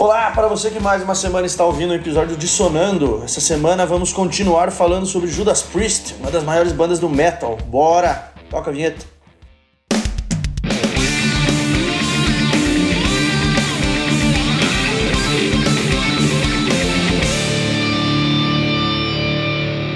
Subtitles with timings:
[0.00, 3.22] Olá para você que mais uma semana está ouvindo o episódio de Sonando.
[3.22, 7.58] Essa semana vamos continuar falando sobre Judas Priest, uma das maiores bandas do metal.
[7.66, 8.32] Bora!
[8.48, 9.04] Toca a vinheta.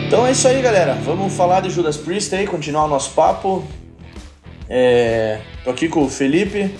[0.06, 0.98] Então é isso aí, galera.
[1.02, 3.64] Vamos falar de Judas Priest aí, continuar o nosso papo.
[4.68, 5.40] É...
[5.64, 6.74] Tô aqui com o Felipe.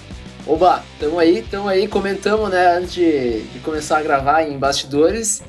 [0.47, 5.43] Oba, tamo aí, tamo aí, comentamos, né, antes de, de começar a gravar em bastidores,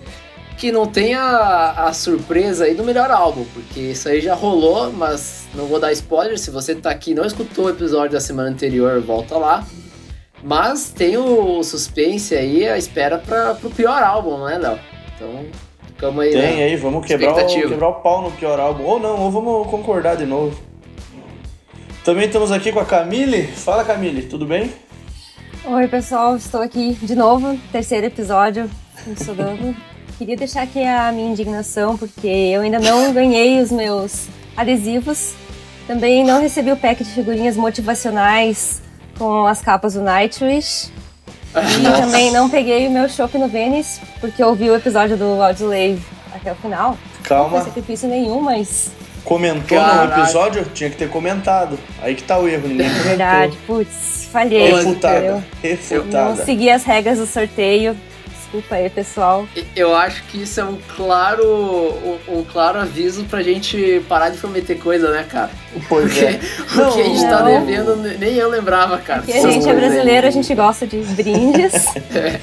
[0.57, 5.47] que não tem a, surpresa aí do melhor álbum, porque isso aí já rolou, mas
[5.53, 8.49] não vou dar spoiler, se você tá aqui e não escutou o episódio da semana
[8.49, 9.65] anterior, volta lá.
[10.41, 14.79] Mas tem o suspense aí, a espera para pro pior álbum, não é, Léo?
[15.15, 15.45] Então,
[15.87, 16.63] ficamos aí, Tem né?
[16.63, 18.83] aí, vamos quebrar o, quebrar o pau no pior álbum.
[18.83, 20.57] Ou não, ou vamos concordar de novo.
[22.03, 23.47] Também estamos aqui com a Camille.
[23.47, 24.71] Fala, Camille, tudo bem?
[25.67, 28.69] Oi, pessoal, estou aqui de novo, terceiro episódio
[29.07, 29.75] estudando.
[30.15, 35.33] Queria deixar aqui a minha indignação, porque eu ainda não ganhei os meus adesivos.
[35.87, 38.79] Também não recebi o pack de figurinhas motivacionais
[39.17, 40.91] com as capas do Nightwish.
[41.55, 42.01] E Nossa.
[42.01, 45.99] também não peguei o meu chopp no Venice, porque eu ouvi o episódio do Audioslave
[46.31, 46.95] até o final.
[47.23, 47.43] Calma.
[47.43, 48.91] Não foi sacrifício nenhum, mas
[49.23, 50.15] comentou Caraca.
[50.15, 51.79] no episódio, tinha que ter comentado.
[52.03, 53.09] Aí que tá o erro, ninguém comentou.
[53.09, 54.73] Verdade, putz, falhei.
[54.73, 56.35] Refutada, refutada.
[56.35, 57.95] Não segui as regras do sorteio.
[58.29, 59.47] Desculpa aí, pessoal.
[59.75, 64.37] Eu acho que isso é um claro, um, um claro aviso pra gente parar de
[64.37, 65.49] prometer coisa, né, cara?
[65.87, 66.39] Pois porque, é.
[66.83, 69.21] O que a gente tá devendo, nem eu lembrava, cara.
[69.21, 71.73] Porque a gente é brasileiro, a gente gosta de brindes.
[72.13, 72.39] é.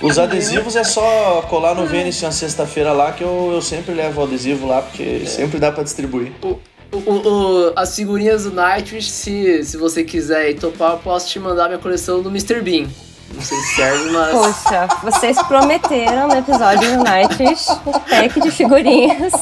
[0.00, 4.20] Os adesivos é só colar no Vênice na sexta-feira lá, que eu, eu sempre levo
[4.20, 5.26] o adesivo lá, porque é.
[5.26, 6.32] sempre dá para distribuir.
[6.42, 6.58] O,
[6.92, 11.38] o, o, as figurinhas do Nightwish, se, se você quiser e topar, eu posso te
[11.38, 12.60] mandar minha coleção do Mr.
[12.60, 12.88] Bean.
[13.34, 14.30] Não sei se serve, mas.
[14.30, 19.32] Poxa, vocês prometeram no episódio do Nightwish o pack de figurinhas.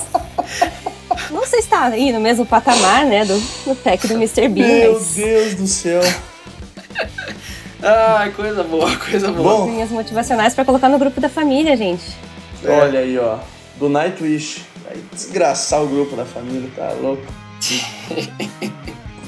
[1.28, 4.48] Não sei se tá aí no mesmo patamar, né, do, do pack do Mr.
[4.48, 4.66] Bean.
[4.66, 5.14] Meu mas...
[5.14, 6.00] Deus do céu.
[7.82, 9.58] Ai, coisa boa, coisa boa.
[9.58, 12.16] Bom, Minhas motivacionais para colocar no grupo da família, gente.
[12.62, 12.70] É.
[12.70, 13.38] Olha aí, ó.
[13.76, 14.64] Do Nightwish.
[14.84, 17.22] Vai desgraçar o grupo da família, tá louco?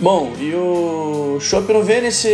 [0.00, 2.28] Bom, e o Shop no Vênice.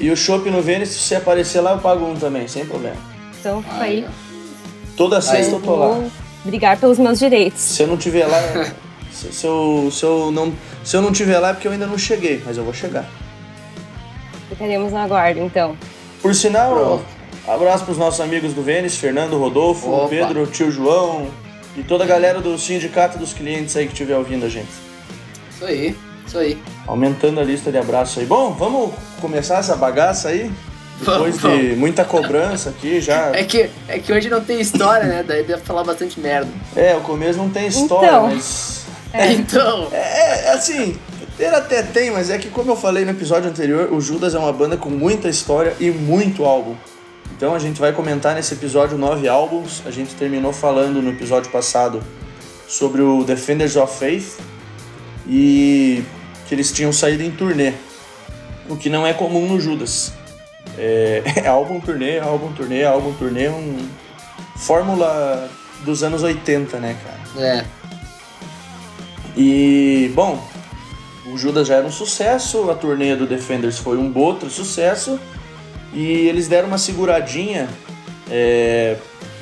[0.00, 2.96] E o Shop no Vênice, se você aparecer lá, eu pago um também, sem problema.
[3.40, 4.06] Então, aí.
[4.96, 6.08] Toda sexta eu tô lá.
[6.44, 7.60] Brigar pelos meus direitos.
[7.60, 8.40] Se eu não tiver lá.
[9.12, 10.52] se, se, eu, se, eu não,
[10.84, 13.08] se eu não tiver lá é porque eu ainda não cheguei, mas eu vou chegar.
[14.48, 15.76] Ficaremos no aguardo, então.
[16.22, 17.04] Por sinal, Pronto.
[17.46, 20.08] abraço para os nossos amigos do Vênice, Fernando, Rodolfo, Opa.
[20.08, 21.28] Pedro, tio João
[21.76, 24.87] e toda a galera do sindicato dos clientes aí que estiver ouvindo a gente.
[25.58, 26.58] Isso aí, isso aí.
[26.86, 28.26] Aumentando a lista de abraços aí.
[28.26, 30.52] Bom, vamos começar essa bagaça aí?
[31.00, 31.78] Depois vamos, de vamos.
[31.78, 33.32] muita cobrança aqui já.
[33.34, 35.24] É que, é que hoje não tem história, né?
[35.26, 36.48] Daí deve falar bastante merda.
[36.76, 38.86] É, o começo não tem história, então, mas.
[39.12, 39.32] É.
[39.34, 39.88] Então.
[39.90, 40.96] É, é assim,
[41.36, 44.38] ter até tem, mas é que como eu falei no episódio anterior, o Judas é
[44.38, 46.76] uma banda com muita história e muito álbum.
[47.36, 49.82] Então a gente vai comentar nesse episódio nove álbuns.
[49.84, 52.00] A gente terminou falando no episódio passado
[52.68, 54.38] sobre o Defenders of Faith
[55.28, 56.02] e
[56.48, 57.74] que eles tinham saído em turnê,
[58.68, 60.12] o que não é comum no Judas.
[60.76, 63.88] É, é álbum turnê, álbum turnê, álbum turnê, um
[64.56, 65.48] fórmula
[65.84, 67.46] dos anos 80, né, cara?
[67.46, 67.64] É.
[69.36, 70.42] E, bom,
[71.26, 75.20] o Judas já era um sucesso, a turnê do Defenders foi um outro sucesso
[75.92, 77.68] e eles deram uma seguradinha,
[78.30, 78.96] é,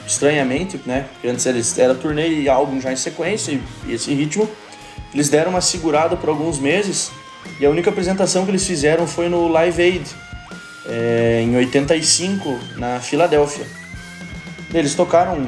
[0.07, 1.07] estranhamente, né?
[1.13, 4.49] Porque antes eles era turnê e álbum já em sequência e, e esse ritmo.
[5.17, 7.11] Eles deram uma segurada por alguns meses
[7.59, 10.05] e a única apresentação que eles fizeram foi no Live Aid,
[10.85, 13.67] é, em 85, na Filadélfia.
[14.75, 15.47] Eles tocaram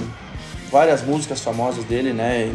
[0.72, 2.50] várias músicas famosas dele, né?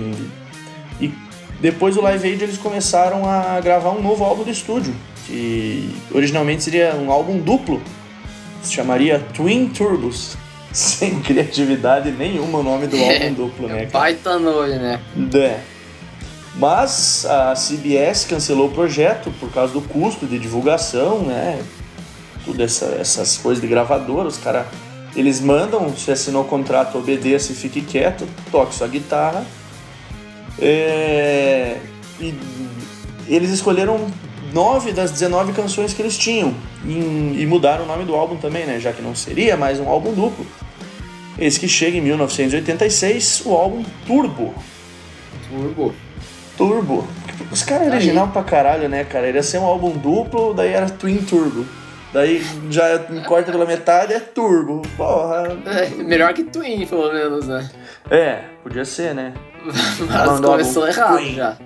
[0.99, 1.13] E, e
[1.59, 4.95] depois do Live Aid eles começaram a gravar um novo álbum de estúdio,
[5.27, 7.79] que originalmente seria um álbum duplo,
[8.63, 10.35] se chamaria Twin Turbos.
[10.73, 13.85] Sem criatividade nenhuma o nome do álbum duplo, né?
[13.85, 13.89] Cara?
[13.91, 14.99] Baita nome, né?
[15.35, 15.72] É.
[16.55, 21.61] Mas a CBS cancelou o projeto por causa do custo de divulgação, né?
[22.45, 24.67] Tudo essa, essas coisas de gravadora, os caras
[25.15, 29.45] eles mandam, se assinou o contrato, obedeça e fique quieto, toque sua guitarra.
[30.59, 31.77] É,
[32.19, 32.33] e
[33.27, 34.07] eles escolheram
[34.51, 36.53] nove das 19 canções que eles tinham
[36.85, 38.79] e, e, mudaram o nome do álbum também, né?
[38.79, 40.45] Já que não seria mais um álbum duplo.
[41.39, 44.53] Esse que chega em 1986, o álbum Turbo.
[45.49, 45.95] Turbo.
[46.57, 47.07] Turbo.
[47.51, 49.27] Os caras original pra caralho, né, cara?
[49.27, 51.65] Ele ia ser um álbum duplo, daí era Twin Turbo.
[52.13, 54.83] Daí já corta pela metade, é turbo.
[54.95, 55.57] Porra.
[55.65, 57.67] É, melhor que Twin, pelo menos, né?
[58.09, 59.33] É, podia ser, né?
[59.65, 61.33] Mas Mandou começou errado Twin.
[61.35, 61.57] já.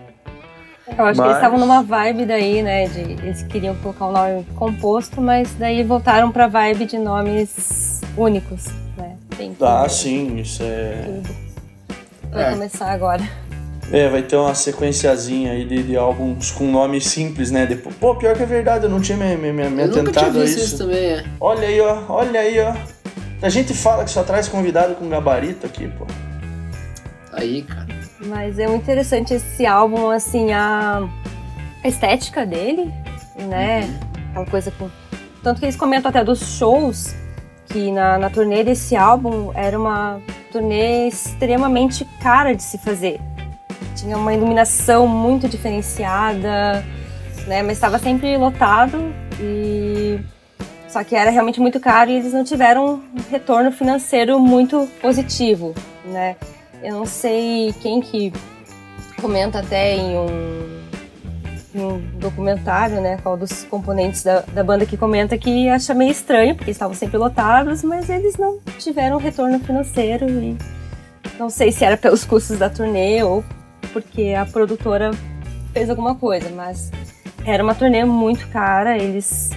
[0.98, 2.88] Eu acho que Mas- eles estavam numa vibe daí, né?
[2.88, 8.68] De, eles queriam colocar o nome composto, mas daí voltaram pra vibe de nomes únicos,
[8.98, 9.18] né?
[9.36, 11.02] Tem que Ah, sim, isso é.
[11.06, 11.36] tudo.
[12.32, 12.50] Vai É.
[12.52, 13.22] começar agora.
[13.92, 17.66] É, vai ter uma sequenciazinha aí de, de álbuns com nomes simples, né?
[17.66, 19.92] Depois, pô, pior que é verdade, eu não tinha me, me, me, me Eu nunca
[19.92, 20.66] tinha atentado a visto isso.
[20.66, 21.26] isso também, é.
[21.40, 22.76] Olha aí, ó, olha aí, ó.
[23.42, 26.06] A gente fala que só traz convidado com gabarito aqui, pô.
[27.32, 27.88] Aí, cara.
[28.26, 31.08] Mas é muito interessante esse álbum, assim, a
[31.84, 32.94] a estética dele,
[33.36, 33.90] né?
[34.32, 34.90] Aquela coisa com.
[35.42, 37.16] Tanto que eles comentam até dos shows,
[37.68, 40.20] que na, na turnê desse álbum era uma
[40.52, 43.22] turnê extremamente cara de se fazer.
[43.98, 46.86] Tinha uma iluminação muito diferenciada,
[47.48, 47.64] né?
[47.64, 48.98] Mas estava sempre lotado
[49.40, 50.20] e.
[50.88, 55.74] Só que era realmente muito caro e eles não tiveram um retorno financeiro muito positivo,
[56.06, 56.36] né?
[56.82, 58.32] Eu não sei quem que
[59.20, 60.82] comenta até em um,
[61.76, 63.18] em um documentário, né?
[63.22, 67.18] Qual dos componentes da, da banda que comenta que acha meio estranho, porque estavam sempre
[67.18, 70.56] lotados, mas eles não tiveram retorno financeiro e
[71.38, 73.44] não sei se era pelos custos da turnê ou
[74.02, 75.12] porque a produtora
[75.74, 76.92] fez alguma coisa, mas
[77.46, 79.50] era uma turnê muito cara, eles.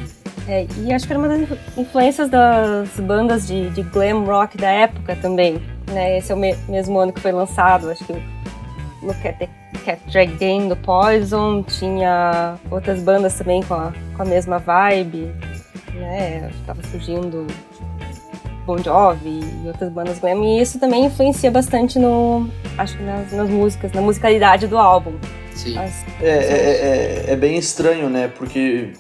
[0.49, 4.57] é, e acho que era uma das influ- influências das bandas de, de glam rock
[4.57, 5.61] da época também.
[5.93, 6.19] Né?
[6.19, 8.23] Esse é o me- mesmo ano que foi lançado, acho que o
[9.03, 9.21] Look
[9.85, 15.33] Cat Drag Game do Poison, tinha outras bandas também com a, com a mesma vibe,
[15.95, 16.51] né?
[16.67, 17.47] Tava surgindo
[18.71, 23.33] Bon Jovi e outras bandas glam, e isso também influencia bastante no, acho que nas,
[23.33, 25.13] nas músicas, na musicalidade do álbum.
[25.55, 25.77] Sim.
[25.77, 28.31] As- É, é, é, é bem estranho, né?
[28.39, 28.91] Porque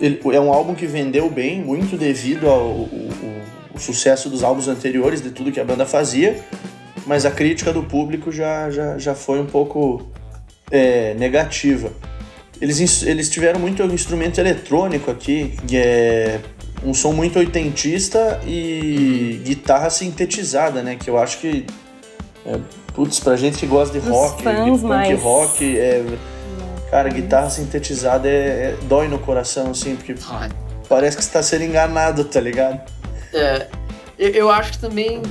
[0.00, 2.82] ele- é um álbum que vendeu bem, muito devido ao o-
[3.22, 6.38] o- o sucesso dos álbuns anteriores, de tudo que a banda fazia,
[7.06, 10.06] mas a crítica do público já, já, já foi um pouco
[10.70, 11.90] é, negativa.
[12.60, 16.40] Eles, eles tiveram muito instrumento eletrônico aqui, que é
[16.84, 20.96] um som muito oitentista e guitarra sintetizada, né?
[20.96, 21.66] Que eu acho que,
[22.46, 22.58] é,
[22.94, 26.04] putz, pra gente que gosta de Os rock, de punk mais- rock, é,
[26.90, 30.48] cara, guitarra sintetizada é, é- dói no coração, assim, porque Ah,
[30.88, 32.80] parece que você tá sendo enganado, tá ligado?
[33.32, 33.66] É,
[34.18, 35.22] eu, eu acho que também,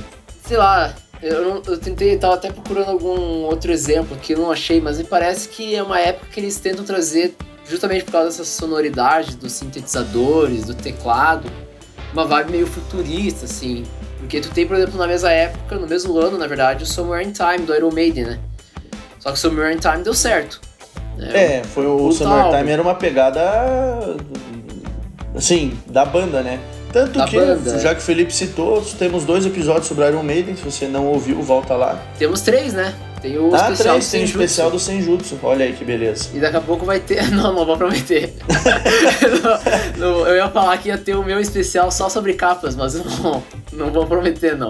[0.46, 0.92] sei lá,
[1.22, 4.98] eu, não- eu tentei, tava até procurando algum outro exemplo que eu não achei, mas
[4.98, 7.34] me parece que é uma época que eles tentam trazer,
[7.68, 11.50] justamente por causa dessa sonoridade dos sintetizadores, do teclado,
[12.12, 13.84] uma vibe meio futurista, assim.
[14.18, 17.26] Porque tu tem, por exemplo, na mesma época, no mesmo ano, na verdade, o Somewhere
[17.26, 18.38] in Time, do Iron Maiden, né?
[19.18, 20.60] Só que o Somewhere in Time deu certo.
[21.16, 21.58] né?
[21.58, 22.70] É, foi o Puta Summertime álbum.
[22.70, 23.40] era uma pegada
[25.34, 26.58] assim, da banda, né?
[26.92, 27.78] Tanto Da que, banda.
[27.80, 31.42] já que o Felipe citou, temos dois episódios sobre Iron Maiden, se você não ouviu,
[31.42, 32.00] volta lá.
[32.18, 32.94] Temos três, né?
[33.24, 36.28] Tem o ah, especial três, do tem especial do Senjutsu, olha aí que beleza.
[36.34, 37.26] E daqui a pouco vai ter.
[37.32, 38.34] Não, não vou prometer.
[39.98, 42.94] Não, não, eu ia falar que ia ter o meu especial só sobre capas, mas
[42.94, 43.42] não,
[43.72, 44.68] não vou prometer, não.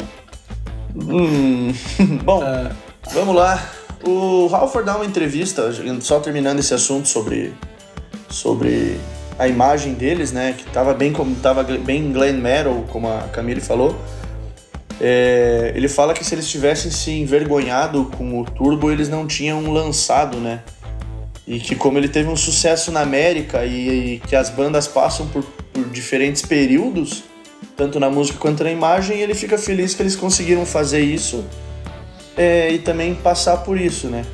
[0.95, 1.73] Hum,
[2.23, 2.41] bom,
[3.13, 3.61] vamos lá.
[4.07, 5.71] O Halford dá uma entrevista,
[6.01, 7.53] só terminando esse assunto sobre,
[8.29, 9.01] sobre
[9.37, 10.55] a imagem deles, né?
[10.57, 13.97] Que tava bem como tava bem glam metal, como a Camille falou.
[15.01, 19.73] É, ele fala que se eles tivessem se envergonhado com o Turbo, eles não tinham
[19.73, 20.61] lançado, né?
[21.47, 25.27] E que como ele teve um sucesso na América e, e que as bandas passam
[25.29, 27.25] por, por diferentes períodos,
[27.77, 31.45] tanto na música quanto na imagem, ele fica feliz que eles conseguiram fazer isso
[32.37, 34.25] é, e também passar por isso, né?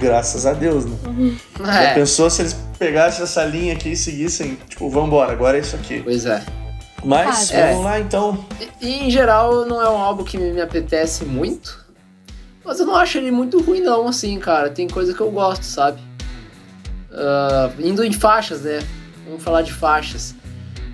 [0.00, 0.96] Graças a Deus, né?
[1.62, 5.60] Já É, pensou se eles pegassem essa linha aqui e seguissem, tipo, vambora, agora é
[5.60, 6.00] isso aqui.
[6.02, 6.42] pois é.
[7.04, 8.44] Mas, Ah, vamos lá então.
[8.80, 11.84] E, em geral não é um álbum que me, me apetece muito.
[12.64, 14.70] Mas eu não acho ele muito ruim não, assim, cara.
[14.70, 16.00] Tem coisa que eu gosto, sabe?
[17.12, 18.80] Ah, indo em faixas, né?
[19.26, 20.34] Vamos falar de faixas.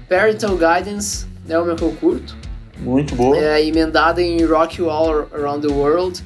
[0.08, 2.36] Parental Guidance é o meu que eu curto.
[2.78, 3.36] Muito boa.
[3.38, 6.22] é, emendada em Rock You All Around the World,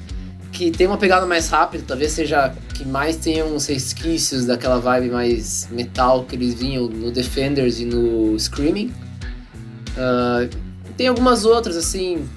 [0.53, 5.11] que tem uma pegada mais rápida, talvez seja que mais tenha uns resquícios daquela vibe
[5.11, 8.93] mais metal que eles vinham no Defenders e no Screaming.
[9.97, 10.49] Ah,
[10.97, 12.29] tem algumas outras, assim,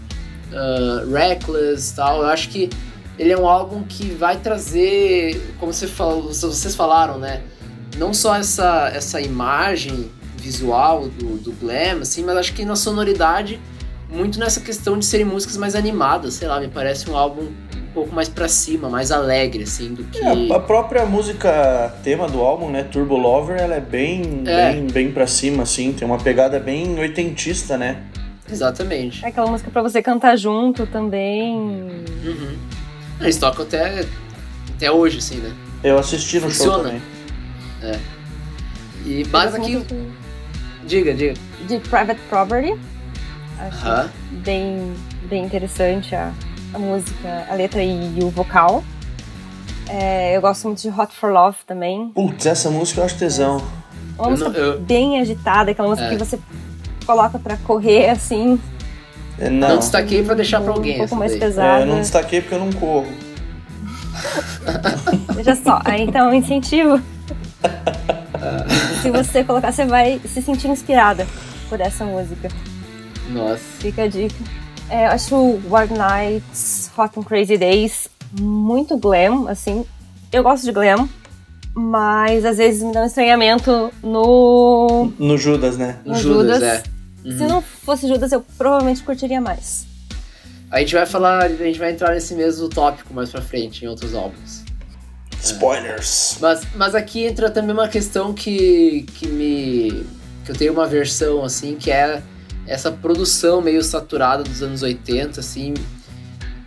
[0.53, 2.21] ah, Reckless tal.
[2.21, 2.69] Eu acho que
[3.17, 7.41] ele é um álbum que vai trazer, como você falou, vocês falaram, né?
[7.97, 13.59] Não só essa, essa imagem visual do, do glam, assim, mas acho que na sonoridade
[14.09, 17.47] muito nessa questão de serem músicas mais animadas, sei lá, me parece um álbum
[17.93, 20.19] pouco mais pra cima, mais alegre, assim, do que.
[20.19, 24.71] É, a própria música tema do álbum, né, Turbo Lover, ela é bem, É.
[24.73, 28.03] bem, bem pra cima, assim, tem uma pegada bem oitentista, né?
[28.51, 29.23] Exatamente.
[29.23, 31.53] É aquela música pra você cantar junto também.
[31.55, 32.57] Uhum.
[33.21, 34.05] Eles tocam até,
[34.75, 35.53] até hoje, assim, né?
[35.83, 36.83] Eu assisti no show Funciona.
[36.83, 37.01] também.
[39.05, 39.85] E mas Gosto aqui.
[40.85, 41.33] Diga, diga.
[41.67, 42.73] De Private Property.
[43.59, 44.09] Acho Aham.
[44.31, 44.93] bem,
[45.29, 46.31] bem interessante a,
[46.73, 48.83] a música, a letra e o vocal.
[49.87, 52.09] É, eu gosto muito de Hot for Love também.
[52.09, 53.57] Putz, essa música eu acho tesão.
[54.17, 56.11] Uma Eu música não- eu- bem agitada, aquela música É.
[56.11, 56.39] que você
[57.05, 58.59] coloca pra correr assim,
[59.41, 60.97] É, Não, não, destaquei pra deixar pra um alguém.
[60.97, 61.39] pouco essa mais daí.
[61.41, 61.79] é, pesada.
[61.79, 63.07] eu não destaquei porque eu não corro.
[65.33, 66.99] Veja só, aí então incentivo.
[69.01, 71.25] Se você colocar, você vai se sentir inspirada
[71.69, 72.49] por essa música.
[73.29, 73.63] Nossa.
[73.79, 74.35] Fica a dica.
[74.89, 79.85] É, eu acho o Wild Nights, Hot and Crazy Days muito glam, assim.
[80.31, 81.07] Eu gosto de glam,
[81.73, 85.99] mas às vezes me dá um estranhamento no, No Judas, né?
[86.05, 86.63] No no Judas, Judas.
[86.63, 86.83] é.
[87.23, 89.85] Se não fosse Judas, eu provavelmente curtiria mais.
[90.71, 93.87] A gente vai falar, a gente vai entrar nesse mesmo tópico mais pra frente, em
[93.87, 94.63] outros álbuns.
[95.41, 96.37] Spoilers.
[96.39, 100.05] Mas, mas aqui entra também uma questão que, que me.
[100.45, 102.21] que eu tenho uma versão, assim, que é
[102.69, 105.73] essa produção meio saturada dos anos 80, assim,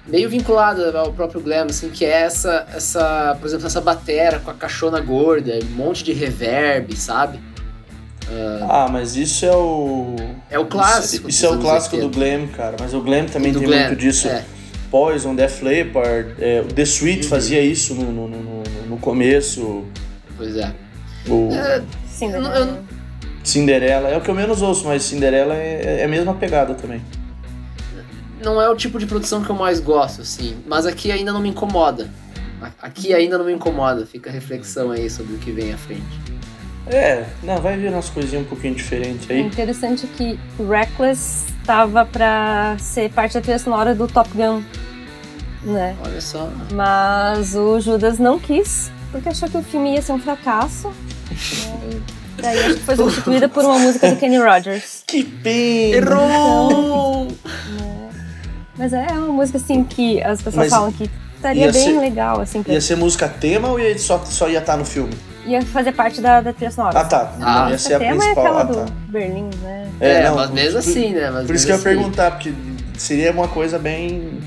[0.07, 4.51] meio vinculada ao próprio glam, assim, que é essa, essa por exemplo, essa batera com
[4.51, 7.39] a caixona gorda, um monte de reverb, sabe?
[8.69, 10.17] Ah, mas isso é o.
[10.49, 12.11] É o clássico Isso, isso é o clássico 80.
[12.13, 12.77] do Glam, cara.
[12.81, 14.27] Mas o Glam também tem glam, muito disso.
[14.29, 14.43] é.
[14.91, 17.29] Poison, Def Leppard, é, o The Sweet Uhum.
[17.31, 19.85] fazia isso no, no, no, no- começo.
[20.37, 20.73] Pois é.
[21.29, 22.59] O É, Sim, Eu né?
[22.59, 22.79] eu não-
[23.45, 27.03] Cinderela é o que eu menos ouço, mas Cinderela é, é a mesma pegada também.
[28.43, 30.57] não é o tipo de produção que eu mais gosto, assim.
[30.67, 32.09] Mas aqui ainda não me incomoda.
[32.81, 34.07] Aqui ainda não me incomoda.
[34.07, 36.03] Fica a reflexão aí sobre o que vem à frente.
[36.87, 39.41] É, não, vai vir umas coisinhas um pouquinho diferentes É aí.
[39.43, 44.63] interessante que Reckless estava pra ser parte da trilha sonora do Top Gun,
[45.63, 45.97] né?
[46.05, 46.51] Olha só.
[46.73, 50.93] Mas o Judas não quis, porque achou que o filme ia ser um fracasso.
[51.31, 52.03] E
[52.41, 55.03] daí acho que foi substituída por uma música do Kenny Rogers.
[55.07, 55.97] Que pena!
[55.97, 57.29] Errou!
[58.77, 62.01] Mas é uma música assim que as pessoas Mas falam que estaria ia bem ser-
[62.01, 62.73] legal, assim, pra...
[62.73, 65.13] Ia ser música tema ou ia, só, só ia estar no filme?
[65.45, 66.99] ia fazer parte da, da trilha sonora.
[67.01, 67.35] Ah, tá.
[67.39, 67.69] Não Ah.
[67.71, 68.45] ia ser a tema é principal.
[68.47, 68.87] aquela Ah, do tá.
[69.09, 69.89] Berlim, né?
[70.01, 71.31] É, não, mas mesmo por- assim, né?
[71.31, 71.85] Mas Por isso que eu ia assim.
[71.85, 72.55] perguntar, porque
[72.97, 74.39] seria uma coisa bem.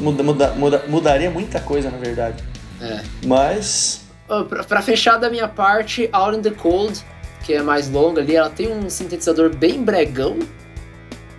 [0.00, 2.44] muda- muda- mudaria muita coisa, na verdade.
[2.80, 3.00] É.
[3.26, 3.99] Mas.
[4.48, 7.00] Pra, pra fechar da minha parte, Out in the Cold,
[7.44, 10.38] que é mais longa ali, ela tem um sintetizador bem bregão.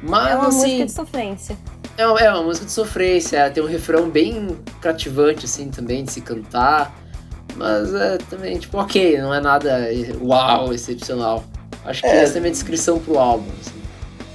[0.03, 0.57] Mas É uma assim.
[0.79, 1.57] música de sofrência.
[1.97, 6.03] É uma, é uma música de sofrência, ela tem um refrão bem cativante, assim, também,
[6.03, 6.95] de se cantar.
[7.55, 9.87] Mas é também, tipo, ok, não é nada
[10.21, 11.43] uau, excepcional.
[11.85, 12.23] Acho que É.
[12.23, 13.49] essa é a minha descrição pro álbum.
[13.61, 13.81] assim.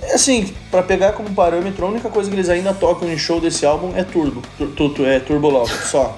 [0.03, 3.41] É assim, pra pegar como parâmetro, a única coisa que eles ainda tocam em show
[3.41, 4.43] desse álbum é Turbo.
[4.57, 6.17] Tur, tu- tu- é Turbo Love, só.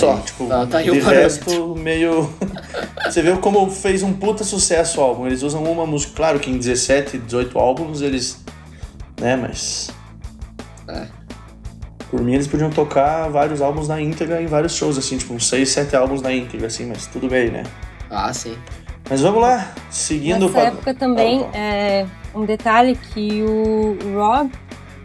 [0.00, 2.32] Só, tipo, tá- tá aí o de resto, meio.
[3.04, 5.26] Você vê como fez um puta sucesso o álbum.
[5.26, 8.42] Eles usam uma música, claro que em 17, 18 álbuns eles.
[9.20, 9.90] Né, mas.
[10.88, 11.06] É.
[12.10, 15.48] Por mim, eles podiam tocar vários álbuns na íntegra em vários shows, assim, tipo, uns
[15.48, 17.62] 6, 7 álbuns na íntegra, assim, mas tudo bem, né?
[18.10, 18.56] Ah, sim.
[19.08, 24.50] Mas vamos lá, seguindo Nessa pra- época também, Ah, é um detalhe que o Rob,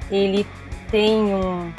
[0.10, 0.46] ele
[0.90, 1.72] tem um...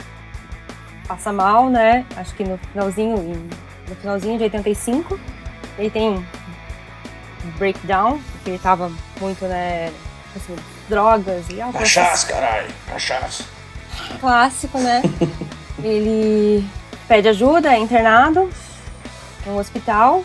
[1.06, 2.04] Passa mal, né?
[2.16, 3.50] Acho que no finalzinho, em-
[3.88, 5.18] no finalzinho de 85,
[5.78, 6.24] ele tem um
[7.58, 9.92] breakdown, porque ele tava muito, né,
[10.34, 10.56] assim,
[10.88, 11.78] drogas e álcool.
[11.78, 13.44] Cachaça, caralho, cachaça.
[14.20, 15.02] clássico, né?
[15.82, 16.66] ele
[17.06, 18.50] pede ajuda, é internado
[19.46, 20.24] no hospital.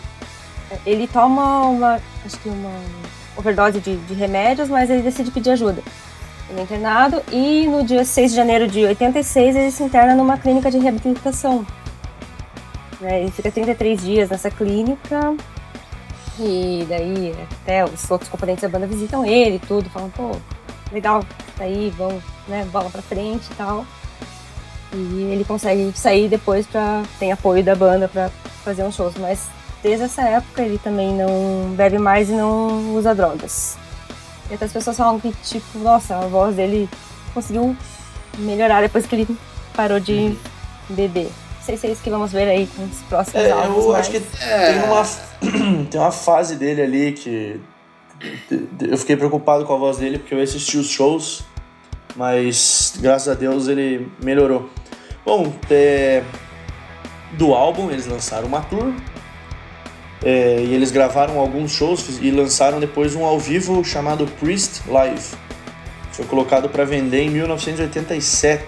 [0.86, 2.70] Ele toma uma, acho que uma
[3.36, 5.82] overdose de, de remédios, mas ele decide pedir ajuda.
[6.52, 10.36] Ele é internado e no dia 6 de janeiro de 86 ele se interna numa
[10.36, 11.66] clínica de reabilitação.
[13.00, 15.34] Né, Ele fica 33 dias nessa clínica
[16.38, 20.32] e daí até os outros componentes da banda visitam ele tudo, falam, pô,
[20.92, 21.24] legal,
[21.56, 23.86] tá aí, vamos, né, bola pra frente e tal.
[24.92, 27.02] E ele consegue sair depois pra.
[27.18, 28.28] tem apoio da banda pra
[28.62, 29.48] fazer uns shows, mas
[29.82, 33.78] desde essa época ele também não bebe mais e não usa drogas.
[34.52, 36.86] E até as pessoas falam que, tipo, nossa, a voz dele
[37.32, 37.74] conseguiu
[38.38, 39.38] melhorar depois que ele
[39.74, 40.36] parou de
[40.90, 41.24] beber.
[41.56, 43.84] Não sei se é isso que vamos ver aí com os próximos É, álbuns.
[43.84, 44.72] eu mas- acho que É.
[44.74, 47.58] tem, uma, tem uma fase dele ali que.
[48.80, 51.44] Eu fiquei preocupado com a voz dele porque eu assisti os shows
[52.14, 54.68] mas graças a Deus ele melhorou.
[55.24, 56.22] Bom, é,
[57.32, 58.92] do álbum eles lançaram uma tour
[60.24, 65.34] é, e eles gravaram alguns shows e lançaram depois um ao vivo chamado Priest Live.
[66.12, 68.64] Foi colocado para vender em 1987.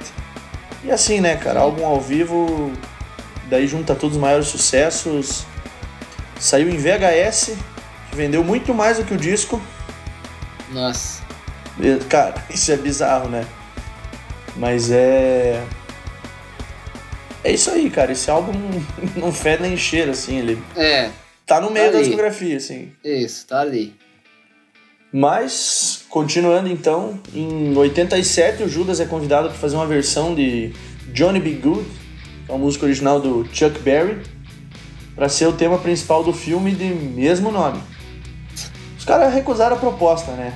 [0.83, 2.73] E assim, né, cara, álbum ao vivo,
[3.49, 5.47] daí junta todos os maiores sucessos.
[6.41, 7.53] Saiu em VHS,
[8.11, 9.61] que vendeu muito mais do que o disco.
[10.73, 11.23] Nossa.
[12.09, 13.47] Cara, isso é bizarro, né?
[14.57, 15.63] Mas é.
[17.45, 18.11] É isso aí, cara.
[18.13, 18.53] Esse álbum
[19.15, 20.39] não fede nem cheira, assim.
[20.39, 21.11] Ele É,
[21.47, 22.93] tá no meio Tá da discografia, assim.
[23.05, 23.95] isso, tá ali.
[25.13, 30.73] Mas, continuando então, em 87 o Judas é convidado para fazer uma versão de
[31.13, 31.53] Johnny B.
[31.53, 31.85] Good,
[32.47, 34.21] que é uma música original do Chuck Berry,
[35.15, 37.81] para ser o tema principal do filme de mesmo nome.
[38.99, 40.53] Os caras recusaram a proposta, né?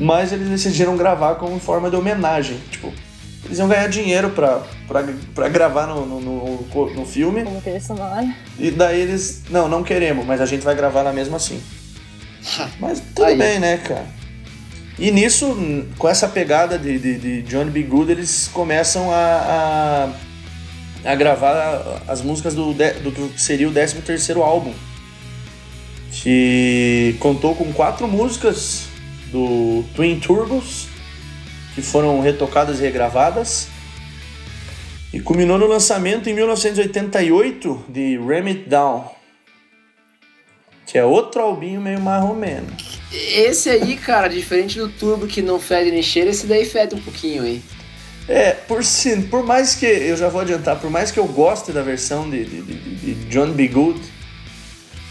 [0.00, 2.58] Mas eles decidiram gravar como forma de homenagem.
[2.70, 2.92] Tipo,
[3.46, 7.42] eles iam ganhar dinheiro pra, pra, pra gravar no, no, no, no filme.
[7.44, 8.28] Como trilha sonora.
[8.58, 11.60] E daí eles, não, não queremos, mas a gente vai gravar lá mesmo assim.
[12.78, 13.36] Mas tudo Aí.
[13.36, 14.06] bem, né, cara?
[14.98, 15.56] E nisso,
[15.98, 17.82] com essa pegada de, de, de Johnny B.
[17.82, 20.08] Good, eles começam a,
[21.04, 24.72] a, a gravar as músicas do, de- do que seria o 13 terceiro álbum.
[26.12, 28.84] Que contou com quatro músicas
[29.30, 30.86] do Twin Turbos,
[31.76, 33.68] que foram retocadas e regravadas.
[35.12, 39.04] E culminou no lançamento em 1988 de Ram It Down,
[40.84, 42.66] que é outro albinho meio marromeno.
[43.12, 47.00] Esse aí, cara, diferente do Turbo que não fede nem cheira, esse daí fede um
[47.00, 47.62] pouquinho, hein?
[48.28, 51.70] É, por, sim, por mais que, eu já vou adiantar, por mais que eu goste
[51.70, 53.68] da versão de, de, de, de John B.
[53.68, 54.00] Good,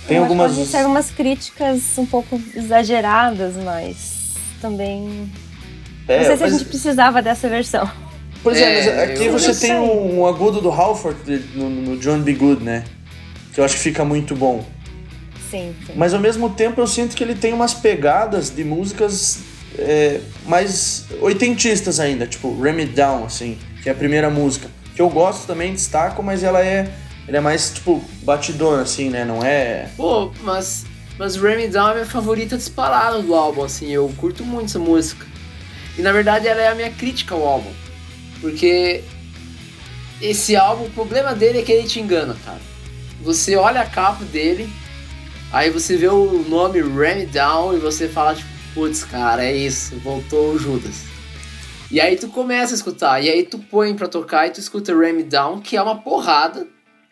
[0.07, 0.47] tem Eu algumas...
[0.47, 5.31] acho que pode ser algumas críticas um pouco exageradas, mas também.
[6.07, 7.89] É, não sei se a mas- gente precisava dessa versão.
[8.43, 11.17] Pois é, mas É, aqui eu- você tem um, um agudo do Halford
[11.55, 12.33] no, no John B.
[12.33, 12.83] Good, né?
[13.53, 14.63] Que eu acho que fica muito bom.
[15.49, 15.93] Sim, sim.
[15.95, 19.39] Mas ao mesmo tempo eu sinto que ele tem umas pegadas de músicas
[19.77, 24.67] é, mais oitentistas ainda, tipo Ram It Down, assim, que é a primeira música.
[24.95, 26.89] Que eu gosto também, destaco, mas ela é,
[27.27, 29.25] ela é mais, tipo, batidona, assim, né?
[29.25, 29.89] Não é...
[29.97, 30.85] Pô, mas,
[31.19, 34.67] mas Ram It Down é a minha favorita disparada do álbum, assim, eu curto muito
[34.67, 35.25] essa música.
[35.97, 37.71] E na verdade ela é a minha crítica ao álbum.
[38.41, 39.03] Porque
[40.21, 42.61] esse álbum, o problema dele é que ele te engana, cara.
[43.21, 44.69] Você olha a capa dele,
[45.51, 49.97] aí você vê o nome Ram Down e você fala, tipo, putz, cara, é isso,
[49.99, 51.03] voltou o Judas.
[51.89, 54.93] E aí tu começa a escutar, e aí tu põe pra tocar e tu escuta
[54.93, 56.67] Ram Down, que é uma porrada,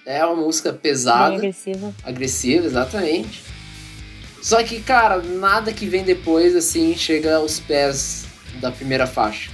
[0.05, 1.93] é uma música Bem pesada agressiva.
[2.03, 3.43] agressivo, exatamente.
[4.41, 8.22] Só que, cara, nada que vem depois, assim, chega aos pés
[8.59, 9.51] da primeira faixa.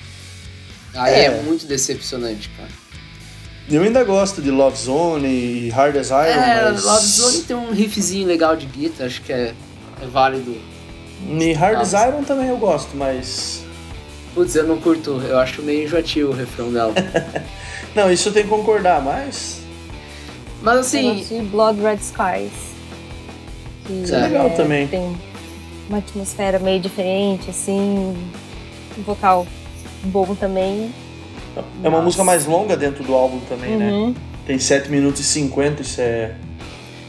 [0.94, 1.42] Aí é, É.
[1.42, 2.70] muito decepcionante, cara.
[3.70, 6.84] Eu ainda gosto de Love Zone e Hard as Iron, é, mas...
[6.84, 9.54] Love Zone tem um riffzinho legal de guitarra, acho que é,
[10.02, 10.58] é válido.
[11.28, 13.62] E Hard as Iron também eu gosto, mas...
[14.34, 16.94] Putz, eu não curto, eu acho meio enjoativo o refrão dela.
[17.96, 19.62] Não, isso eu tenho que concordar, mas...
[20.62, 22.52] Mas Eu assim, gosto de Blood Red Skies.
[23.86, 24.88] Que Isso é legal também.
[24.88, 25.18] Tem
[25.88, 28.16] uma atmosfera meio diferente, assim.
[29.00, 29.48] Um vocal
[30.04, 30.92] bom também.
[31.56, 32.04] É uma Nossa.
[32.04, 33.92] música mais longa dentro do álbum também, né?
[33.92, 34.16] Uhum.
[34.46, 36.36] Tem 7 minutos e 50, isso é...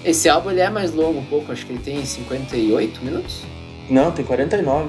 [0.05, 3.43] esse álbum ele é mais longo um pouco, acho que ele tem 58 minutos?
[3.89, 4.89] Não, tem 49.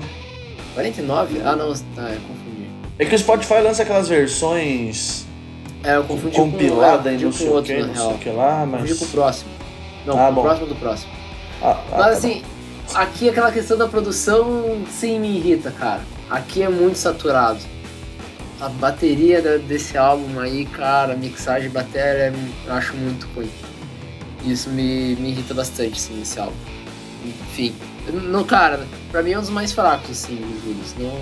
[0.73, 1.41] 49?
[1.43, 2.67] Ah, não, tá, eu confundi.
[2.99, 5.25] É que o Spotify lança aquelas versões
[5.83, 7.87] É, eu confundi compilada com, e é, não confundi sei com o outro, que, na
[7.87, 8.15] não sei real.
[8.15, 8.99] o que lá, Confundi mas...
[8.99, 9.51] com o próximo.
[10.05, 10.41] Não, Ah, com bom.
[10.41, 11.11] o próximo do próximo.
[11.61, 12.27] Ah, ah, tá Mas bom.
[12.27, 12.41] assim,
[12.95, 16.01] aqui aquela questão da produção sim me irrita, cara.
[16.32, 17.60] Aqui é muito saturado.
[18.60, 22.34] A bateria desse álbum aí, cara, a mixagem de bateria é-
[22.67, 23.50] eu acho muito ruim.
[24.46, 26.56] Isso me, me irrita bastante, assim, nesse álbum.
[27.26, 27.76] Enfim,
[28.12, 30.96] não, cara, pra mim é um dos mais fracos, assim, do Judas.
[30.98, 31.22] Não,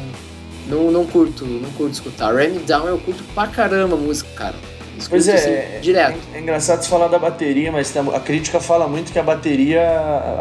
[0.83, 2.33] não, não curto, não curto escutar.
[2.33, 4.55] Ram Down eu curto pra caramba a música, cara.
[4.97, 6.19] Escuto, Pois é, assim, é, direto.
[6.33, 9.81] é engraçado você falar da bateria, mas a crítica fala muito que a bateria,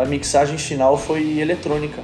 [0.00, 2.02] a mixagem final foi eletrônica.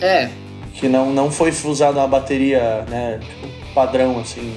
[0.00, 0.30] É,
[0.74, 4.52] Que não, não foi usada uma bateria, né, tipo, padrão, assim.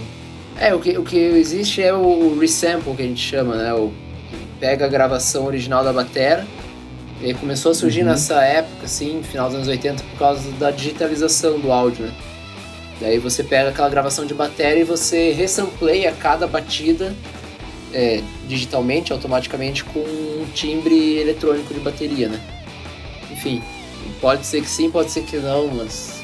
[0.59, 3.73] É, o que, o que existe é o resample que a gente chama, né?
[3.73, 3.91] O,
[4.59, 6.45] pega a gravação original da bateria.
[7.21, 8.07] E começou a surgir Uhum.
[8.07, 12.13] nessa época, assim, final dos anos 80, por causa da digitalização do áudio, né?
[12.99, 17.13] Daí você pega aquela gravação de bateria e você resampleia cada batida
[17.93, 22.39] é, digitalmente, automaticamente, com um timbre eletrônico de bateria, né?
[23.31, 23.61] Enfim,
[24.21, 26.21] pode ser que sim, pode ser que não, mas.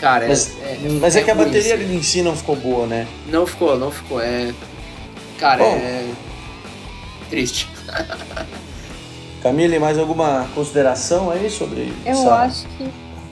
[0.00, 2.88] Cara, Mas é, é, mas é, que a bateria ali em si não ficou boa,
[2.88, 3.06] né?
[3.28, 4.20] Não ficou, não ficou.
[4.20, 4.52] É.
[5.38, 5.76] Cara, Bom.
[5.76, 6.10] é.
[7.30, 7.68] Triste.
[9.42, 12.88] Camille, mais alguma consideração aí sobre Eu essa acho que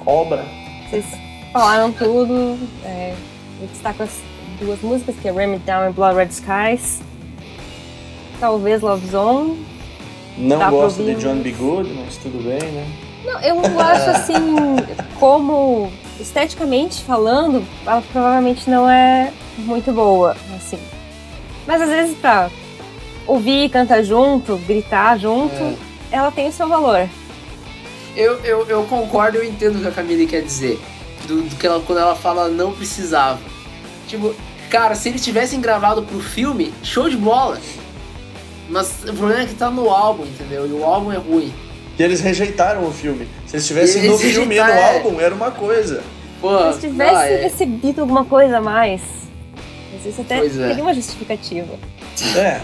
[0.06, 0.44] obra?
[0.88, 1.04] vocês
[1.52, 2.56] falaram tudo.
[2.84, 3.14] É,
[3.60, 4.10] eu destaco as
[4.60, 7.00] duas músicas, que é Ram It Down e Blood Red Skies.
[8.38, 9.66] Talvez Love Zone.
[10.38, 11.50] Não Dá gosto de John B.
[11.50, 12.86] Good, mas tudo bem, né?
[13.30, 14.34] Não, eu acho assim,
[15.18, 20.78] como esteticamente falando, ela provavelmente não é muito boa, assim.
[21.66, 22.50] Mas às vezes pra
[23.26, 25.74] ouvir, cantar junto, gritar junto, É.
[26.10, 27.08] ela tem o seu valor.
[28.16, 30.80] Eu, eu, eu concordo, eu entendo o que a Camille quer dizer.
[31.28, 33.38] Do, do que ela, quando ela fala não precisava.
[34.08, 34.34] Tipo,
[34.68, 37.60] cara, se eles tivessem gravado pro filme, show de bola.
[38.68, 40.66] Mas o problema é que tá no álbum, entendeu?
[40.66, 41.52] E o álbum é ruim.
[42.00, 43.26] E eles rejeitaram o filme.
[43.46, 44.94] Se eles estivessem Eles no filme e no é.
[44.94, 46.02] álbum, era uma coisa.
[46.40, 49.02] Pô, Se eles tivessem ah, é- recebido alguma coisa a mais,
[49.94, 50.68] às vezes até Pois é.
[50.68, 51.74] teria uma justificativa.
[52.38, 52.58] É.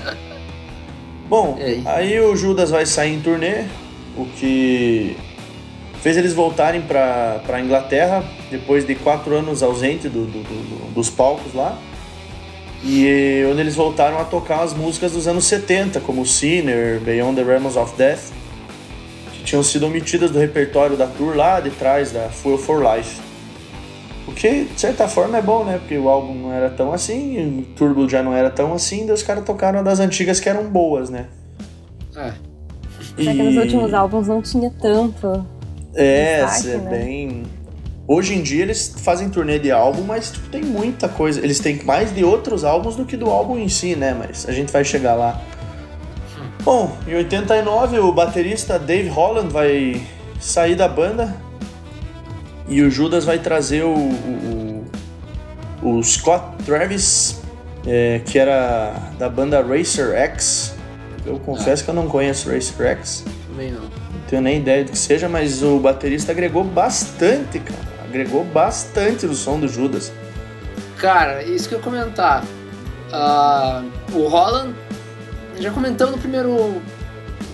[1.29, 2.18] Bom, E aí?
[2.18, 3.64] o Judas vai sair em turnê,
[4.16, 5.14] o que
[6.03, 11.11] fez eles voltarem pra, pra Inglaterra depois de quatro anos ausente do, do- do- dos
[11.11, 11.77] palcos lá.
[12.83, 17.42] E onde eles voltaram a tocar as músicas dos anos 70, como Sinner, Beyond the
[17.42, 18.31] Realms of Death,
[19.47, 23.21] tinham sido omitidas do repertório da tour lá de trás da Fuel for Life.
[24.27, 25.79] O que, de certa forma, é bom, né?
[25.79, 29.15] Porque o álbum não era tão assim, o Turbo já não era tão assim, daí
[29.15, 31.27] os caras tocaram das antigas que eram boas, né?
[32.17, 32.33] é.
[32.99, 35.47] Só que nos últimos álbuns não tinha tanto.
[35.95, 36.91] É, destaque, é né?
[36.91, 37.43] bem.
[38.07, 41.41] Hoje em dia eles fazem turnê de álbum, mas tipo, tem muita coisa.
[41.41, 44.15] Eles têm mais de outros álbuns do que do álbum em si, né?
[44.19, 45.41] Mas a gente vai chegar lá.
[46.67, 50.05] Bom, em 89 o baterista Dave Holland vai
[50.41, 51.35] sair da banda
[52.69, 54.85] e o Judas vai trazer o, o,
[55.83, 57.41] o- Scott Travis,
[57.87, 60.75] é, que era da banda Racer X.
[61.25, 63.25] Eu confesso que eu não conheço Racer X.
[63.49, 63.83] Também não.
[63.83, 67.79] Não tenho nem ideia do que seja, mas o baterista agregou bastante, cara.
[68.09, 70.13] Agregou bastante no som do Judas.
[70.99, 72.43] Cara, isso que eu comentar.
[73.13, 74.75] Ah, o Holland,
[75.59, 76.51] já comentamos no primeiro,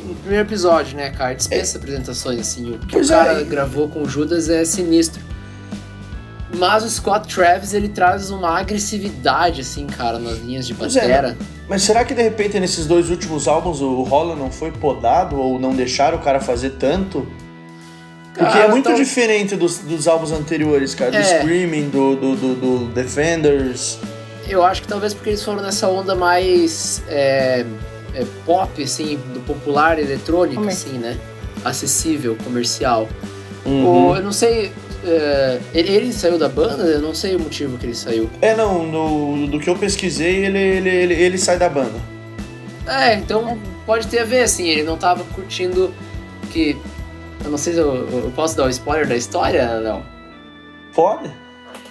[0.04, 1.34] no primeiro episódio, né, cara?
[1.34, 2.72] Dispensa apresentações, assim.
[2.74, 3.44] O que Pois o cara é.
[3.44, 5.20] gravou com o Judas é sinistro.
[6.54, 11.34] Mas o Scott Travis, ele traz uma agressividade, assim, cara, nas linhas de Pois é.
[11.66, 15.58] Mas será que de repente nesses dois últimos álbuns o Holland não foi podado ou
[15.58, 17.26] não deixaram o cara fazer tanto?
[18.34, 21.10] Porque Cara, é muito então- diferente dos, dos álbuns anteriores, cara.
[21.10, 21.22] Do É.
[21.40, 23.98] Screaming, do, do, do, do Defenders.
[24.46, 27.64] Eu acho que talvez porque eles foram nessa onda mais é,
[28.14, 30.90] é, pop, assim, do popular eletrônico, Comercial.
[30.94, 31.18] assim, né?
[31.64, 33.08] Acessível, comercial.
[33.64, 34.10] Uhum.
[34.10, 34.72] O- eu não sei.
[35.04, 36.84] é, ele, saiu da banda?
[36.84, 38.30] Eu não sei o motivo que ele saiu.
[38.40, 41.98] É, não, no- do que eu pesquisei, ele, ele, ele, ele sai da banda.
[42.86, 45.92] É, então pode ter a ver, assim, ele não tava curtindo
[46.50, 46.76] que.
[47.44, 47.94] Eu não sei se eu,
[48.24, 50.02] eu posso dar o spoiler da história, não.
[50.94, 51.30] Pode?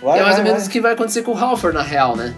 [0.02, 2.16] Vai, é mais vai, ou menos o que vai acontecer com o Halford, na real,
[2.16, 2.34] né?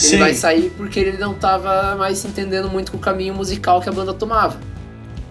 [0.00, 0.18] Ele Sim.
[0.18, 3.88] vai sair porque ele não tava mais se entendendo muito com o caminho musical que
[3.88, 4.56] a banda tomava.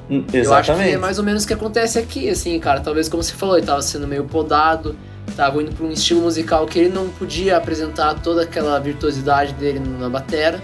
[0.09, 0.93] Hum, Eu acho que Exatamente.
[0.93, 2.81] é mais ou menos o que acontece aqui, assim, cara.
[2.81, 4.95] Talvez, como você falou, ele tava sendo meio podado,
[5.37, 9.79] tava indo pra um estilo musical que ele não podia apresentar toda aquela virtuosidade dele
[9.79, 10.61] na batera.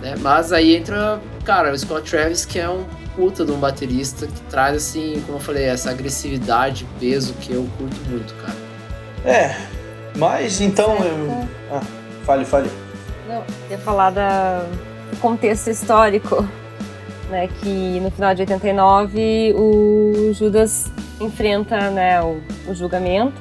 [0.00, 0.14] Né?
[0.20, 2.84] Mas aí entra, cara, o Scott Travis, que é um
[3.16, 7.68] puta de um baterista que traz, assim, como eu falei, essa agressividade, peso que eu
[7.76, 8.56] curto muito, cara.
[9.24, 9.56] É,
[10.16, 11.48] mas então eu.
[11.70, 11.80] Ah,
[12.28, 12.70] fale, fale.
[13.26, 14.62] Não, ia falar da,
[15.22, 16.46] contexto histórico,
[17.30, 17.48] né?
[17.48, 22.38] Que no final de 89 o Judas enfrenta né, o,
[22.68, 23.40] o julgamento,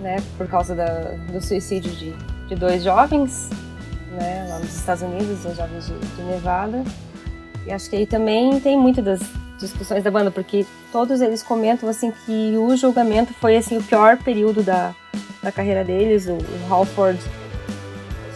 [0.00, 0.16] né?
[0.36, 2.12] Por causa da, do suicídio de,
[2.48, 3.48] de dois jovens,
[4.12, 4.46] né?
[4.50, 6.84] Lá nos Estados Unidos, os jovens de, de Nevada.
[7.66, 9.20] E acho que aí também tem muito das
[9.58, 14.18] discussões da banda, porque todos eles comentam assim que o julgamento foi assim o pior
[14.18, 14.92] período da,
[15.42, 16.26] da carreira deles.
[16.26, 17.18] O, o Halford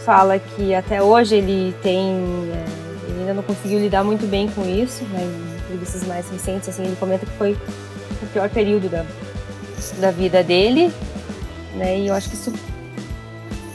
[0.05, 2.05] fala que até hoje ele tem
[2.53, 2.65] é,
[3.09, 5.21] ele ainda não conseguiu lidar muito bem com isso, né?
[5.23, 9.05] Em entrevistas mais recentes, assim, ele comenta que foi o pior período da,
[9.99, 10.91] da vida dele,
[11.75, 11.97] né?
[11.99, 12.53] E eu acho que isso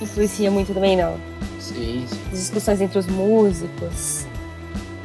[0.01, 1.17] influencia muito também não,
[1.61, 2.19] Sim, sim.
[2.33, 4.27] discussões entre os músicos,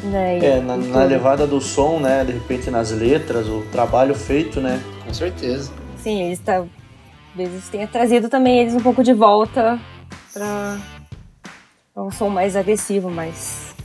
[0.03, 0.39] né?
[0.39, 2.23] e- É, na, na levada do som, né?
[2.25, 4.81] De repente nas letras, o trabalho feito, né?
[5.05, 5.71] Com certeza.
[6.01, 6.63] Sim, eles tá,
[7.37, 9.79] vezes tenha trazido também eles um pouco de volta
[10.33, 10.77] para
[11.95, 13.75] um som mais agressivo, mais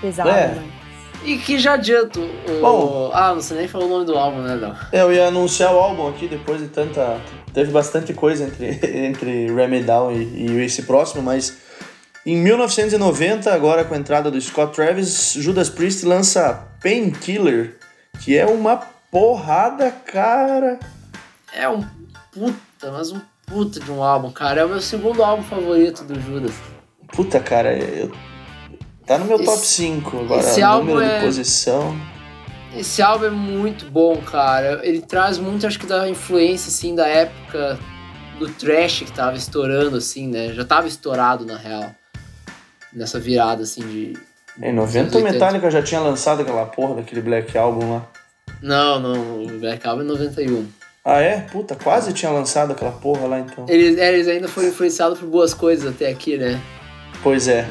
[0.00, 0.28] pesado.
[0.28, 0.48] É.
[0.48, 0.72] né?
[1.24, 2.60] E que já adianto o...
[2.60, 3.10] Bom.
[3.12, 4.76] Ah, você nem falou o nome do álbum, né, Léo?
[4.92, 7.20] É, eu ia anunciar o álbum aqui depois de tanta,
[7.52, 11.56] teve bastante coisa entre, entre Down e, e esse próximo, mas
[12.24, 17.76] em 1990, agora com a entrada do Scott Travis, Judas Priest lança Painkiller,
[18.20, 18.76] que é uma
[19.10, 20.78] porrada, cara.
[21.52, 21.84] É um
[22.32, 24.62] puta, mas um puta de um álbum, cara.
[24.62, 26.52] É o meu segundo álbum favorito do Judas.
[27.14, 28.12] Puta, cara, eu...
[29.06, 31.18] tá no meu esse, top 5 agora, esse número é...
[31.18, 31.96] de posição.
[32.74, 34.80] Esse álbum é muito bom, cara.
[34.82, 37.78] Ele traz muito, acho que, da influência, assim, da época
[38.38, 40.52] do trash que tava estourando, assim, né?
[40.52, 41.94] Já tava estourado, na real
[42.96, 44.18] nessa virada assim de.
[44.60, 48.06] Em 90 o Metallica já tinha lançado aquela porra daquele Black Album lá.
[48.62, 50.66] Não, não, o Black Album é 91.
[51.08, 51.42] Ah é?
[51.42, 53.64] Puta, quase tinha lançado aquela porra lá então.
[53.68, 56.60] Eles, é, eles ainda foram influenciados por boas coisas até aqui, né?
[57.22, 57.64] Pois é.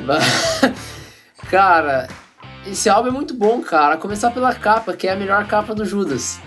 [1.51, 2.07] cara,
[2.65, 3.95] esse álbum é muito bom, cara.
[3.95, 6.39] A começar pela capa, que é a melhor capa do Judas.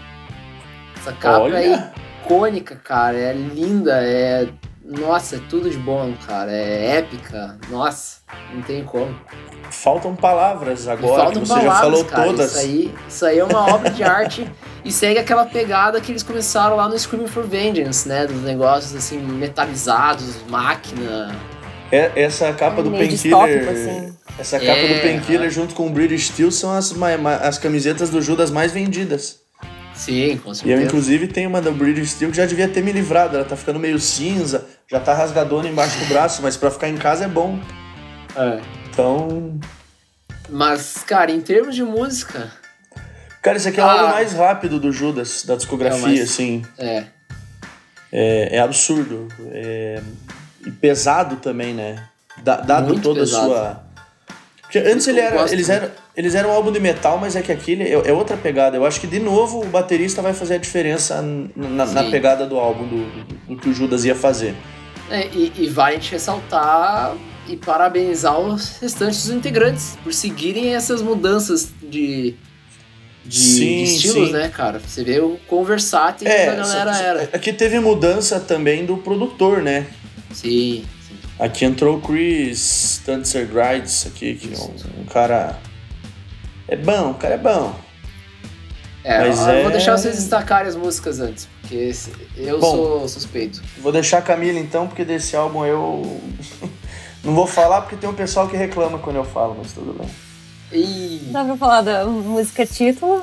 [0.97, 1.59] Essa capa Olha.
[1.59, 1.93] é
[2.25, 3.19] icônica, cara.
[3.19, 4.49] É linda, é
[4.89, 6.51] nossa, é tudo de bom, cara.
[6.51, 7.59] É épica.
[7.69, 8.19] Nossa,
[8.55, 9.15] não tem como.
[9.71, 12.25] Faltam palavras agora Faltam que você palavras, já falou cara.
[12.25, 12.51] todas.
[12.53, 14.51] Isso aí, isso aí é uma obra de arte
[14.83, 18.27] e segue aquela pegada que eles começaram lá no Screaming for Vengeance, né?
[18.27, 21.37] Dos negócios assim, metalizados, máquina.
[21.93, 23.69] É, essa capa do Painkiller.
[23.69, 24.17] Assim.
[24.39, 26.95] Essa capa é, do Painkiller junto com o British Steel são as,
[27.43, 29.41] as camisetas do Judas mais vendidas.
[29.99, 30.79] Sim, com certeza.
[30.79, 33.37] E eu, inclusive, tenho uma da British Steel que já devia ter me livrado.
[33.37, 36.97] Ela tá ficando meio cinza, já tá rasgadona embaixo do braço, mas para ficar em
[36.97, 37.59] casa é bom.
[38.37, 38.61] É.
[38.89, 39.59] Então.
[40.49, 42.51] Mas, cara, em termos de música.
[43.43, 46.21] Cara, esse aqui é o ah, álbum mais rápido do Judas, da discografia, é mais...
[46.21, 46.63] assim.
[46.79, 47.05] É.
[48.11, 49.29] É, é absurdo.
[49.53, 50.03] É...
[50.67, 52.09] E pesado também, né?
[52.43, 53.53] dado Muito toda pesado.
[53.53, 53.89] a sua
[54.69, 57.51] porque antes ele era, eles, eram, eles eram um álbum de metal, mas é que
[57.51, 58.77] aquele é, é, outra pegada.
[58.77, 61.23] Eu acho que, de novo, o baterista vai fazer a diferença
[61.57, 64.55] na, na pegada do álbum, do, do, do, que o Judas ia fazer.
[65.11, 67.17] É, e, e vai a gente ressaltar
[67.49, 72.35] e parabenizar os restantes dos integrantes por seguirem essas mudanças de,
[73.25, 74.33] de, sim, de estilos, sim.
[74.35, 74.79] né, cara?
[74.79, 77.23] Você vê o quão versátil é, a galera era.
[77.33, 79.87] Aqui teve mudança também do produtor, né?
[80.33, 80.85] Sim.
[81.39, 85.59] Aqui entrou o Chris Tunser Grides aqui, que é um, um, cara.
[86.67, 87.88] É bom, o cara é bom.
[89.05, 89.63] É, Mas eu é...
[89.63, 91.93] vou deixar vocês destacarem as músicas antes, porque
[92.37, 93.63] eu bom, sou suspeito.
[93.79, 96.21] Vou deixar a Camila então, porque desse álbum eu.
[97.25, 100.09] Não vou falar porque tem um pessoal que reclama quando eu falo, mas tudo bem.
[100.73, 101.29] E...
[101.33, 103.23] Dá pra falar da música título?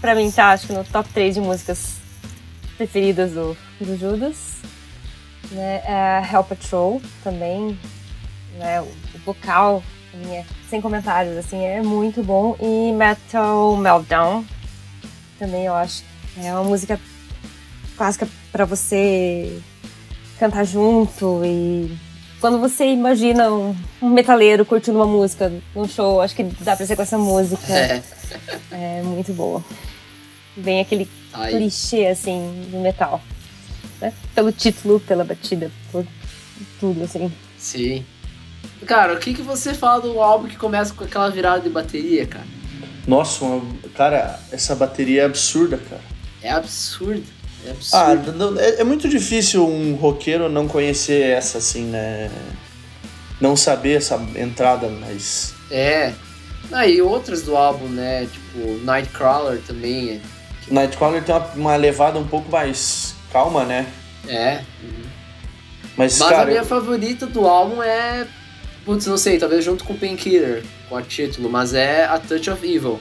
[0.00, 1.96] Pra mim tá, acho que no top 3 de músicas
[2.76, 4.58] preferidas do, do Judas
[5.50, 5.82] né?
[5.84, 7.78] É Hell Patrol também,
[8.58, 8.80] né?
[8.80, 8.88] O
[9.24, 9.82] vocal,
[10.30, 12.56] é, sem comentários, assim, é muito bom.
[12.60, 14.44] E Metal Meltdown
[15.38, 16.02] também, eu acho.
[16.36, 16.98] É uma música
[17.96, 19.60] clássica para você
[20.38, 21.96] cantar junto e
[22.40, 26.86] quando você imagina um, um, metaleiro curtindo uma música num show, acho que dá pra
[26.86, 27.72] ser com essa música.
[27.72, 28.02] É,
[28.70, 29.64] é muito boa.
[30.56, 31.52] Vem aquele Ai.
[31.52, 33.20] clichê, assim, do metal
[34.00, 34.12] né?
[34.34, 36.06] Pelo título, pela batida, por
[36.80, 37.32] tudo, assim.
[37.56, 38.04] Sim.
[38.86, 42.26] Cara, o que, que você fala do álbum que começa com aquela virada de bateria,
[42.26, 42.46] cara?
[43.08, 46.02] Nossa, uma, cara, essa bateria é absurda, cara.
[46.42, 47.24] É absurdo.
[47.64, 48.58] É absurdo.
[48.58, 52.30] Ah, é, é muito difícil um roqueiro não conhecer essa, assim, né?
[53.40, 55.54] Não saber essa entrada, mas.
[55.70, 56.12] É.
[56.70, 58.26] Ah, e outras do álbum, né?
[58.26, 60.20] Tipo, Nightcrawler também.
[60.70, 63.86] Nightcrawler tem uma, uma levada um pouco mais calma, né?
[64.28, 64.62] É.
[65.96, 68.26] Mas, Mas cara, a minha favorita do álbum é.
[68.88, 72.66] Putz, não sei, talvez junto com Painkiller, com a título, mas é A Touch of
[72.66, 72.98] Evil.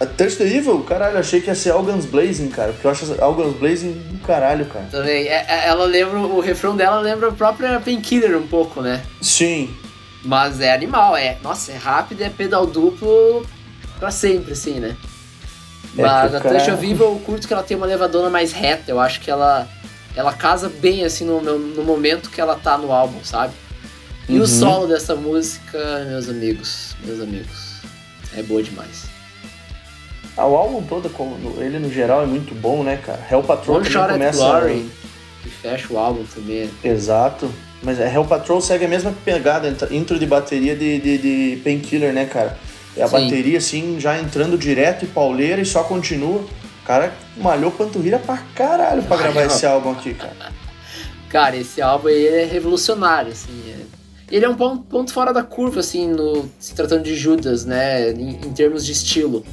[0.00, 0.82] A Touch of Evil?
[0.84, 2.72] Caralho, achei que ia ser All Blazing, cara.
[2.72, 4.86] Porque eu acho All Blazing do caralho, cara.
[4.90, 5.26] Também.
[5.26, 6.18] É, é, ela lembra.
[6.18, 9.02] O refrão dela lembra a própria Painkiller um pouco, né?
[9.20, 9.76] Sim.
[10.24, 11.36] Mas é animal, é.
[11.42, 13.44] Nossa, é rápido, é pedal duplo
[13.98, 14.96] pra sempre, assim, né?
[15.94, 18.90] É Mas a Touch of Evil eu curto que ela tem uma levadona mais reta.
[18.90, 19.68] Eu acho que ela,
[20.16, 23.52] ela casa bem assim no, no momento que ela tá no álbum, sabe?
[24.28, 24.42] E uhum.
[24.42, 27.80] o solo dessa música, meus amigos, meus amigos,
[28.36, 29.04] é boa demais.
[30.36, 31.10] Ah, o álbum todo,
[31.60, 33.26] ele no geral é muito bom, né, cara?
[33.28, 34.38] Hell Patrol One também começa...
[34.38, 34.90] Glory,
[35.42, 36.70] que fecha o álbum também.
[36.84, 37.50] Exato.
[37.82, 42.12] Mas é, Hell Patrol segue a mesma pegada, intro de bateria de, de, de Painkiller,
[42.12, 42.56] né, cara?
[42.96, 43.24] É a Sim.
[43.24, 46.40] bateria, assim, já entrando direto e pauleira e só continua.
[46.40, 50.52] O cara malhou panturrilha pra caralho pra gravar esse álbum aqui, cara.
[51.28, 53.62] Cara, esse álbum aí é revolucionário, assim.
[53.70, 53.97] É...
[54.30, 58.10] Ele é um ponto, ponto, fora da curva, assim, no, se tratando de Judas, né?
[58.10, 59.44] Em, em, termos de estilo.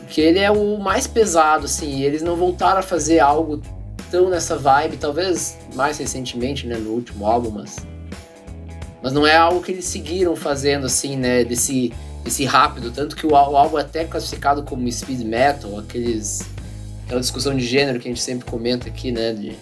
[0.00, 2.02] Porque ele é o mais pesado, assim.
[2.02, 3.62] Eles não voltaram a fazer algo
[4.10, 7.84] tão nessa vibe, talvez mais recentemente, né, no último álbum, mas
[9.02, 13.26] mas não é algo que eles seguiram fazendo assim, né, desse desse rápido, tanto que
[13.26, 16.42] o, o álbum é até classificado como speed metal, aqueles
[17.04, 19.58] aquela discussão de gênero que a gente sempre comenta aqui, né, de,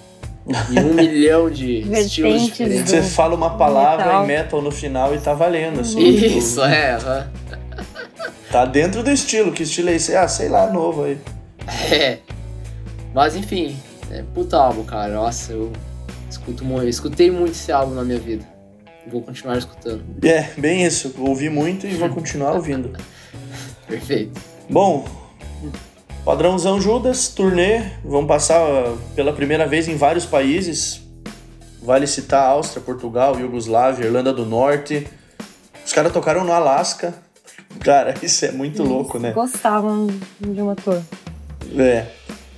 [0.46, 2.90] de um milhão de estilos diferentes.
[2.90, 4.24] Você fala uma palavra metal.
[4.24, 6.00] em metal no final e tá valendo, assim.
[6.00, 7.28] Isso, tipo, é.
[8.50, 10.14] Tá dentro do estilo, que estilo é esse?
[10.14, 11.18] Ah, sei lá, novo aí.
[11.90, 12.18] É.
[13.14, 13.76] Mas enfim,
[14.11, 15.14] é puta álbum, cara.
[15.14, 15.72] Nossa, eu
[16.28, 18.44] escuto muito, eu escutei muito esse álbum na minha vida.
[19.07, 20.05] Vou continuar escutando.
[20.22, 21.14] É, bem isso.
[21.18, 22.92] Ouvi muito e vou continuar ouvindo.
[23.88, 24.40] Perfeito.
[24.70, 25.05] Bom,
[26.24, 27.82] padrãozão Judas, turnê.
[28.04, 28.61] Vamos passar
[29.14, 31.02] pela primeira vez em vários países.
[31.82, 35.06] Vale citar Áustria, Portugal, Iugoslávia, Irlanda do Norte.
[35.85, 37.14] Os caras tocaram no Alasca.
[37.80, 39.32] Cara, isso é muito Eles louco, né?
[39.32, 40.06] Gostavam
[40.40, 41.00] de uma tour.
[41.76, 42.06] É.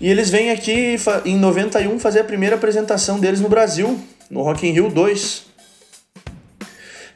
[0.00, 3.98] E eles vêm aqui em 91 fazer a primeira apresentação deles no Brasil,
[4.28, 5.46] no Rock in Rio 2.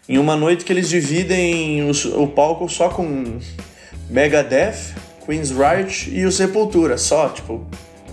[0.08, 3.38] Em uma noite que eles dividem o palco só com
[4.08, 4.94] Megadeth,
[5.28, 7.66] Queen's Riot e o Sepultura, só, tipo...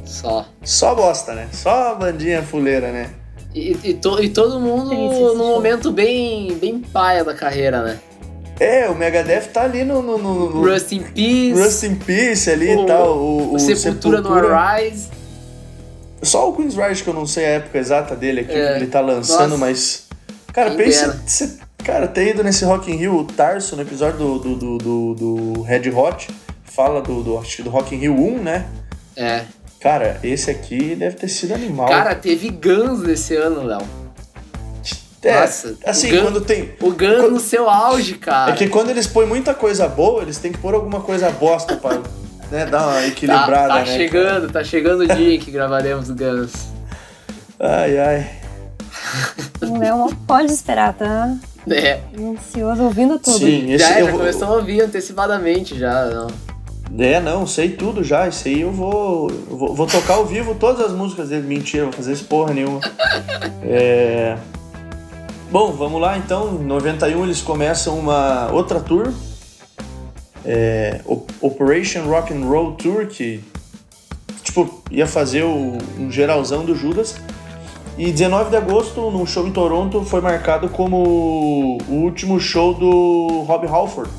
[0.04, 0.46] Só.
[0.62, 1.48] Só bosta, né?
[1.54, 3.10] Só bandinha fuleira, né?
[3.54, 8.00] E, e, to, e todo mundo num momento bem, bem paia da carreira, né?
[8.60, 10.02] É, o Megadeth tá ali no.
[10.02, 11.54] no, no, no Rust in Peace.
[11.54, 13.18] Rust in Peace ali e tal.
[13.18, 15.10] O, o, o Sepultura, Sepultura, no Arise.
[16.22, 18.74] Só o Queen's Rise que eu não sei a época exata dele aqui, é.
[18.74, 19.58] que ele tá lançando, Nossa.
[19.58, 20.08] mas.
[20.54, 21.22] Cara, pensa.
[21.26, 24.78] Cê, cara, ter ido nesse Rock in Rio, o Tarso, no episódio do, do, do,
[24.78, 26.30] do, do Red Hot,
[26.76, 28.66] fala do, do, acho que do Rock in Rio 1, né?
[29.16, 29.44] É.
[29.80, 31.88] Cara, esse aqui deve ter sido animal.
[31.88, 33.82] Cara, teve Guns nesse ano, Léo.
[35.22, 36.74] É, Nossa, assim, Gun, quando tem.
[36.80, 38.52] O Guns quando, no seu auge, cara.
[38.52, 41.76] É que quando eles põem muita coisa boa, eles têm que pôr alguma coisa bosta
[41.78, 42.00] pra
[42.52, 43.68] né, dar uma equilibrada.
[43.68, 44.54] Tá, tá né, chegando, cara?
[44.54, 46.54] tá chegando o dia em que gravaremos o Guns.
[47.60, 48.30] Ai, ai.
[49.64, 51.36] O Léo pode esperar, tá?
[51.68, 52.02] É.
[52.20, 53.40] Ansioso ouvindo tudo.
[53.40, 56.06] Sim, esse já, eu já começou a ouvir antecipadamente já.
[56.06, 56.28] Não.
[56.98, 58.28] É, não, sei tudo já.
[58.28, 59.76] Isso aí eu vou, vou.
[59.76, 61.46] Vou tocar ao vivo todas as músicas dele.
[61.46, 62.80] Mentira, vou fazer isso porra nenhuma.
[63.64, 64.38] é.
[65.52, 66.56] Bom, vamos lá então.
[66.56, 69.14] Em 91 eles começam uma outra tour,
[70.44, 71.02] é,
[71.42, 73.44] Operation Rock and Roll Tour, que
[74.44, 77.16] tipo ia fazer o, um geralzão do Judas.
[77.98, 83.44] E 19 de agosto, num show em Toronto, foi marcado como o último show do
[83.48, 84.12] Rob Halford.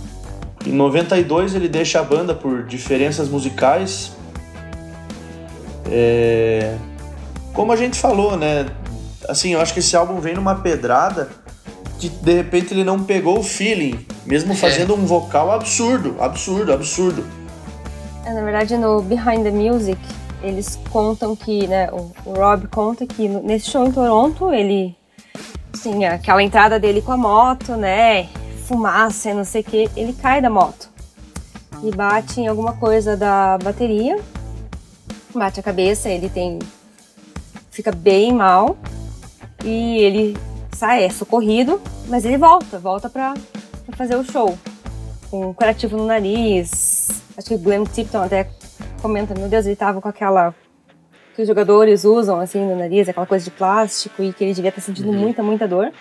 [0.67, 4.13] Em 92 ele deixa a banda por diferenças musicais.
[5.91, 6.77] É...
[7.55, 8.67] Como a gente falou, né?
[9.29, 11.29] assim, eu acho que esse álbum vem numa pedrada
[11.99, 14.57] que de repente ele não pegou o feeling, mesmo é.
[14.57, 14.97] fazendo é.
[14.97, 17.25] um vocal absurdo, absurdo, absurdo.
[18.25, 19.99] É, na verdade, no Behind the Music,
[20.43, 24.95] eles contam que, né, o, o Rob conta que nesse show em Toronto, ele
[25.81, 28.29] tinha aquela entrada dele com a moto, né,
[28.67, 30.89] fumaça, não sei o que, ele cai da moto
[31.83, 34.19] e bate em alguma coisa da bateria,
[35.35, 36.59] bate a cabeça, ele tem
[37.71, 38.77] fica bem mal
[39.65, 40.37] e ele
[40.73, 43.35] sai, é socorrido, mas ele volta, volta pra,
[43.85, 44.59] pra fazer o show.
[45.31, 47.09] Com um curativo no nariz.
[47.37, 48.49] Acho que o Glenn Tipton até
[49.03, 50.55] comenta, meu Deus, ele tava com aquela
[51.35, 54.71] que os jogadores usam assim no nariz, aquela coisa de plástico e que ele devia
[54.71, 55.19] estar sentindo uhum.
[55.19, 55.93] muita, muita dor.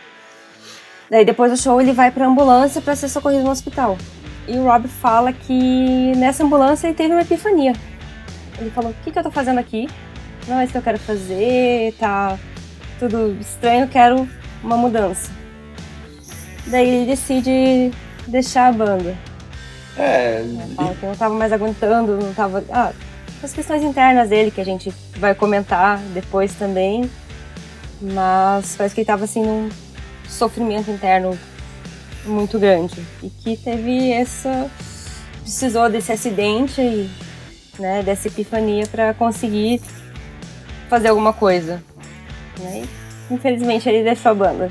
[1.09, 3.97] Daí depois do show ele vai para ambulância para ser socorrido no hospital.
[4.47, 7.73] E o Rob fala que nessa ambulância ele teve uma epifania.
[8.59, 9.87] Ele falou: "O que, que eu tô fazendo aqui?
[10.47, 12.37] Não é isso que eu quero fazer, tá
[12.99, 14.27] tudo estranho, quero
[14.63, 15.31] uma mudança.
[16.67, 17.91] Daí ele decide
[18.27, 19.15] deixar a banda.
[19.97, 20.43] É.
[20.75, 22.63] Fala que não tava mais aguentando, não tava.
[22.69, 22.91] Ah,
[23.43, 27.09] as questões internas dele que a gente vai comentar depois também.
[28.01, 29.69] Mas parece que ele tava assim num
[30.27, 31.37] sofrimento interno
[32.25, 32.95] muito grande.
[33.21, 34.69] E que teve essa.
[35.41, 37.09] precisou desse acidente e
[37.79, 39.81] né, dessa epifania para conseguir
[40.89, 41.83] fazer alguma coisa.
[42.59, 42.85] Né?
[43.29, 44.69] Infelizmente ele deixou a banda.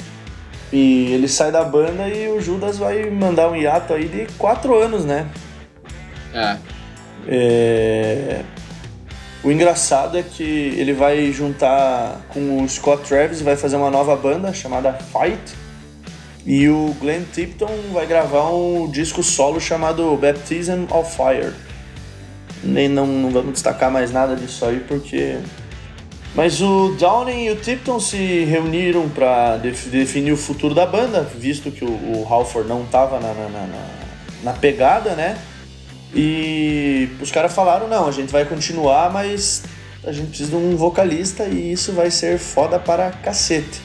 [0.72, 4.76] E ele sai da banda e o Judas vai mandar um hiato aí de quatro
[4.76, 5.28] anos, né?
[6.32, 6.56] É.
[7.28, 8.44] é...
[9.44, 13.90] O engraçado é que ele vai juntar com o Scott Travis e vai fazer uma
[13.90, 15.54] nova banda chamada Fight.
[16.46, 21.52] E o Glenn Tipton vai gravar um disco solo chamado Baptism of Fire.
[22.62, 25.38] Nem não, não vamos destacar mais nada disso aí porque
[26.34, 31.22] mas o Downing e o Tipton se reuniram para def definir o futuro da banda,
[31.22, 33.66] visto que o, o Halford não estava na, na, na,
[34.42, 35.38] na, pegada, né?
[36.14, 39.64] E os caras falaram: não, a gente vai continuar, mas
[40.06, 43.80] a gente precisa de um vocalista e isso vai ser foda para cacete.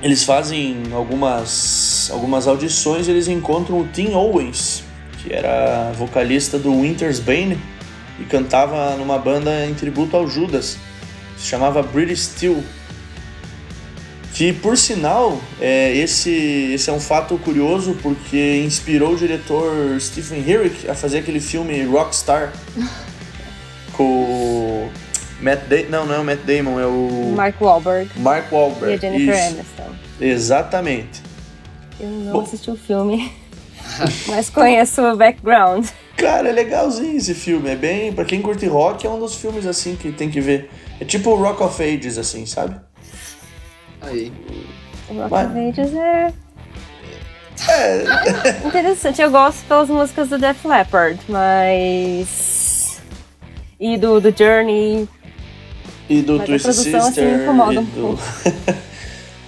[0.00, 4.84] Eles fazem algumas, algumas audições eles encontram o Tim Owens,
[5.20, 7.58] que era vocalista do Winter's Bane
[8.20, 10.76] e cantava numa banda em tributo ao Judas.
[11.36, 12.62] Se chamava British Steel.
[14.38, 16.30] Que, por sinal, é, esse,
[16.72, 21.82] esse é um fato curioso porque inspirou o diretor Stephen Herrick a fazer aquele filme
[21.82, 22.52] Rockstar
[23.94, 24.88] com
[25.42, 25.88] Matt Damon.
[25.90, 27.32] Não, não é o Matt Damon, é o.
[27.34, 28.08] Mark Wahlberg.
[28.20, 28.92] Mark Wahlberg.
[28.92, 29.54] E a Jennifer isso.
[29.54, 29.96] Aniston.
[30.20, 31.20] Exatamente.
[31.98, 32.40] Eu não Bom.
[32.42, 33.32] assisti o filme,
[34.28, 35.84] mas conheço o background.
[36.16, 37.70] Cara, é legalzinho esse filme.
[37.70, 38.12] É bem.
[38.12, 40.70] Pra quem curte rock, é um dos filmes assim que tem que ver.
[41.00, 42.76] É tipo o Rock of Ages, assim, sabe?
[44.02, 44.32] Aí.
[45.08, 46.32] O Rock Mas- of Ages é
[47.68, 48.04] É.
[48.66, 49.20] interessante.
[49.22, 53.00] Eu gosto pelas músicas do Def Leppard, mas.
[53.80, 55.08] E do, do Journey.
[56.08, 57.42] E do Twisted assim, Sister.
[57.42, 58.00] incomoda e um do...
[58.00, 58.22] pouco.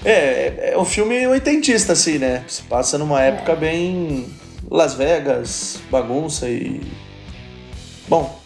[0.05, 0.11] é,
[0.71, 2.45] é, é um filme oitentista, assim, né?
[2.49, 4.27] Se passa numa época bem.
[4.71, 6.81] Las Vegas, bagunça e.
[8.09, 8.39] Bom,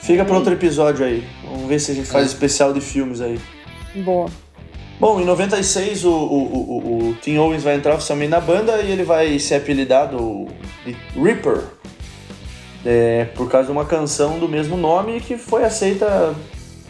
[0.00, 1.26] fica para outro episódio aí.
[1.44, 2.26] Vamos ver se a gente faz É.
[2.28, 3.38] especial de filmes aí.
[4.04, 4.28] Boa.
[5.02, 8.92] Bom, em 96 o, o, o, o- Tim Owens vai entrar oficialmente na banda e
[8.92, 10.46] ele vai ser apelidado
[10.86, 11.60] de Reaper.
[12.86, 16.32] É, por causa de uma canção do mesmo nome que foi aceita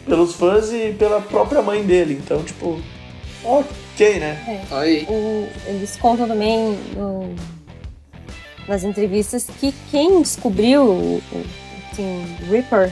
[0.05, 2.21] pelos fãs e pela própria mãe dele.
[2.23, 2.79] Então, tipo,
[3.43, 4.63] ok, né?
[4.69, 5.07] Aí.
[5.09, 7.33] O- eles contam também no-
[8.67, 11.45] nas entrevistas que quem descobriu o, o
[11.95, 12.91] Tim Ripper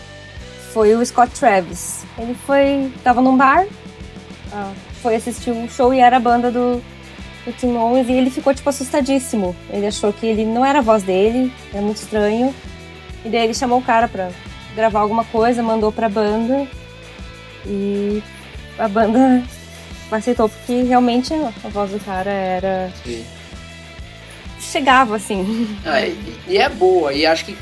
[0.74, 2.06] foi o Scott Travis.
[2.18, 2.92] Ele foi.
[3.04, 3.68] tava num bar,
[4.52, 6.82] ah, foi assistir um show e era a banda do,
[7.46, 9.56] do Tim Owens e ele ficou tipo assustadíssimo.
[9.70, 12.54] Ele achou que ele não era a voz dele, era muito estranho.
[13.26, 14.30] E daí ele chamou o cara pra
[14.76, 16.68] gravar alguma coisa, mandou pra banda
[17.66, 18.22] e
[18.78, 19.44] a banda
[20.12, 22.92] aceitou porque realmente a voz do cara era.
[23.04, 23.26] Sim.
[24.60, 25.78] chegava assim.
[25.86, 27.58] Ah, e, e é boa, e acho que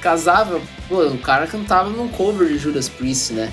[0.00, 0.60] casava.
[0.88, 3.50] Pô, o cara cantava num cover de Judas Priest, né?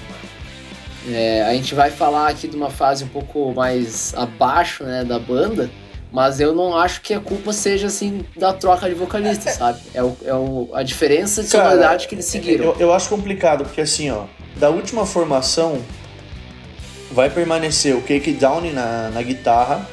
[1.07, 5.17] É, a gente vai falar aqui de uma fase um pouco mais abaixo, né, da
[5.17, 5.69] banda,
[6.11, 9.79] mas eu não acho que a culpa seja assim da troca de vocalista, sabe?
[9.93, 12.65] É, o, é o, a diferença de sonoridade que eles seguiram.
[12.65, 14.25] Eu, eu acho complicado, porque assim, ó,
[14.57, 15.79] da última formação
[17.11, 19.87] vai permanecer o Cake Downey na, na guitarra,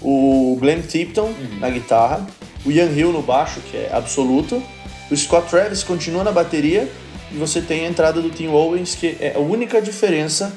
[0.00, 2.26] o Glenn Tipton na guitarra,
[2.64, 4.62] o Ian Hill no baixo, que é absoluto,
[5.10, 6.88] o Scott Travis continua na bateria
[7.32, 10.52] e você tem a entrada do Tim Owens, que é a única diferença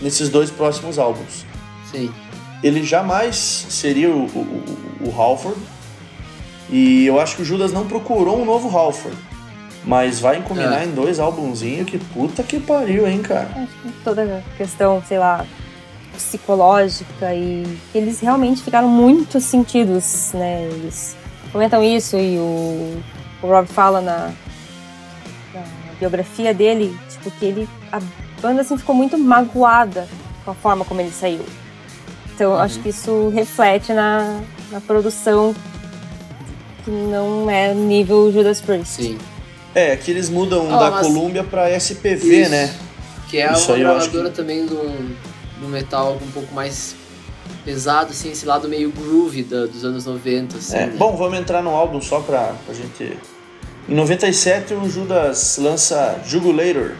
[0.00, 1.44] nesses dois próximos álbuns.
[1.90, 2.10] Sim.
[2.62, 3.36] Ele jamais
[3.68, 5.58] seria o, o, o- Halford.
[6.70, 9.16] E eu acho que o Judas não procurou um novo Halford.
[9.84, 10.84] Mas vai combinar É.
[10.84, 13.48] em dois álbumzinhos que puta que pariu, hein, cara.
[13.56, 15.44] Acho que toda a questão, sei lá,
[16.14, 20.68] psicológica e eles realmente ficaram muito sentidos, né?
[20.70, 21.16] Eles
[21.50, 23.00] comentam isso e o,
[23.42, 24.30] o Rob fala na
[26.02, 27.68] biografia dele, tipo, que ele.
[27.92, 28.00] A
[28.40, 30.08] banda assim ficou muito magoada
[30.44, 31.44] com a forma como ele saiu.
[32.34, 34.40] Então eu acho que isso reflete na,
[34.70, 35.54] na produção
[36.84, 39.02] que não é nível Judas Priest.
[39.02, 39.18] Sim.
[39.74, 42.50] É, que eles mudam Ah, da mas- Columbia pra SPV, Isso.
[42.50, 42.74] né?
[43.30, 44.76] Que é Isso uma gravadora também do,
[45.60, 46.94] do metal um pouco mais
[47.64, 50.94] pesado, assim, esse lado meio groove da- dos anos 90, assim, É, né?
[50.98, 53.16] Bom, vamos entrar no álbum só pra, pra gente.
[53.88, 56.92] Em 97 o Judas lança Jugulator.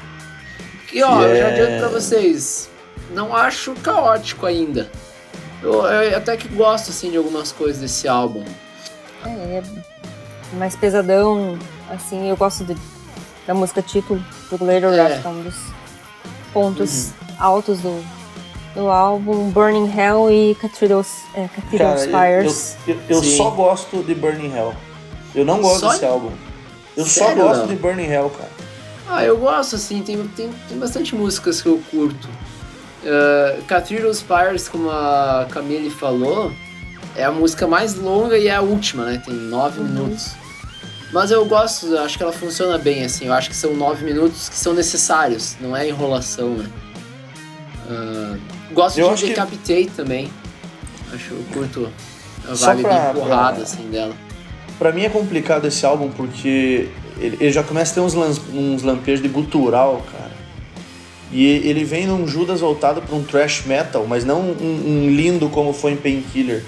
[0.92, 2.68] E ó, eu já é- adianto pra vocês,
[3.14, 4.90] não acho caótico ainda.
[5.62, 8.44] Eu, eu até que gosto, assim, de algumas coisas desse álbum.
[9.24, 9.62] É, é
[10.56, 11.56] mais pesadão,
[11.88, 12.76] assim, eu gosto de-
[13.46, 14.20] da música título
[14.60, 15.00] Later, É.
[15.00, 15.54] acho que é um dos
[16.52, 18.04] pontos altos do,
[18.74, 22.76] do álbum, Burning Hell e Cathedral, é, Cathedral Cara, eu, Spires.
[22.86, 24.74] eu, eu- eu só gosto de Burning Hell.
[25.34, 25.92] Eu não gosto Só?
[25.92, 26.30] desse álbum.
[26.96, 27.66] Eu só Sério, gosto não?
[27.68, 28.50] de Burning Hell, cara.
[29.08, 32.28] Ah, eu gosto, assim, tem, tem, tem bastante músicas que eu curto.
[33.04, 36.52] Uh, Cathedral Spires, como a Camille falou,
[37.16, 39.22] é a música mais longa e é a última, né?
[39.24, 39.86] Tem nove Uhum.
[39.88, 40.30] minutos.
[41.12, 43.26] Mas eu gosto, acho que ela funciona bem, assim.
[43.26, 46.70] Eu acho que são nove minutos que são necessários, não é enrolação, né?
[47.90, 48.38] Uh,
[48.72, 50.32] gosto Eu de acho que- Decapitate também.
[51.12, 51.90] Acho, eu curto
[52.48, 54.14] a Só vibe pra- bem porrada, pra- assim, dela.
[54.78, 58.34] Pra mim é complicado esse álbum porque ele, ele já começa a ter uns, lan-
[58.52, 60.32] uns lampejos de gutural, cara.
[61.30, 65.48] E ele vem num Judas voltado pra um thrash metal, mas não um, um lindo
[65.48, 66.62] como foi em Painkiller.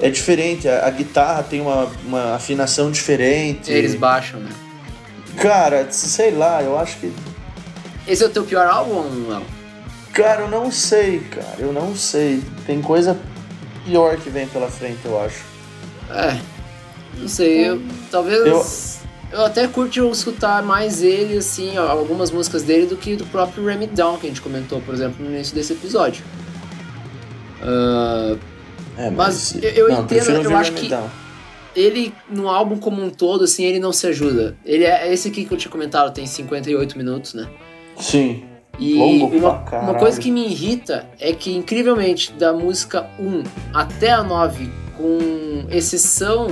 [0.00, 3.70] É diferente, a, a guitarra tem uma, uma afinação diferente.
[3.70, 4.50] Eles baixam, né?
[5.38, 7.12] Cara, sei lá, eu acho que
[8.06, 9.42] Esse é o teu pior álbum, não?
[10.12, 11.56] Cara, eu não sei, cara.
[11.58, 12.42] Eu não sei.
[12.66, 13.16] Tem coisa
[13.84, 15.42] pior que vem pela frente, eu acho.
[16.10, 16.36] É.
[17.18, 18.46] Não sei, eu talvez.
[19.32, 23.64] Eu, eu até curto escutar mais ele, assim, algumas músicas dele do que do próprio
[23.64, 26.24] Remy Down, que a gente comentou, por exemplo, no início desse episódio.
[27.60, 28.38] Uh,
[28.96, 31.08] é, mas, mas, eu, eu não, entendo, eu acho que Down.
[31.76, 34.56] ele, no álbum como um todo, assim, ele não se ajuda.
[34.64, 37.48] Ele é esse aqui que eu tinha comentado, tem 58 minutos, né?
[37.96, 38.44] Sim.
[38.78, 43.42] E uma, uma, coisa que me irrita é que, incrivelmente, da música 1
[43.74, 46.48] até a 9, com exceção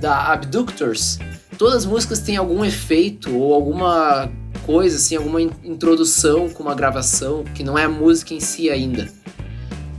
[0.00, 1.18] da Abductors,
[1.56, 4.30] todas as músicas têm algum efeito ou alguma
[4.64, 9.08] coisa, assim, alguma introdução com uma gravação que não é a música em si ainda.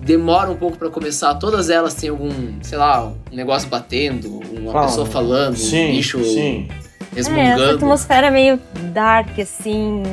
[0.01, 2.31] Demora um pouco para começar, todas elas têm algum,
[2.61, 6.67] sei lá, um negócio batendo, uma pessoa falando, sim, um bicho sim.
[7.13, 7.61] resmungando.
[7.61, 8.59] É, essa atmosfera meio
[8.93, 10.03] dark, assim,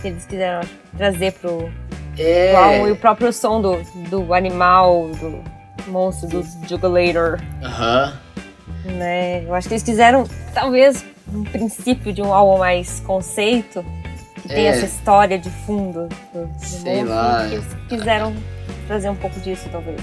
[0.00, 0.66] que eles quiseram
[0.96, 1.70] trazer pro,
[2.16, 2.56] é...
[2.56, 5.42] álbum e o próprio som do, do animal, do
[5.90, 7.38] monstro, do Jugulator.
[7.62, 8.27] Aham.
[8.92, 9.44] Né?
[9.44, 10.24] Eu acho que eles quiseram,
[10.54, 13.84] talvez, um princípio de um álbum mais conceito,
[14.42, 14.68] que tem é.
[14.68, 17.46] essa história de fundo do, Sei lá.
[17.46, 18.34] eles quiseram
[18.86, 20.00] trazer um pouco disso, talvez.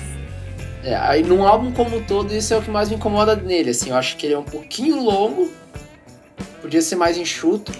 [0.83, 3.71] É, aí num álbum como um todo, isso é o que mais me incomoda nele,
[3.71, 5.51] assim, eu acho que ele é um pouquinho longo,
[6.61, 7.71] podia ser mais enxuto,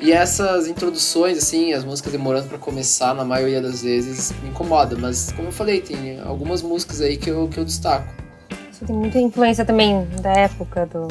[0.00, 4.96] e essas introduções, assim, as músicas demorando para começar, na maioria das vezes, me incomoda.
[4.98, 8.06] Mas, como eu falei, tem algumas músicas aí que eu, que eu destaco.
[8.74, 11.06] Isso tem muita influência também da época do,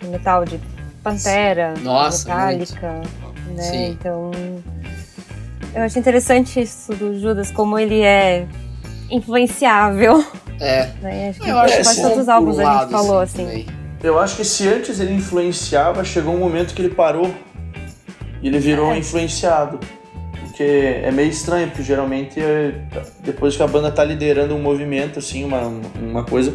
[0.00, 0.58] do metal de
[1.00, 3.00] Pantera, Nossa, Metallica,
[3.54, 3.62] né?
[3.62, 3.90] Sim.
[3.90, 4.32] Então,
[5.72, 8.48] eu acho interessante isso do Judas, como ele é
[9.08, 10.24] influenciável.
[10.58, 10.90] É.
[11.00, 11.28] Né?
[11.28, 13.46] Acho que eu acho quase todos os álbuns a gente falou, assim.
[13.46, 13.66] assim.
[14.02, 17.32] Eu acho que se antes ele influenciava, chegou um momento que ele parou
[18.42, 18.98] e ele virou é.
[18.98, 19.78] influenciado.
[20.62, 22.74] Porque é meio estranho, porque geralmente é,
[23.20, 25.62] depois que a banda tá liderando um movimento, assim, uma,
[26.00, 26.54] uma coisa,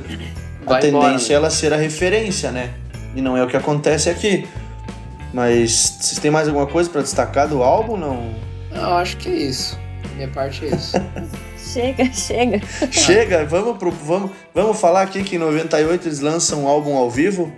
[0.65, 2.73] Vai a tendência é ela ser a referência, né?
[3.13, 4.47] E não é o que acontece aqui.
[5.33, 8.33] Mas vocês têm mais alguma coisa para destacar do álbum, não?
[8.71, 9.77] Eu acho que é isso.
[10.15, 10.95] Minha parte é isso.
[11.57, 12.61] chega, chega.
[12.89, 17.11] Chega, vamos, pro, vamos, vamos falar aqui que em 98 eles lançam um álbum ao
[17.11, 17.51] vivo,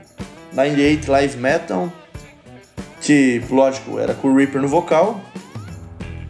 [0.51, 1.91] 98 Live Metal
[3.01, 5.19] que, lógico, era com o Reaper no vocal.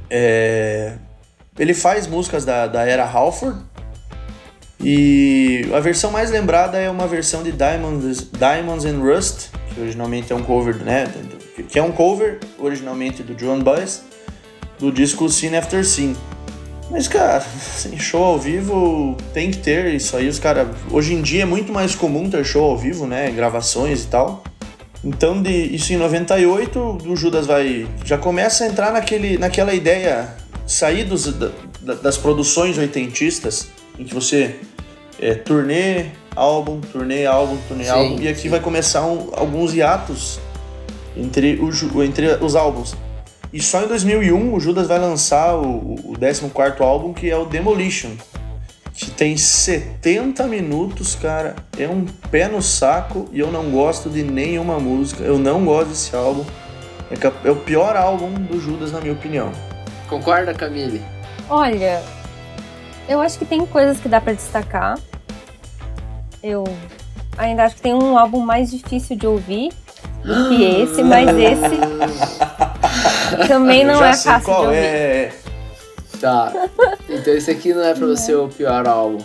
[0.10, 0.94] É...
[1.58, 3.60] Ele faz músicas da, da era Halford.
[4.82, 10.32] E a versão mais lembrada é uma versão de Diamonds, Diamonds and Rust, que originalmente
[10.32, 11.12] é um cover, né?
[11.68, 14.04] Que é um cover originalmente do John Baez,
[14.80, 16.16] do disco Scene After Scene.
[16.90, 20.28] Mas, cara, assim, show ao vivo tem que ter isso aí.
[20.28, 20.68] Os caras.
[20.92, 23.30] Hoje em dia é muito mais comum ter show ao vivo, né?
[23.32, 24.44] Gravações e tal.
[25.04, 30.36] Então, de, isso em 98, o Judas vai já começa a entrar naquele, naquela ideia,
[30.68, 34.58] sair dos, da, das produções oitentistas, em que você
[35.20, 37.90] é, turnê, álbum, turnê, álbum, turnê, Sim.
[37.90, 40.40] álbum, e aqui vai começar um, alguns hiatos
[41.16, 42.96] entre, o, entre os álbuns.
[43.52, 47.46] E só em 2001 o Judas vai lançar o, o 14 álbum, que é o
[47.46, 48.12] Demolition,
[49.00, 51.56] que tem 70 minutos, cara.
[51.78, 55.24] É um pé no saco e eu não gosto de nenhuma música.
[55.24, 56.44] Eu não gosto desse álbum.
[57.10, 59.54] É, é o pior álbum do Judas, na minha opinião.
[60.10, 61.02] Concorda, Camille?
[61.50, 62.04] Olha,
[63.08, 65.00] eu acho que tem coisas que dá para destacar.
[66.44, 66.66] Eu
[67.38, 69.72] ainda acho que tem um álbum mais difícil de ouvir
[70.26, 71.78] do que esse, mas esse
[73.48, 74.76] também não é fácil de ouvir.
[74.76, 75.32] É.
[76.20, 76.52] Tá.
[77.08, 79.24] Então esse aqui não é pra você o pior álbum.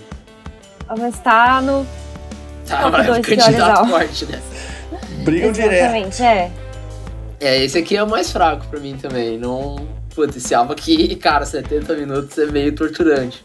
[0.89, 1.87] Ah, mas tá no.
[2.67, 4.41] Tá, vai dois candidato forte, né?
[5.25, 6.51] Brigam Exatamente, é.
[7.41, 9.39] É, esse aqui é o mais fraco pra mim também.
[9.39, 9.87] Não.
[10.15, 13.45] Putz, esse álbum aqui, cara, 70 minutos é meio torturante.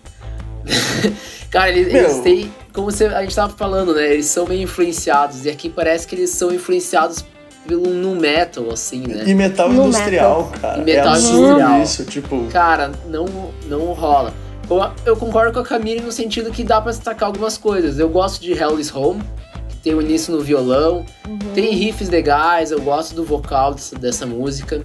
[1.49, 2.53] cara, eles, eles, têm.
[2.71, 4.13] Como você, a gente tava falando, né?
[4.13, 5.45] Eles são meio influenciados.
[5.45, 7.25] E aqui parece que eles são influenciados
[7.69, 9.25] pelo nu metal, assim, né?
[9.27, 10.59] E metal nu industrial, metal.
[10.59, 10.81] cara.
[10.81, 11.81] E metal é industrial.
[11.83, 12.47] isso, tipo...
[12.47, 13.27] Cara, não,
[13.67, 14.33] não rola.
[14.67, 17.99] Eu, eu concordo com a Camille no sentido que dá pra destacar algumas coisas.
[17.99, 19.21] Eu gosto de Hell is Home,
[19.69, 21.05] que tem o início no violão.
[21.27, 21.37] Uhum.
[21.53, 24.83] Tem riffs legais, eu gosto do vocal dessa, dessa música.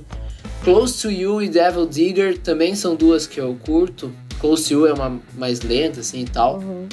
[0.62, 4.12] Close to You e Devil Digger também são duas que eu curto.
[4.40, 6.58] Close to You é uma mais lenta, assim, e tal.
[6.58, 6.86] Uhum.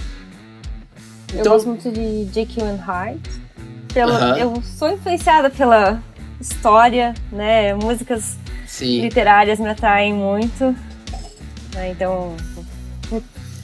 [1.34, 3.41] Então, eu gosto muito de JQ and Hyde
[3.96, 4.38] uhum.
[4.38, 6.02] eu sou influenciada pela
[6.40, 7.74] história, né?
[7.74, 9.02] Músicas Sim.
[9.02, 10.76] literárias me atraem muito.
[11.74, 11.90] Né?
[11.92, 12.36] Então,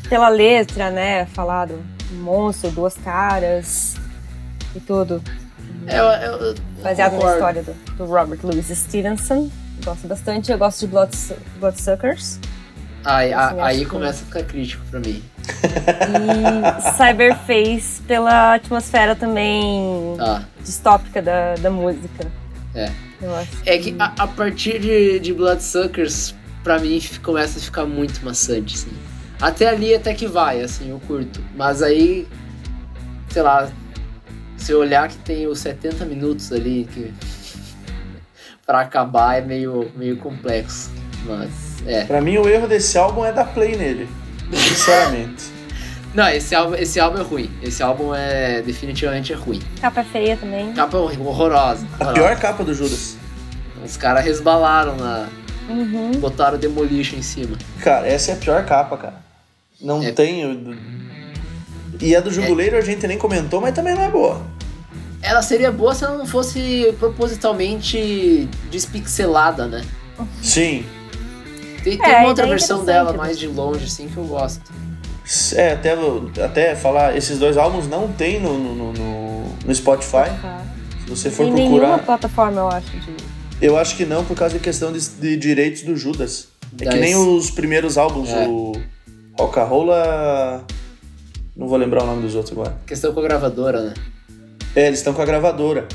[0.09, 1.25] pela letra, né?
[1.27, 3.95] Falado monstro, duas caras
[4.75, 5.21] e tudo.
[5.87, 9.49] Eu, eu, Baseado na história do, do, Robert Louis Stevenson.
[9.83, 10.51] Gosto bastante.
[10.51, 11.11] Eu gosto de Blood,
[11.59, 12.39] Bloodsuckers.
[13.05, 15.23] Aí, Assim, a- aí acho que- começa a ficar crítico pra mim.
[15.47, 20.43] E Cyberface pela atmosfera também Tá.
[20.63, 22.27] distópica da, da música.
[22.75, 22.91] É.
[23.21, 23.49] Eu acho.
[23.65, 28.75] É que a, a partir de, de Bloodsuckers, pra mim, começa a ficar muito maçante,
[28.75, 28.91] assim.
[29.41, 31.41] Até ali até que vai, assim, eu curto.
[31.55, 32.27] Mas aí,
[33.29, 33.69] sei lá,
[34.57, 37.11] se eu olhar que tem os 70 minutos ali que
[38.65, 40.91] pra acabar é meio, meio complexo.
[41.25, 41.49] Mas,
[41.87, 42.03] é.
[42.05, 44.07] Pra mim, o erro desse álbum é dar play nele.
[44.53, 45.45] Sinceramente.
[46.13, 47.51] Não, esse álbum, esse álbum é ruim.
[47.61, 49.61] Esse álbum é definitivamente é ruim.
[49.79, 50.73] Capa feia também.
[50.73, 51.85] Capa horrorosa.
[51.99, 52.13] A horrorosa.
[52.13, 53.17] pior capa do Judas.
[53.85, 55.27] Os caras resbalaram na.
[55.69, 56.11] Uhum.
[56.13, 57.57] botaram Demolition em cima.
[57.81, 59.15] Cara, essa é a pior capa, cara.
[59.81, 60.11] Não É.
[60.11, 60.77] tem.
[61.99, 64.41] E a do Juguleiro a gente nem comentou, mas também não é boa.
[65.21, 69.83] Ela seria boa se ela não fosse propositalmente despixelada, né?
[70.41, 70.85] Sim.
[71.89, 73.17] Tem, tem É, uma outra é versão dela né?
[73.17, 74.71] mais de longe, assim, que eu gosto.
[75.55, 75.93] É, até,
[76.43, 80.29] até falar, esses dois álbuns não tem no, no, no, no Spotify.
[81.03, 82.05] Se você for Em nenhuma procurar.
[82.05, 82.89] plataforma, eu acho.
[82.91, 83.15] De...
[83.61, 86.47] Eu acho que não, por causa de questão de, de direitos do Judas.
[86.79, 88.47] É Das- que nem os primeiros álbuns, É.
[88.47, 88.73] o
[89.37, 90.63] Rock'n'Rolla.
[91.55, 92.77] Não vou lembrar o nome dos outros agora.
[92.85, 93.93] Questão com a gravadora, né?
[94.75, 95.87] É, eles estão com a gravadora.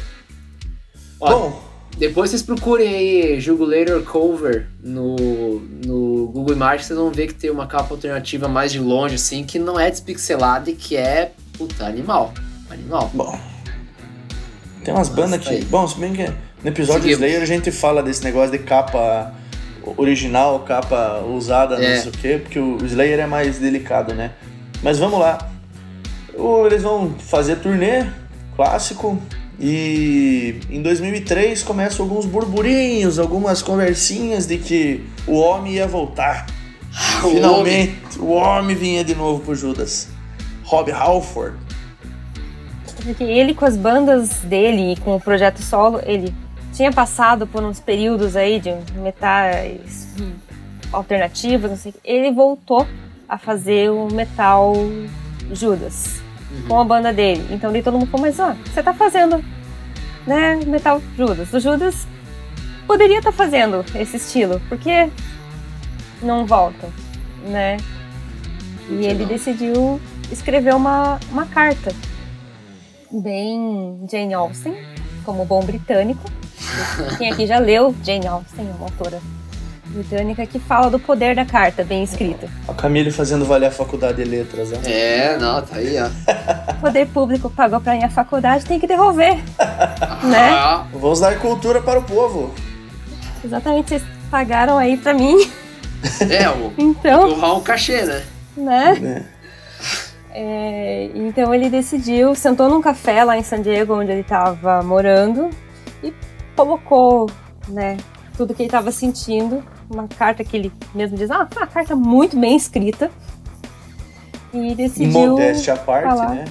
[1.20, 1.62] Ó, Bom,
[1.98, 7.50] depois vocês procurem aí Jugulator Cover no, no Google Imagens, vocês vão ver que tem
[7.50, 11.86] uma capa alternativa mais de longe, assim, que não é despixelada e que é, puta,
[11.86, 12.32] animal.
[12.70, 13.10] Animal.
[13.12, 13.38] bom.
[14.84, 15.48] Tem umas bandas que.
[15.48, 15.64] aí.
[15.64, 16.24] Bom, se bem que
[16.62, 17.20] no episódio Seguimos.
[17.20, 19.32] Slayer a gente fala desse negócio de capa
[19.96, 21.96] original, capa usada, É.
[21.96, 24.32] não sei o quê, porque o Slayer é mais delicado, né?
[24.82, 25.50] Mas vamos lá.
[26.66, 28.06] Eles vão fazer turnê
[28.56, 29.20] clássico
[29.64, 36.46] e em 2003 começam alguns burburinhos, algumas conversinhas de que o homem ia voltar.
[37.24, 40.08] O Finalmente, o homem vinha de novo pro Judas.
[40.64, 41.56] Rob Halford.
[43.02, 46.34] Porque ele, com as bandas dele e com o projeto solo, ele
[46.74, 50.08] tinha passado por uns períodos aí de metais
[50.92, 51.94] alternativos, não sei.
[52.04, 52.86] Ele voltou
[53.28, 54.74] a fazer o metal
[55.52, 56.21] Judas
[56.68, 57.46] com a banda dele.
[57.50, 59.42] Então daí todo mundo falou, mas ó, você tá fazendo,
[60.26, 61.52] né, metal Judas.
[61.52, 62.06] O Judas
[62.86, 65.10] poderia estar fazendo esse estilo, por que
[66.22, 66.88] não volta,
[67.46, 67.76] né?
[68.88, 69.28] E ele não?
[69.28, 70.00] decidiu
[70.30, 71.92] escrever uma, uma carta
[73.10, 74.74] bem Jane Austen,
[75.24, 76.24] como bom britânico.
[77.18, 79.20] Quem aqui já leu Jane Austen, uma autora
[79.92, 82.48] britânica que fala do poder da carta bem escrita.
[82.66, 84.78] A Camille fazendo valer a faculdade de letras, né?
[84.84, 86.08] É, não, tá aí, ó.
[86.72, 89.36] O poder público pagou pra ir à faculdade, tem que devolver.
[90.24, 90.50] Né?
[90.50, 92.52] Ah, Vamos dar cultura para o povo.
[93.44, 95.36] Exatamente, vocês pagaram aí pra mim.
[96.28, 98.22] é, o, Então, honrar um cachê, né?
[98.56, 98.98] né?
[99.00, 99.26] né?
[100.34, 105.50] É, então ele decidiu, sentou num café lá em San Diego, onde ele estava morando,
[106.02, 106.12] e
[106.56, 107.30] colocou,
[107.68, 107.98] né,
[108.36, 112.38] tudo que ele estava sentindo, uma carta que ele mesmo diz, ah, uma carta muito
[112.38, 113.10] bem escrita.
[114.52, 115.30] E decidiu.
[115.30, 116.34] Modéstia à parte, falar.
[116.34, 116.44] né?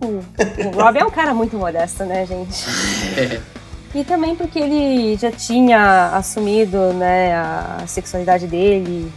[0.00, 2.64] O, o Rob é um cara muito modesto, né, gente?
[3.94, 9.10] E também porque ele já tinha assumido, né, a sexualidade dele,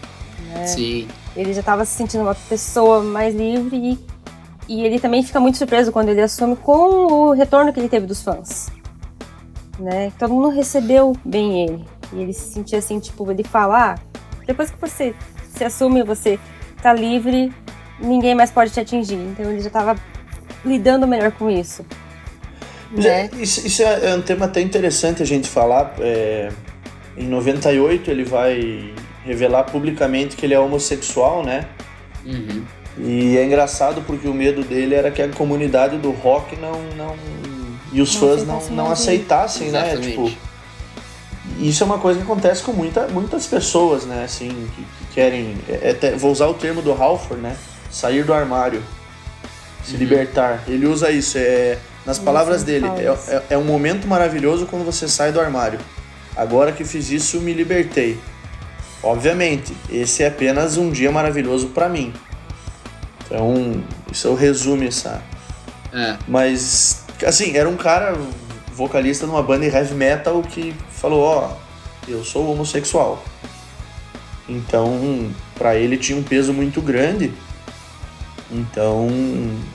[0.53, 0.65] né?
[0.65, 1.07] Sim.
[1.35, 3.99] Ele já estava se sentindo uma pessoa mais livre e,
[4.67, 8.05] e ele também fica muito surpreso quando ele assume com o retorno que ele teve
[8.05, 8.71] dos fãs.
[9.77, 10.11] Né?
[10.17, 11.85] Todo mundo recebeu bem ele.
[12.13, 13.95] E ele se sentia assim, tipo, ele fala, ah,
[14.45, 15.13] depois que você
[15.55, 16.39] se assume, você
[16.81, 17.53] tá livre,
[17.99, 19.15] ninguém mais pode te atingir.
[19.15, 19.95] Então ele já estava
[20.65, 21.85] lidando melhor com isso.
[22.91, 23.29] Mas Né?
[23.33, 25.93] é- Isso, isso é um tema até interessante a gente falar.
[25.99, 26.49] É,
[27.17, 28.93] em 98 ele vai
[29.25, 31.65] revelar publicamente que ele é homossexual, né?
[32.25, 32.63] Uhum.
[32.97, 36.81] E é engraçado porque o medo dele era que a comunidade do rock não.
[36.97, 37.15] não
[37.93, 39.93] e os Não fãs não, não aceitassem, né?
[39.93, 40.09] Exatamente.
[40.11, 40.31] Tipo,
[41.69, 44.23] isso é uma coisa que acontece com muita, muitas pessoas, né?
[44.23, 45.57] Assim, que, que querem.
[45.69, 47.55] é- é vou usar o termo do Halford, né?
[47.89, 48.81] Sair do armário.
[49.83, 49.99] Se Uhum.
[49.99, 50.63] libertar.
[50.67, 51.37] Ele usa isso.
[51.37, 55.39] É, nas Ele palavras dele, é, é, é um momento maravilhoso quando você sai do
[55.41, 55.79] armário.
[56.37, 58.19] Agora que fiz isso, me libertei.
[59.03, 62.13] Obviamente, esse é apenas um dia maravilhoso pra mim.
[63.25, 65.21] Então, isso eu resumo essa.
[65.93, 66.15] É.
[66.27, 68.15] Mas, assim, era um cara
[68.73, 71.49] vocalista numa banda de heavy metal que falou: Ó,
[72.07, 73.23] eu sou homossexual.
[74.47, 77.33] Então, pra ele tinha um peso muito grande.
[78.51, 79.07] Então,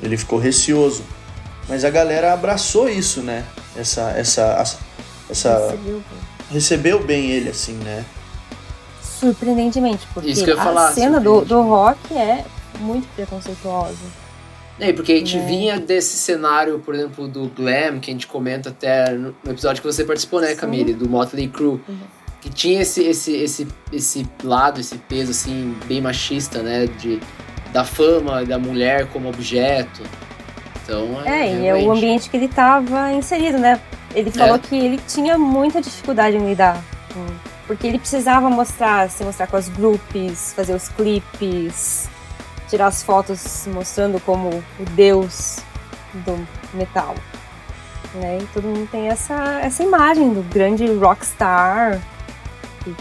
[0.03, 1.03] ele ficou receoso.
[1.69, 3.45] Mas a galera abraçou isso, né?
[3.77, 4.11] Essa.
[4.11, 4.79] essa,
[5.29, 6.03] essa, Recebeu.
[6.51, 8.05] recebeu bem ele, assim, né?
[9.03, 12.45] Surpreendentemente, porque a cena do, do rock é
[12.79, 14.26] muito preconceituosa.
[14.79, 15.41] É, porque a gente É.
[15.41, 19.91] vinha desse cenário, por exemplo, do glam, que a gente comenta até no episódio que
[19.91, 20.57] você participou, né, Sim.
[20.57, 21.81] Camille, do Motley Crue.
[21.89, 21.99] Uhum.
[22.41, 27.19] Que tinha esse, esse, esse, esse lado, esse peso, assim, bem machista, né, de,
[27.73, 30.03] da fama da mulher como objeto.
[30.85, 31.87] Então, É, e é realmente.
[31.89, 33.81] o ambiente que ele estava inserido, né?
[34.15, 36.81] Ele falou que ele tinha muita dificuldade em lidar
[37.13, 37.25] com.
[37.67, 42.09] Porque ele precisava mostrar, se mostrar com as groups, fazer os clipes,
[42.69, 45.59] tirar as fotos mostrando como o deus
[46.25, 47.15] do metal.
[48.15, 48.39] Né?
[48.43, 52.01] E todo mundo tem essa, essa imagem do grande rockstar
[52.83, 52.95] que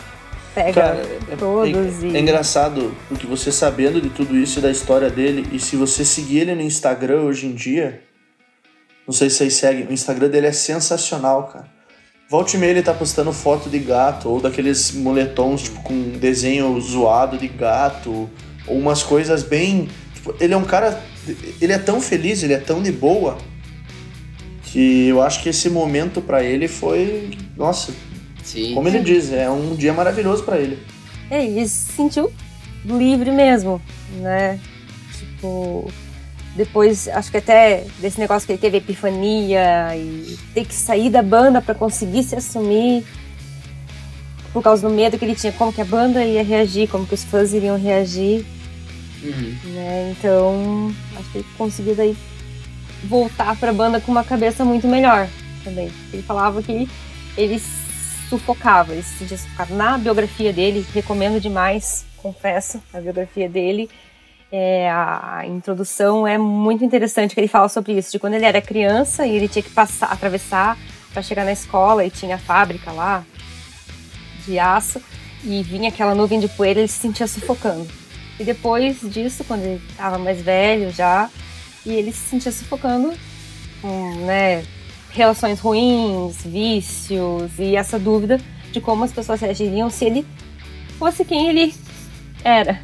[0.53, 2.16] pega Cara, é, todos é, e.
[2.16, 6.03] é engraçado, porque você sabendo de tudo isso e da história dele, e se você
[6.03, 8.01] seguir ele no Instagram hoje em dia,
[9.05, 11.76] não sei se vocês seguem, o Instagram dele é sensacional, cara.
[12.28, 16.80] Volte e meia ele tá postando foto de gato, ou daqueles moletons, tipo, com desenho
[16.82, 18.28] zoado de gato,
[18.68, 19.88] umas coisas bem.
[20.13, 21.01] Tipo, ele é um cara.
[21.61, 23.38] Ele é tão feliz, ele é tão de boa,
[24.63, 27.32] que eu acho que esse momento pra ele foi.
[27.57, 27.91] Nossa,
[28.43, 28.74] Sim.
[28.74, 30.78] como ele diz, é um dia maravilhoso pra ele.
[31.30, 32.32] É, ele se sentiu
[32.86, 33.82] livre mesmo,
[34.20, 34.59] né?
[35.18, 35.91] Tipo,
[36.55, 41.22] depois, acho que até desse negócio que ele teve epifania e ter que sair da
[41.22, 43.03] banda pra conseguir se assumir
[44.53, 47.13] por causa do medo que ele tinha, como que a banda ia reagir, como que
[47.13, 48.45] os fãs iriam reagir,
[49.24, 49.55] Uhum.
[49.74, 50.16] né?
[50.18, 52.16] Então, acho que ele conseguiu daí
[53.03, 55.28] voltar pra banda com uma cabeça muito melhor
[55.63, 55.91] também.
[56.13, 56.88] Ele falava que
[57.38, 57.61] ele
[58.30, 59.74] sufocava, ele se sentia sufocado.
[59.76, 63.89] Na biografia dele, recomendo demais, confesso, a biografia dele.
[64.51, 68.45] É, a a introdução é muito interessante, que ele fala sobre isso, de quando ele
[68.45, 70.78] era criança e ele tinha que passar, atravessar
[71.11, 73.24] para chegar na escola e tinha a fábrica lá
[74.45, 75.01] de aço
[75.43, 77.88] e vinha aquela nuvem de poeira, ele se sentia sufocando.
[78.40, 81.30] E depois disso, quando ele estava mais velho já,
[81.86, 83.14] e ele se sentia sufocando
[83.82, 84.64] com, né,
[85.12, 88.40] relações ruins, vícios e essa dúvida
[88.72, 90.26] de como as pessoas reagiriam se ele
[91.00, 91.74] fosse quem ele
[92.44, 92.82] era,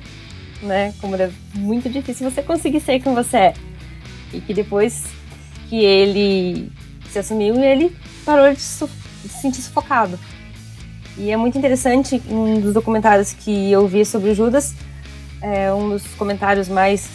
[0.61, 0.93] né?
[1.01, 3.53] Como era muito difícil você conseguir ser quem você é.
[4.33, 5.05] E que depois
[5.69, 6.71] que ele
[7.11, 7.95] se assumiu, ele
[8.25, 8.87] parou de, se
[9.41, 10.17] sentir sufocado.
[11.17, 14.73] E é muito interessante, um dos documentários que eu vi sobre o Judas,
[15.41, 17.07] é, um dos comentários mais,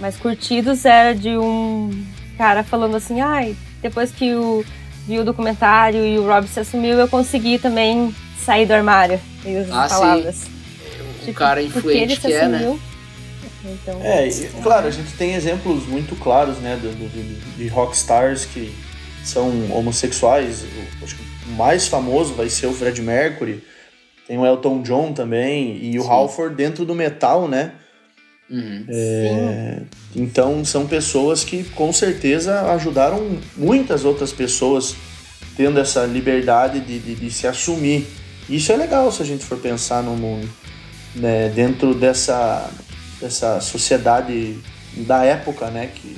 [0.00, 1.90] mais curtidos era de um
[2.36, 4.64] cara falando assim, ai, depois que eu
[5.06, 8.14] vi o documentário e o Rob se assumiu, eu consegui também
[8.44, 9.20] sair do armário.
[9.44, 9.94] E as Ah, sim.
[9.94, 10.42] palavras.
[10.42, 12.56] O Tipo, cara influente que é, né?
[12.58, 12.80] assumiu.
[13.64, 17.68] Então, É, e, claro, a gente tem exemplos muito claros, né, do- do- do- de
[17.68, 18.72] rockstars que
[19.24, 20.62] são homossexuais.
[20.62, 23.62] O- acho que o mais famoso vai ser o Fred Mercury.
[24.28, 26.08] Tem o Elton John também e o Sim.
[26.08, 27.72] Halford dentro do metal, né?
[28.50, 28.84] Uhum.
[28.88, 29.80] É,
[30.14, 34.94] então são pessoas que com certeza ajudaram muitas outras pessoas
[35.56, 38.06] tendo essa liberdade de, de, de se assumir.
[38.48, 40.48] Isso é legal se a gente for pensar no mundo,
[41.14, 42.70] né, dentro dessa,
[43.20, 44.56] dessa sociedade
[44.96, 45.90] da época, né?
[45.94, 46.16] Que,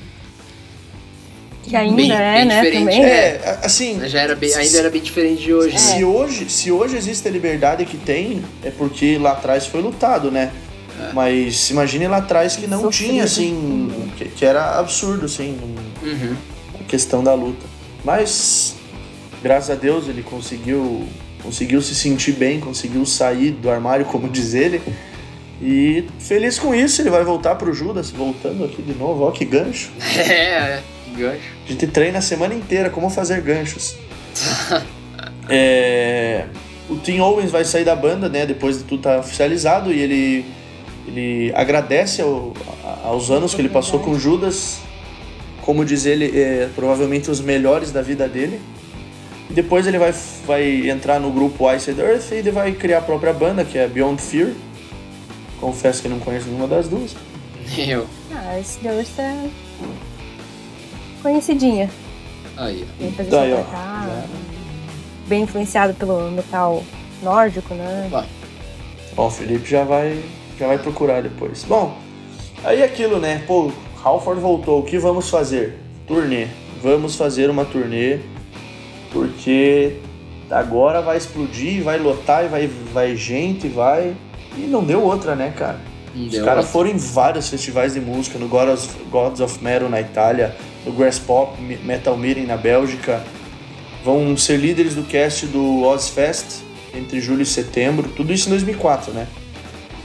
[1.71, 3.05] que ainda Bem- é, bem né, diferente, também.
[3.05, 5.73] é, assim, Já era bem, ainda era bem diferente de hoje.
[5.75, 5.79] né?
[5.79, 10.31] se, hoje, se hoje existe a liberdade que tem, é porque lá atrás foi lutado,
[10.31, 10.51] né?
[11.15, 13.11] Mas imagine lá atrás que não Sofrido.
[13.11, 15.57] tinha, assim, que, que era absurdo, assim,
[16.03, 16.37] Uhum.
[16.79, 17.65] a questão da luta.
[18.05, 18.75] Mas,
[19.43, 21.07] graças a Deus, ele conseguiu,
[21.43, 24.83] conseguiu se sentir bem, conseguiu sair do armário, como diz ele.
[25.63, 29.45] E feliz com isso, ele vai voltar pro Judas, voltando aqui de novo, ó que
[29.45, 29.91] gancho.
[30.19, 30.83] É, é.
[31.17, 31.53] Gancho.
[31.67, 33.97] A gente treina a semana inteira como fazer ganchos.
[35.53, 36.45] É,
[36.89, 38.47] o Tim Owens vai sair da banda, né?
[38.47, 40.45] Depois de tudo tá oficializado e ele,
[41.09, 42.53] ele agradece ao-
[43.05, 44.79] aos anos que ele passou com Judas.
[45.63, 48.61] Como diz ele, é, provavelmente os melhores da vida dele.
[49.51, 50.15] E depois ele vai,
[50.47, 53.89] vai entrar no grupo Iced Earth e ele vai criar a própria banda, que é
[53.89, 54.51] Beyond Fear.
[55.61, 57.17] Confesso que não conheço nenhuma das duas.
[57.77, 58.07] Eu.
[58.33, 59.49] Ah, esse Deus é
[61.21, 61.91] conhecidinha.
[62.57, 63.03] Aí, ó.
[63.03, 64.25] Bem fazer Daí, ó, já.
[65.27, 66.83] bem influenciado pelo metal
[67.23, 68.09] nórdico, né?
[68.13, 68.23] Ó,
[69.15, 70.23] Bom, o Felipe já vai,
[70.59, 71.65] já vai procurar depois.
[71.65, 71.97] Bom,
[72.65, 73.43] aí aquilo, né?
[73.47, 73.71] Pô,
[74.03, 75.79] Halford voltou, o que vamos fazer?
[76.07, 76.47] Turnê.
[76.83, 78.21] Vamos fazer uma turnê,
[79.13, 79.97] porque
[80.51, 84.15] agora vai explodir, vai lotar, e vai, vai gente, vai.
[84.57, 85.79] E não deu outra, né, cara?
[86.15, 89.89] não Os caras foram em vários festivais de música, no Gods of, Gods of Metal
[89.89, 93.23] na Itália, no Grass Pop Me- Metal Meeting na Bélgica.
[94.05, 96.63] Vão ser líderes do cast do Ozfest
[96.95, 99.27] entre julho e setembro, tudo isso em 2004, né?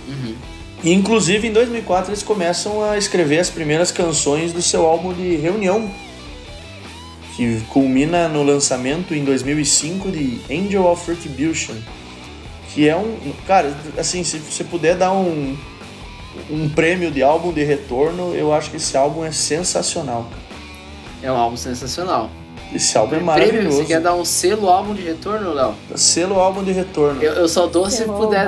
[0.08, 0.36] Uhum.
[0.84, 5.36] E, inclusive em 2004 eles começam a escrever as primeiras canções do seu álbum de
[5.38, 5.90] reunião,
[7.36, 11.76] que culmina no lançamento em 2005 de Angel of Retribution,
[12.74, 13.18] que é um,
[13.48, 15.56] cara, assim, se você puder dar um
[16.52, 20.30] um prêmio de álbum de retorno, eu acho que esse álbum é sensacional.
[21.26, 22.30] É um álbum sensacional.
[22.74, 23.78] Esse álbum é Prêmio, maravilhoso.
[23.78, 25.74] você quer dar um selo álbum de retorno, Léo?
[25.96, 27.22] Selo álbum de retorno.
[27.22, 28.48] Eu, eu só dou se puder.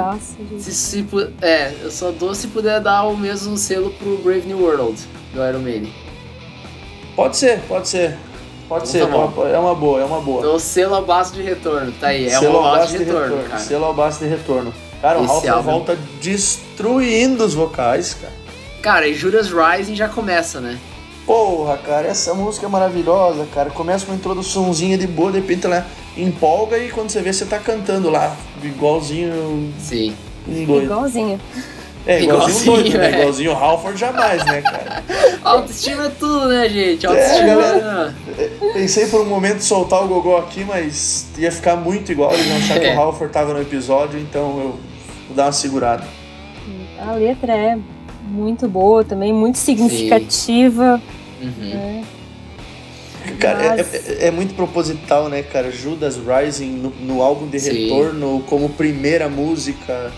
[0.51, 0.61] gente.
[0.63, 1.07] Se, se,
[1.41, 4.99] é, eu só dou se puder dar o mesmo selo pro Brave New World
[5.33, 5.91] do Iron Maiden.
[7.15, 8.15] Pode ser, pode ser.
[8.67, 9.31] Pode Então ser, tá bom.
[9.31, 10.39] pode- é uma boa, é uma boa.
[10.39, 12.27] Então, selo ao baço de retorno, tá aí.
[12.27, 13.59] É Selo um ao baço de retorno, cara.
[13.59, 14.73] Selo ao baço de retorno.
[15.01, 18.33] Cara, o Esse Halford álbum- volta destruindo os vocais, cara.
[18.81, 20.77] Cara, e Judas Rising já começa, né?
[21.27, 23.69] Porra, cara, essa música é maravilhosa, cara.
[23.69, 27.45] Começa com uma introduçãozinha de boa, de repente ela empolga e quando você vê, você
[27.45, 30.15] tá cantando lá, igualzinho Sim.
[30.47, 30.85] um doido.
[30.85, 31.39] Igualzinho.
[32.05, 33.11] É, igualzinho um Igualzinho, doido, né?
[33.11, 33.19] é.
[33.19, 35.03] Igualzinho o Halford jamais, né, cara?
[35.43, 37.05] Autoestima é tudo, né, gente?
[37.05, 37.45] Autoestima.
[37.55, 38.15] galera.
[38.73, 42.47] Pensei por um momento em soltar o Gogó aqui, mas ia ficar muito igual, eles
[42.47, 42.95] iam achar que É.
[42.95, 44.79] o Halford tava no episódio, então eu
[45.27, 46.05] vou dar uma segurada.
[47.05, 47.77] A letra é
[48.23, 51.01] muito boa também, muito significativa.
[51.41, 51.51] Uhum.
[51.69, 52.03] né?
[53.39, 55.71] Cara, é- Mas- é, é muito proposital, né, cara?
[55.71, 57.87] Judas Rising no, no álbum de Sim.
[57.89, 60.11] retorno como primeira música.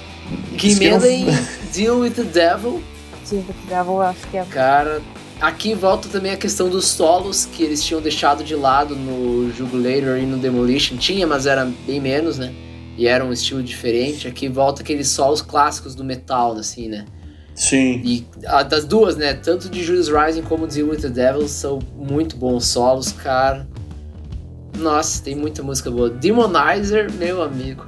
[0.57, 1.25] Que não- emenda em
[1.73, 2.83] Deal with the Devil.
[3.27, 4.43] Tipo, que já vou, acho que é.
[4.45, 5.01] Cara,
[5.41, 10.17] aqui volta também a questão dos solos que eles tinham deixado de lado no Jugulator
[10.17, 10.97] e no Demolition.
[10.97, 12.53] Tinha, mas era bem menos, né?
[12.97, 14.27] E era um estilo diferente.
[14.27, 17.05] Aqui volta aqueles solos clássicos do metal, assim, né?
[17.59, 18.01] Sim.
[18.05, 19.33] E a- das duas, né?
[19.33, 23.67] Tanto de Judas Rising como de with the Devil são muito bons solos, cara.
[24.77, 26.09] Nossa, tem muita música boa.
[26.09, 27.85] Demonizer, meu amigo.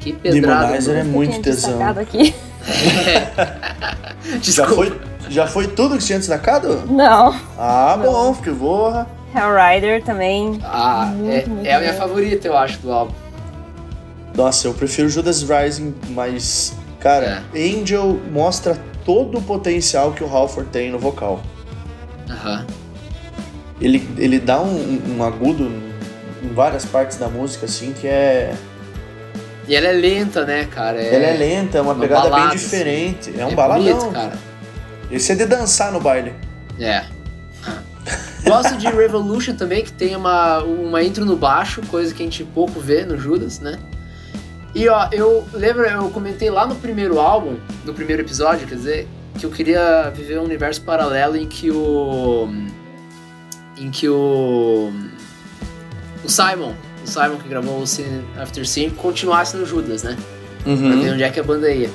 [0.00, 0.62] Que pedrada.
[0.68, 1.82] Demonizer é muito tesão.
[1.90, 2.34] aqui.
[4.24, 4.74] Já Desculpa.
[4.74, 6.82] foi, já foi tudo que tinha destacado?
[6.86, 7.34] Não.
[7.58, 8.10] Ah, Não.
[8.12, 9.06] bom, porque porra.
[9.34, 10.58] Hellrider também.
[10.64, 13.12] Ah, Muito, é, muito é a minha favorita, eu acho, do álbum.
[14.34, 20.70] Nossa, eu prefiro Judas Rising, mas, cara, Angel mostra todo o potencial que o Halford
[20.70, 21.42] tem no vocal.
[22.28, 22.66] Aham.
[23.80, 25.70] Ele, ele dá um, um agudo
[26.42, 28.54] em várias partes da música, assim, que é.
[29.66, 31.00] E ela é lenta, né, cara?
[31.00, 33.32] Ela é lenta, é uma, uma pegada balada, bem diferente.
[33.38, 33.84] É um é baladão.
[33.84, 34.32] bonito, cara.
[35.10, 36.34] Esse é de dançar no baile.
[36.78, 37.04] É.
[38.44, 42.44] Gosto de Revolution também, que tem uma, uma intro no baixo, coisa que a gente
[42.44, 43.78] pouco vê no Judas, né?
[44.74, 49.08] E ó, eu lembro, eu comentei lá no primeiro álbum, no primeiro episódio, quer dizer,
[49.38, 52.48] que eu queria viver um universo paralelo em que o.
[53.76, 54.92] em que o.
[56.24, 60.16] o Simon, o Simon que gravou o Sin After Sin, continuasse no Judas, né?
[60.88, 61.90] Pra ver onde é que a banda ia.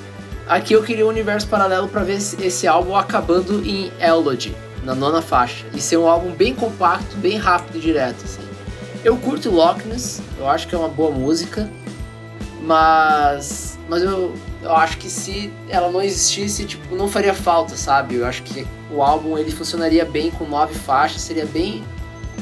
[0.48, 4.96] Aqui eu queria um universo paralelo pra ver esse, esse álbum acabando em Eulogy, na
[4.96, 5.66] nona faixa.
[5.74, 8.42] E ser um álbum bem compacto, bem rápido e direto, assim.
[9.04, 11.70] Eu curto Loch Ness, eu acho que é uma boa música,
[12.64, 13.78] mas.
[13.89, 18.16] Mas eu, eu acho que se ela não existisse, tipo, não faria falta, sabe?
[18.16, 21.84] Eu acho que o álbum ele funcionaria bem com nove faixas, seria bem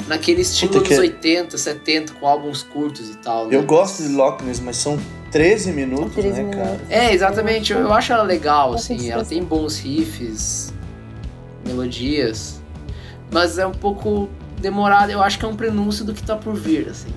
[0.07, 3.47] naquele estilo Puta dos que- 80, 70, com álbuns curtos e tal.
[3.47, 3.55] né?
[3.55, 4.99] Eu gosto de Loch Ness, mas são
[5.31, 6.65] 13 minutos, 13 né, cara?
[6.65, 6.85] minutos.
[6.91, 7.73] É, exatamente.
[7.73, 9.09] Eu, eu acho ela legal, assim.
[9.09, 10.71] Ela tem bons riffs,
[11.65, 12.61] melodias.
[13.31, 15.09] Mas é um pouco demorado.
[15.09, 17.09] Eu acho que é um prenúncio do que tá por vir, assim.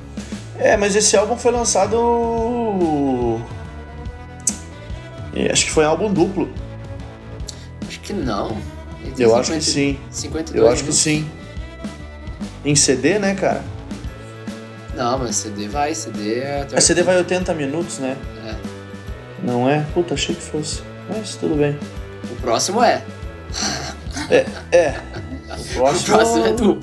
[0.59, 3.41] É, mas esse álbum foi lançado.
[5.35, 6.49] É, Acho que foi um álbum duplo.
[7.89, 8.57] Acho que não.
[9.19, 9.99] Eu acho que 50 sim.
[10.11, 11.29] 52 Eu acho que sim.
[12.65, 13.63] Em CD, né, cara?
[14.95, 16.63] Não, mas CD vai, CD é.
[16.63, 18.17] até- A CD vai 80 minutos, né?
[18.47, 18.55] É.
[19.43, 19.85] Não é?
[19.93, 20.83] Puta, achei que fosse.
[21.09, 21.77] Mas tudo bem.
[22.31, 23.03] O próximo é.
[24.73, 24.95] É.
[25.51, 26.17] O O próximo.
[26.17, 26.83] próximo é duplo.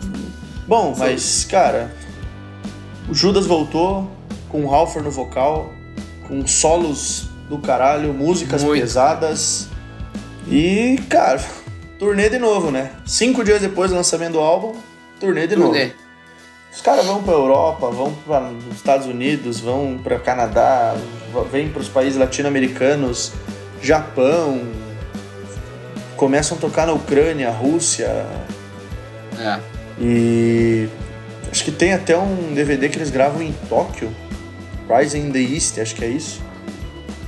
[0.68, 1.90] Bom, mas, cara.
[3.12, 4.10] O Judas voltou
[4.48, 5.70] com o Halford no vocal,
[6.30, 8.80] com solos do caralho, músicas Muito.
[8.80, 9.68] pesadas.
[10.48, 11.44] E, cara,
[12.00, 12.92] turnê de novo, né?
[13.06, 14.78] Cinco dias depois do lançamento do álbum,
[15.20, 15.72] turnê de novo.
[15.74, 15.92] Turnê.
[16.74, 20.96] Os caras vão pra Europa, vão para os Estados Unidos, vão pra Canadá,
[21.52, 23.34] vêm pros países latino-americanos,
[23.82, 24.62] Japão,
[26.16, 28.26] começam a tocar na Ucrânia, Rússia
[29.38, 29.60] É.
[30.00, 30.88] e
[31.52, 34.10] acho que tem até um DVD que eles gravam em Tóquio,
[34.90, 36.42] Rising in the East, acho que é isso.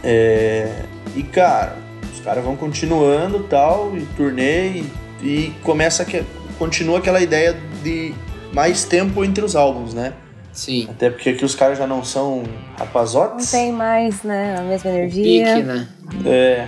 [0.03, 0.71] É,
[1.15, 1.75] E cara,
[2.13, 4.85] os caras vão continuando tal, e turnê e,
[5.21, 6.23] e começa que
[6.57, 8.13] continua aquela ideia de
[8.53, 10.13] mais tempo entre os álbuns, né?
[10.51, 10.87] Sim.
[10.89, 12.45] Até porque aqui os caras já não são Não
[12.77, 13.49] rapazotes.
[13.49, 15.45] tem mais, né, a mesma O energia.
[15.55, 15.87] pique, né?
[16.25, 16.67] É.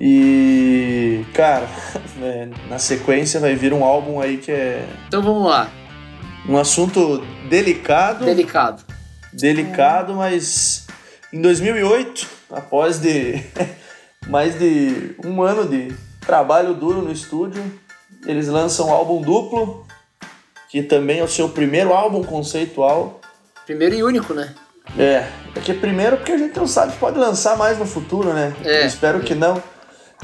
[0.00, 1.24] E.
[1.34, 1.66] Cara,
[2.22, 5.68] é, na sequência vai vir um álbum aí que é Então vamos lá.
[6.48, 7.18] Um assunto
[7.48, 8.24] delicado.
[8.24, 8.84] Delicado.
[9.32, 10.86] delicado, mas
[11.32, 13.42] em 2008, após de
[14.28, 17.62] mais de um ano de trabalho duro no estúdio,
[18.26, 19.86] eles lançam um álbum duplo,
[20.70, 23.20] que também é o seu primeiro álbum conceitual.
[23.66, 24.54] Primeiro e único, né?
[24.98, 28.32] É, é que é primeiro porque a gente não sabe, pode lançar mais no futuro,
[28.32, 28.54] né?
[28.64, 28.82] É.
[28.82, 29.62] Eu espero que não.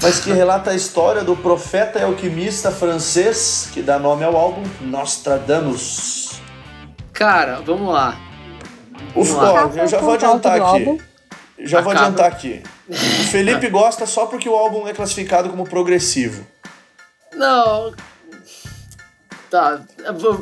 [0.03, 4.63] Mas que relata a história do profeta e alquimista francês, que dá nome ao álbum
[4.81, 6.41] Nostradamus.
[7.13, 8.19] Cara, vamos lá.
[9.15, 9.67] O, Vamos lá.
[9.67, 11.03] ó, eu já vou Capa adiantar aqui.
[11.59, 12.63] Já vou adiantar aqui.
[12.89, 16.47] O Felipe gosta só porque o álbum é classificado como progressivo.
[17.35, 17.93] Não.
[19.51, 19.81] Tá,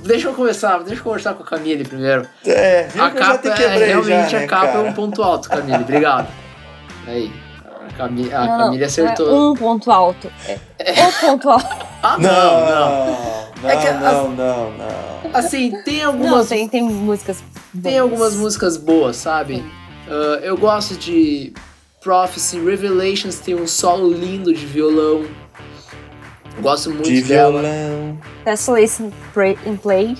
[0.05, 2.29] deixa eu começar, deixa eu conversar com a Camille primeiro.
[2.47, 4.67] É, viu a que eu já te capa é quebrei realmente já, né, a capa
[4.67, 4.79] cara?
[4.79, 5.83] é um ponto alto, Camille.
[5.83, 6.29] Obrigado.
[7.09, 7.33] Aí,
[7.97, 9.29] Camille, a Não, não, Camille não acertou.
[9.29, 10.31] é um ponto alto.
[10.79, 11.67] É o ponto alto.
[12.01, 13.07] Ah, Não, não, não.
[13.07, 15.31] não, não, É que não, não, não.
[15.35, 17.43] Assim, tem Não, algumas, tem, tem músicas.
[17.73, 17.97] tem boas.
[18.01, 19.65] algumas músicas boas, sabe?
[20.09, 21.53] Ah, eu gosto de
[22.01, 25.25] Prophecy, Revelations tem um solo lindo de violão.
[26.61, 28.19] Gosto muito De dela violão.
[28.45, 30.17] Tesselation in Play- in Play,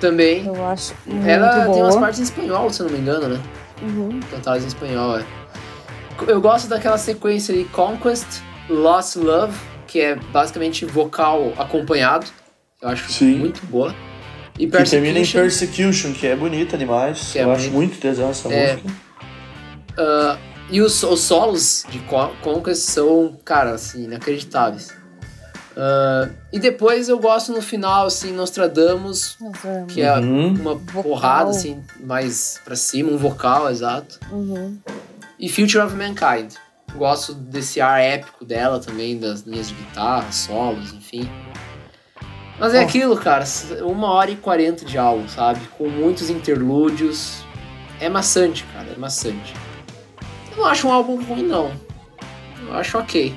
[0.00, 0.44] também.
[0.46, 1.74] eu acho muito Ela boa.
[1.74, 3.40] tem umas partes em espanhol, se eu não me engano, né?
[3.82, 4.20] Uhum.
[4.30, 5.24] cantadas em espanhol, é.
[6.26, 8.26] Eu gosto daquela sequência de Conquest,
[8.68, 9.56] Lost Love,
[9.86, 12.26] que é basicamente vocal acompanhado.
[12.80, 13.36] Eu acho Sim.
[13.38, 13.94] muito boa.
[14.58, 17.32] E Que termina em Persecution, que é bonita demais.
[17.32, 17.76] Que é eu acho bonita.
[17.76, 18.74] muito tesão essa É.
[18.76, 18.90] música.
[19.98, 20.38] ah,
[20.70, 24.88] e os, os solos de Con- Conquest são, cara, assim, inacreditáveis.
[25.76, 30.48] Ah, e depois eu gosto no final, assim, Nostradamus, Nossa, que é Uhum.
[30.54, 31.02] uma Vocal.
[31.02, 34.18] porrada, assim, mais pra cima, um vocal, exato.
[34.30, 34.76] uhum.
[35.40, 36.52] E Future of Mankind.
[36.94, 41.28] Gosto desse ar épico dela também, das linhas de guitarra, solos, enfim.
[42.58, 42.82] Mas é Ó.
[42.82, 43.44] aquilo, cara,
[43.82, 45.60] uma hora e quarenta de álbum, sabe?
[45.78, 47.42] Com muitos interlúdios.
[48.00, 49.54] É maçante, cara, é maçante.
[50.50, 51.72] Eu não acho um álbum ruim, não.
[52.66, 53.34] Eu acho ok.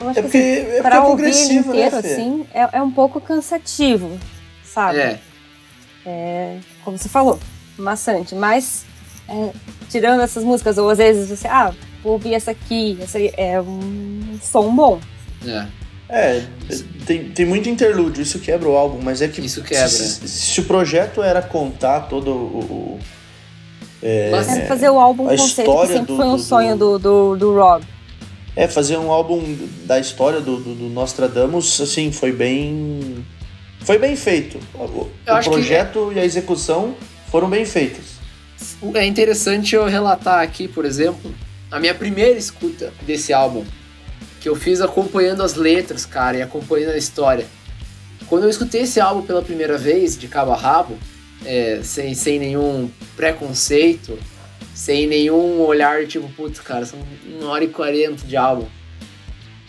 [0.00, 1.98] Eu acho É que porque, assim, é porque pra é ouvir ele progressivo, inteiro, né,
[2.12, 4.18] assim, é, é um pouco cansativo,
[4.64, 5.18] sabe?
[6.06, 7.38] É, Como você falou,
[7.76, 8.34] maçante.
[8.34, 8.84] Mas,
[9.28, 9.50] é,
[9.90, 13.60] tirando essas músicas, ou às vezes você, ah, vou ouvir essa aqui, essa aí, é
[13.60, 15.00] um som bom.
[15.46, 15.66] é.
[16.14, 16.44] É,
[17.06, 19.88] tem, tem muito interlúdio, isso quebra o álbum, mas é que Isso quebra.
[19.88, 22.58] Se, se o projeto era contar todo o.
[22.60, 22.98] o-
[24.30, 26.76] Mas Era fazer o álbum a conceito, que história sempre do- foi um do- sonho
[26.76, 27.82] do, do, do Rob.
[28.54, 29.56] é, fazer um álbum
[29.86, 33.24] da história do, do, do Nostradamus, assim, foi bem.
[33.80, 34.58] Foi bem feito.
[34.74, 35.10] O, o
[35.40, 36.94] que- projeto e a execução
[37.30, 38.11] foram bem feitas.
[38.94, 41.32] É interessante eu relatar aqui, por exemplo,
[41.70, 43.64] a minha primeira escuta desse álbum,
[44.40, 47.46] que eu fiz acompanhando as letras, cara, e acompanhando a história.
[48.26, 50.98] Quando eu escutei esse álbum pela primeira vez, de cabo a rabo,
[51.44, 54.18] é, sem, sem nenhum preconceito,
[54.74, 58.66] sem nenhum olhar tipo, putz, cara, são uma hora e quarenta de álbum.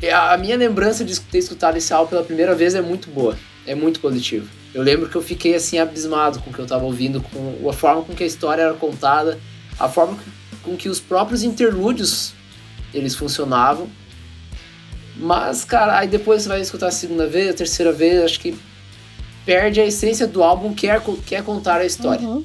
[0.02, 3.38] E a minha lembrança de ter escutado esse álbum pela primeira vez é muito boa,
[3.68, 4.50] é muito positivo.
[4.74, 7.74] Eu lembro que eu fiquei assim abismado com o que eu tava ouvindo, com a
[7.74, 9.40] forma com que a história era contada,
[9.80, 10.18] a forma
[10.64, 12.34] com que os próprios interlúdios
[12.94, 13.88] eles funcionavam.
[15.16, 18.58] Mas, cara, aí depois você vai escutar a segunda vez, a terceira vez, acho que
[19.46, 22.44] perde a essência do álbum que é, que é contar a história, Uhum.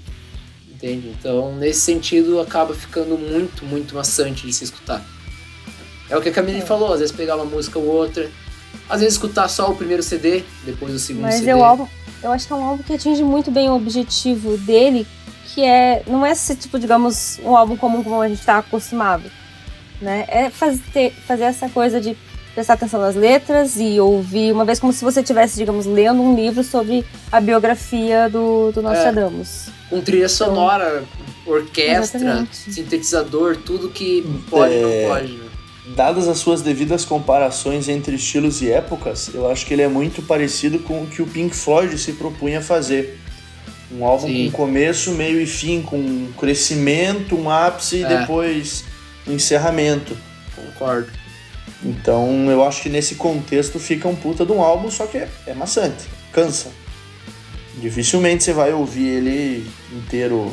[0.70, 1.08] entende?
[1.18, 5.02] Então, nesse sentido, acaba ficando muito, muito maçante de se escutar.
[6.10, 6.66] É o que a Camille É.
[6.66, 8.30] falou, às vezes pegar uma música ou outra,
[8.88, 11.50] às vezes escutar só o primeiro CD, depois o segundo Mas CD.
[11.50, 11.86] é o álbum,
[12.22, 15.06] eu acho que é um álbum que atinge muito bem o objetivo dele,
[15.54, 19.30] que é não é esse tipo, digamos, um álbum comum como a gente está acostumado,
[20.00, 20.24] né?
[20.28, 22.16] É fazer, fazer essa coisa de
[22.54, 26.34] prestar atenção nas letras e ouvir uma vez como se você estivesse, digamos, lendo um
[26.34, 29.66] livro sobre a biografia do, do Nostradamus.
[29.88, 31.04] com trilha sonora,
[31.46, 32.56] orquestra, Exatamente.
[32.56, 35.02] sintetizador, tudo que pode e É.
[35.02, 35.47] não pode.
[35.94, 40.20] Dadas as suas devidas comparações entre estilos e épocas, eu acho que ele é muito
[40.22, 43.18] parecido com o que o Pink Floyd se propunha fazer.
[43.90, 44.50] Um álbum Sim.
[44.50, 48.18] com começo, meio e fim, com um crescimento, um ápice e É.
[48.20, 48.84] depois
[49.26, 50.16] um encerramento.
[50.54, 51.10] Concordo.
[51.82, 55.28] Então eu acho que nesse contexto fica um puta de um álbum, só que é,
[55.46, 56.70] é maçante, cansa.
[57.80, 60.52] Dificilmente você vai ouvir ele inteiro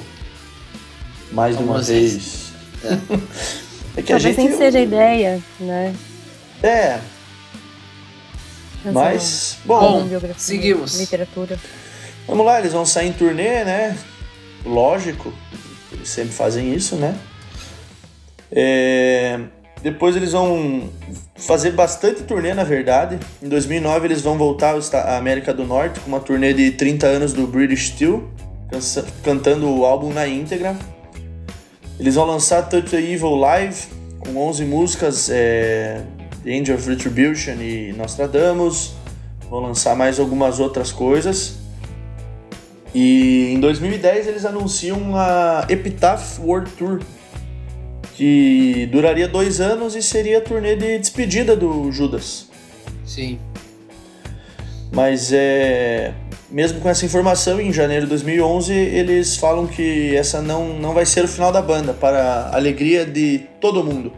[1.32, 2.14] mais de uma Algumas vez.
[2.14, 2.46] vezes.
[3.98, 4.50] É que a Talvez gente.
[4.50, 5.96] nem seja a ideia, né?
[6.62, 7.00] É,
[8.92, 9.58] mas.
[9.66, 11.00] Bom, biografia, seguimos.
[11.00, 11.58] Literatura.
[12.28, 13.98] vamos lá, eles vão sair em turnê, né?
[14.66, 15.32] lógico,
[15.92, 17.16] eles sempre fazem isso, né?
[18.52, 19.40] É,
[19.82, 20.90] depois eles vão
[21.36, 23.20] fazer bastante turnê, na verdade.
[23.42, 27.34] Em 2009 eles vão voltar à América do Norte com uma turnê de 30 anos
[27.34, 28.28] do British Steel,
[29.24, 30.76] cantando o álbum na íntegra.
[32.00, 33.88] Eles vão lançar Touch the Evil Live
[34.20, 36.04] com 11 músicas, é,
[36.46, 38.94] Angel of Retribution e Nostradamus.
[39.50, 41.58] Vão lançar mais algumas outras coisas.
[42.94, 47.02] E em 2010 eles anunciam a Epitaph World Tour,
[48.16, 52.48] que duraria dois anos e seria a turnê de despedida do Judas.
[53.06, 53.38] Sim.
[54.92, 56.14] Mas é.
[56.56, 61.06] Mesmo com essa informação, em janeiro de 2011, eles falam que essa não, não vai
[61.06, 64.14] ser o final da banda, para a alegria de todo mundo.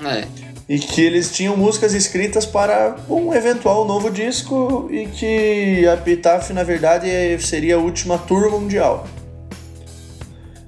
[0.00, 0.24] É.
[0.68, 6.50] E que eles tinham músicas escritas para um eventual novo disco e que a Epitaph,
[6.50, 7.08] na verdade,
[7.40, 9.04] seria a última tour mundial.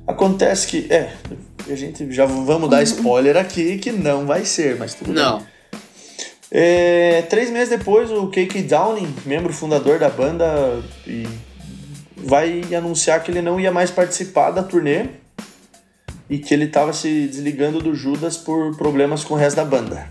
[0.08, 1.12] Acontece que, é,
[1.70, 5.38] a gente já vamos dar spoiler aqui que não vai ser, mas tudo Não.
[5.38, 5.53] bem.
[6.56, 11.26] É, três meses depois, o Cake Downing, membro fundador da banda, e
[12.16, 15.06] vai anunciar que ele não ia mais participar da turnê
[16.30, 20.06] e que ele estava se desligando do Judas por problemas com o resto da banda.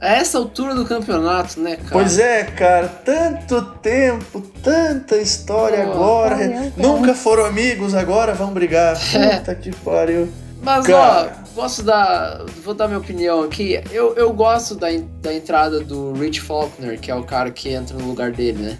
[0.00, 1.90] A essa altura do campeonato, né, cara?
[1.92, 6.36] Pois é, cara, tanto tempo, tanta história Pô, agora.
[6.36, 6.72] valeu.
[6.76, 8.96] Nunca foram amigos, agora vão brigar.
[9.14, 9.36] É.
[9.36, 10.28] Puta que pariu.
[10.62, 11.32] Mas, Cara.
[11.39, 12.44] ó, posso dar.
[12.62, 13.80] Vou dar minha opinião aqui.
[13.92, 14.88] Eu, eu gosto da,
[15.20, 18.78] da entrada do Rich Faulkner, que é o cara que entra no lugar dele, né?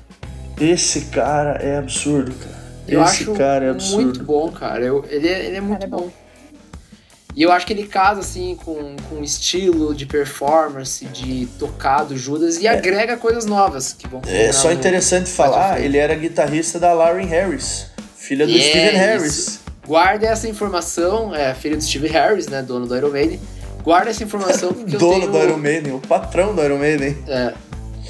[0.61, 2.61] Esse cara é absurdo, cara.
[2.87, 4.03] Eu Esse acho cara é absurdo.
[4.03, 4.85] muito bom, cara.
[4.85, 5.99] Eu, ele, é, ele é muito é bom.
[5.99, 6.11] bom.
[7.37, 12.16] E eu acho que ele casa, assim, com, com estilo de performance, de tocar do
[12.16, 16.93] Judas e agrega coisas novas que vão É só interessante falar, ele era guitarrista da
[16.93, 19.27] Lauren Harris, filha do é Steven Harris.
[19.39, 19.59] isso.
[19.91, 23.41] Guarda essa informação, é filho do Steve Harris, né, dono do Iron Maiden.
[23.82, 25.32] Guarda essa informação porque eu Dono tenho...
[25.32, 27.18] do Iron Maiden, o patrão do Iron Maiden.
[27.26, 27.53] É,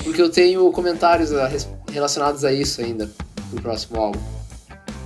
[0.04, 1.50] porque eu tenho comentários a
[1.90, 3.10] relacionados a isso ainda
[3.48, 4.20] pro próximo álbum.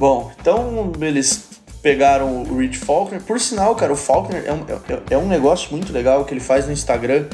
[0.01, 1.45] Bom, então eles
[1.81, 3.23] pegaram o Rich Faulkner.
[3.23, 6.41] Por sinal, cara, o Faulkner é um, é, é um negócio muito legal que ele
[6.41, 7.27] faz no Instagram.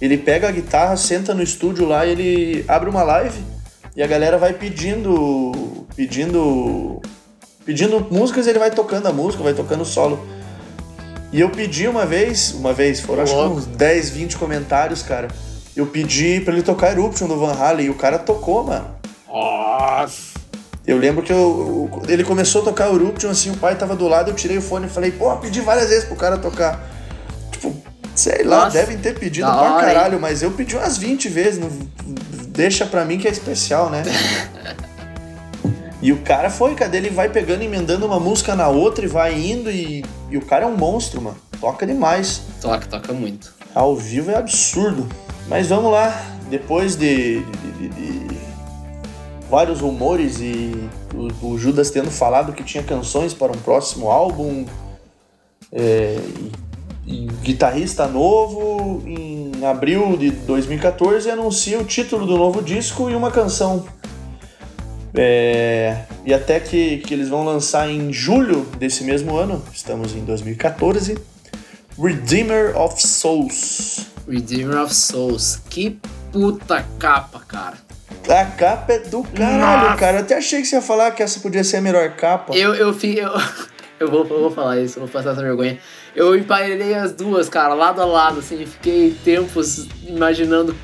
[0.00, 3.44] Ele pega a guitarra, senta no estúdio lá, ele abre uma live
[3.94, 5.86] e a galera vai pedindo.
[5.94, 7.02] pedindo.
[7.66, 10.24] Pedindo músicas e ele vai tocando a música, vai tocando o solo.
[11.32, 15.28] E eu pedi uma vez, uma vez, foram acho que uns 10, 20 comentários, cara.
[15.76, 18.86] Eu pedi pra ele tocar Eruption do Van Halen e o cara tocou, mano.
[19.28, 20.36] Nossa!
[20.86, 23.96] Eu lembro que eu, eu- ele começou a tocar o Eruption, assim, o pai tava
[23.96, 26.88] do lado, eu tirei o fone e falei, pô, pedi várias vezes pro cara tocar.
[27.50, 27.76] Tipo,
[28.14, 31.28] sei lá, Nossa, devem ter pedido da pra hora, caralho, mas eu pedi umas 20
[31.28, 31.58] vezes.
[31.58, 31.68] Não,
[32.48, 34.04] deixa pra mim que é especial, né?
[36.06, 36.98] e o cara foi, cadê?
[36.98, 40.64] Ele vai pegando, emendando uma música na outra e vai indo e, e o cara
[40.64, 41.36] é um monstro, mano.
[41.60, 42.42] Toca demais.
[42.60, 43.52] Toca, toca muito.
[43.74, 45.06] Ao vivo é absurdo.
[45.48, 46.14] Mas vamos lá,
[46.50, 48.36] depois de, de- de- de
[49.50, 50.72] vários rumores e
[51.42, 54.64] o, o Judas tendo falado que tinha canções para um próximo álbum,
[55.72, 56.18] é,
[57.06, 63.14] e, e guitarrista novo, em abril de 2014 anuncia o título do novo disco e
[63.14, 63.84] uma canção.
[65.16, 70.24] É, e até que, que eles vão lançar em julho desse mesmo ano, estamos em
[70.24, 71.16] 2014,
[71.98, 74.06] Redeemer of Souls.
[74.28, 75.60] Redeemer of Souls.
[75.70, 75.98] Que
[76.30, 77.86] puta capa, cara.
[78.28, 79.96] A capa é do caralho, Nossa.
[79.96, 80.18] cara.
[80.18, 82.54] Eu até achei que você ia falar que essa podia ser a melhor capa.
[82.54, 83.16] Eu, eu fi.
[83.18, 83.30] Eu,
[84.00, 85.78] eu, vou, eu vou falar isso, vou passar essa vergonha.
[86.14, 90.74] Eu emparelhei as duas, cara, lado a lado, assim, e fiquei tempos imaginando,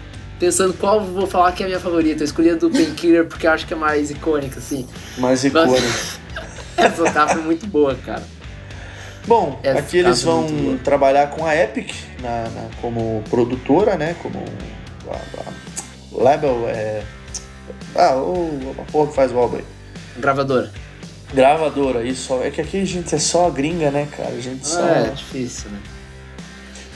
[0.42, 2.22] pensando qual eu vou falar que é a minha favorita.
[2.22, 4.88] Eu escolhi a do Painkiller porque eu acho que é mais icônica, assim.
[5.16, 5.86] Mas icônico.
[6.76, 8.24] Essa capa é muito boa, cara.
[9.24, 14.16] Bom, Essa aqui eles vão trabalhar com a Epic na, na- como produtora, né?
[14.20, 14.44] Como
[15.08, 17.04] a, a label é.
[17.94, 19.64] Ah, o, a porra que faz o álbum aí.
[20.18, 20.72] Gravadora.
[21.32, 22.34] Gravadora, isso.
[22.42, 24.30] É que aqui a gente é só gringa, né, cara?
[24.30, 24.84] A gente só.
[24.84, 25.78] É, difícil, né?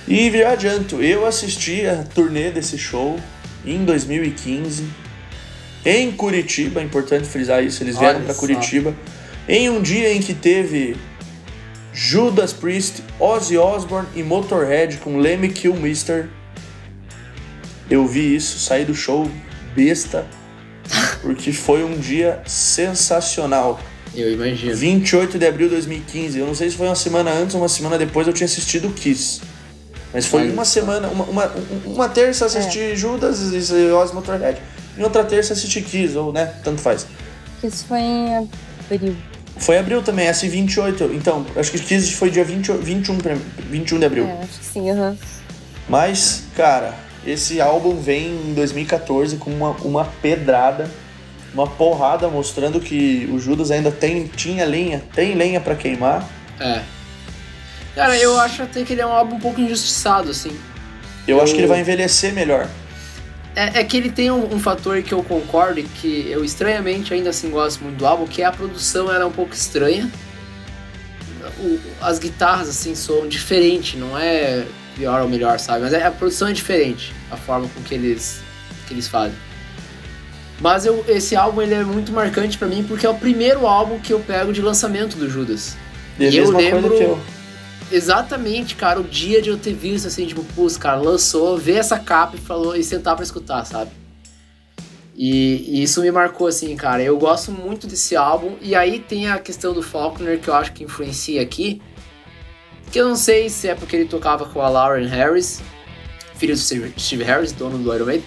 [0.09, 3.19] E já adianto, eu assisti a turnê desse show
[3.67, 4.85] em 2015
[5.85, 8.35] em Curitiba, é importante frisar isso, eles vieram para.
[8.35, 8.95] Curitiba
[9.49, 10.97] em um dia em que teve
[11.93, 16.29] Judas Priest, Ozzy Osbourne e Motorhead com Lemmy Kilmister.
[17.89, 19.31] Eu vi isso, saí do show
[19.77, 20.27] besta,
[21.23, 23.81] porque foi um dia sensacional.
[24.13, 24.75] Eu imagino.
[24.75, 26.39] 28 de abril de 2015.
[26.39, 28.89] Eu não sei se foi uma semana antes ou uma semana depois eu tinha assistido
[28.89, 29.41] o Kiss.
[30.17, 31.53] Mas foi Olha uma semana, uma, uma,
[31.85, 33.39] uma terça assisti Judas
[33.71, 34.59] e Ozzy Motorhead.
[34.97, 37.07] Em outra terça assisti Kiss, ou né, tanto faz.
[37.63, 39.15] Isso foi em abril.
[39.59, 41.11] Foi abril também, S28.
[41.15, 43.37] Então, acho que Kiss foi dia 20, 21, pra-
[43.69, 44.25] 21 de abril.
[44.27, 45.19] É, acho que sim, aham.
[45.87, 46.95] Mas, cara,
[47.27, 50.91] esse álbum vem em 2014 com uma, uma pedrada,
[51.53, 56.27] uma porrada mostrando que o Judas ainda tem, tinha lenha, tem lenha pra queimar.
[56.59, 56.81] É.
[57.97, 60.51] Cara, eu acho até que ele é um álbum um pouco injustiçado, assim.
[61.27, 62.69] Eu, Eu- acho que ele vai envelhecer melhor.
[63.57, 67.13] É, é que ele tem um, um fator que eu concordo e que eu estranhamente
[67.15, 70.09] ainda assim gosto muito do álbum, que a produção era um pouco estranha.
[71.59, 74.65] O- as guitarras assim soam diferente, não é
[74.95, 75.81] pior ou melhor, sabe?
[75.85, 78.41] Mas é- a produção é diferente, a forma com que eles,
[78.87, 79.37] que eles fazem.
[80.61, 83.99] Mas eu, esse álbum ele é muito marcante pra mim porque é o primeiro álbum
[83.99, 85.77] que eu pego de lançamento do Judas.
[86.19, 87.19] E a E eu lembro- coisa que eu.
[87.91, 91.99] Exatamente, cara, o dia de eu ter visto assim, tipo, putz, cara, lançou, ver essa
[91.99, 93.91] capa e falou e sentar pra escutar, sabe?
[95.17, 97.03] E, e isso me marcou, assim, cara.
[97.03, 98.57] Eu gosto muito desse álbum.
[98.61, 101.81] E aí tem a questão do Faulkner que eu acho que influencia aqui.
[102.93, 105.63] Que eu não sei se é porque ele tocava com a Lauren Harris,
[106.35, 108.27] filho do Steve Harris, dono do Iron Maiden.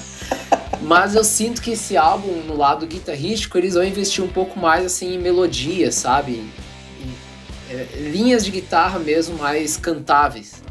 [0.82, 4.84] Mas eu sinto que esse álbum, no lado guitarrístico, eles vão investir um pouco mais
[4.84, 6.44] assim em melodia, sabe?
[7.74, 10.62] É, linhas de guitarra mesmo mais cantáveis.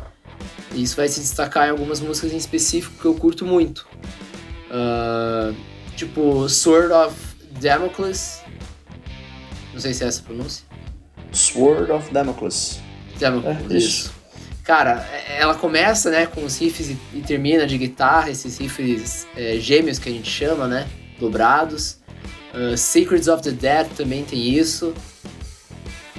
[0.74, 3.86] E isso vai se destacar em algumas músicas em específico que eu curto muito.
[4.72, 5.54] Ah,
[5.96, 7.16] tipo Sword of
[7.62, 8.42] Damocles.
[9.74, 10.64] Não sei se é essa a pronúncia.
[11.32, 12.80] Sword of Damocles.
[13.20, 14.14] Damocles, É, isso.
[14.64, 19.28] Cara, é- ela começa né, com os riffs e, e termina de guitarra, esses riffs
[19.36, 20.88] é, gêmeos que a gente chama, né?
[21.20, 21.98] Dobrados.
[22.54, 24.94] Ah, Secrets of the Dead também tem isso.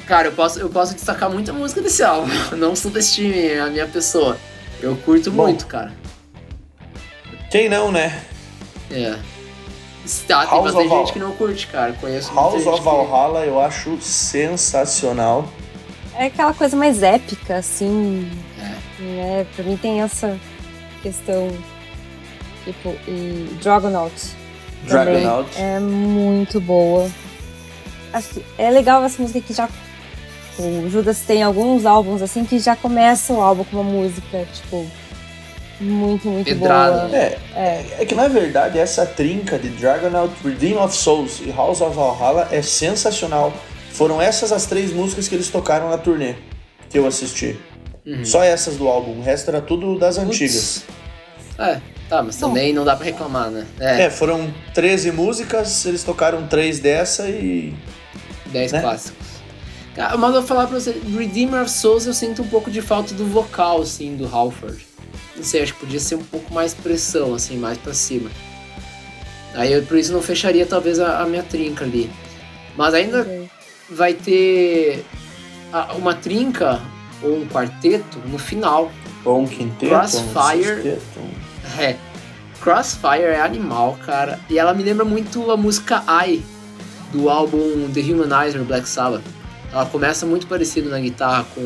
[0.06, 2.30] Cara, eu posso, eu posso destacar muita música desse álbum.
[2.56, 4.36] Não subestime a minha pessoa.
[4.80, 5.44] Eu curto Bom.
[5.44, 5.92] muito, cara.
[7.50, 8.22] Quem não, né?
[8.90, 9.14] É.
[10.26, 11.92] Tá, tem House bastante of gente que não curte, cara.
[11.94, 15.48] Conheço muita House gente of que- Valhalla eu acho sensacional.
[16.16, 18.30] É aquela coisa mais épica, assim.
[18.60, 19.02] É.
[19.02, 19.46] Né?
[19.54, 20.38] Pra mim tem essa
[21.02, 21.48] questão.
[22.64, 24.12] Tipo, e Dragonaut.
[24.86, 25.48] Dragonaut.
[25.56, 27.08] É muito boa.
[28.12, 29.68] Acho que é legal essa música que já.
[30.58, 34.86] O Judas tem alguns álbuns assim que já começa o álbum com uma música, tipo,
[35.80, 37.08] muito, muito Pedrada.
[37.08, 37.16] boa.
[37.16, 37.86] É, É.
[38.00, 42.48] é que na verdade essa trinca de Dragonaut, Redeem of Souls e House of Valhalla
[42.52, 43.52] é sensacional.
[43.92, 46.34] Foram essas as três músicas que eles tocaram na turnê
[46.88, 47.58] que eu assisti.
[48.06, 48.24] Uhum.
[48.24, 50.84] Só essas do álbum, o resto era tudo das antigas.
[51.58, 53.64] É, tá, mas também não dá pra reclamar, né?
[53.80, 57.74] É, É, foram 13 músicas, eles tocaram três dessa e
[58.46, 58.80] 10 né?
[58.80, 59.33] clássicos.
[59.94, 62.82] Cara, mas eu vou falar pra você, Redeemer of Souls eu sinto um pouco de
[62.82, 64.84] falta do vocal, assim, do Halford.
[65.36, 68.30] Não sei, acho que podia ser um pouco mais pressão, assim, mais pra cima.
[69.54, 72.10] Aí eu, por isso não fecharia talvez a, a minha trinca ali.
[72.76, 73.48] Mas ainda Ok.
[73.90, 75.04] vai ter
[75.72, 76.80] a- uma trinca
[77.22, 78.90] ou um quarteto no final.
[79.24, 80.98] ou um quinteto, Crossfire.
[81.16, 81.96] um- É.
[82.60, 84.38] Crossfire é animal, cara.
[84.50, 86.42] E ela me lembra muito a música I,
[87.12, 89.22] do álbum The Humanizer Black Sabbath.
[89.74, 91.60] Ela começa muito parecido na guitarra com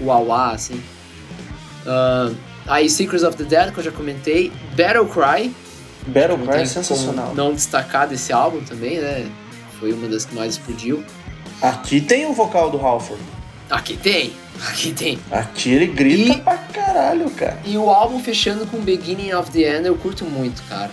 [0.00, 0.78] o Wah assim.
[1.86, 2.30] Ah,
[2.66, 4.52] aí Secrets of the Dead, que eu já comentei.
[4.76, 5.50] Battle Cry.
[6.06, 7.34] Battle Cry é sensacional.
[7.34, 9.26] não destacar desse álbum também, né?
[9.80, 11.02] Foi uma das que mais explodiu.
[11.62, 13.22] Aqui tem o vocal do Halford.
[13.70, 14.34] Aqui tem,
[14.68, 15.18] aqui tem.
[15.30, 17.58] Aqui ele grita E- pra caralho, cara.
[17.64, 20.90] E o álbum fechando com Beginning of the End eu curto muito, cara.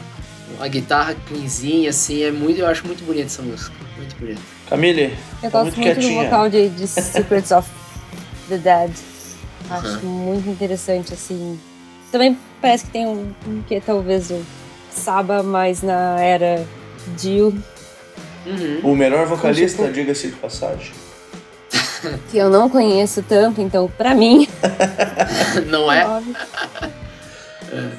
[0.59, 3.73] A guitarra cleanzinha, assim, é muito, eu acho muito bonita essa música.
[3.97, 4.39] Muito bonita.
[4.71, 7.69] Camille, Eu tá gosto muito muito, do vocal de, de Secrets of
[8.47, 8.89] the Dead.
[9.69, 11.59] Acho muito interessante, assim.
[12.09, 14.41] Também parece que tem um, um que talvez o
[14.89, 16.65] Saba, mais na era
[17.17, 17.53] Dio,
[18.43, 18.79] Uhum.
[18.93, 20.93] O melhor vocalista, Tipo- diga-se de passagem.
[22.31, 24.47] que eu não conheço tanto, então pra mim.
[25.69, 26.07] Não é?
[26.07, 26.35] óbvio.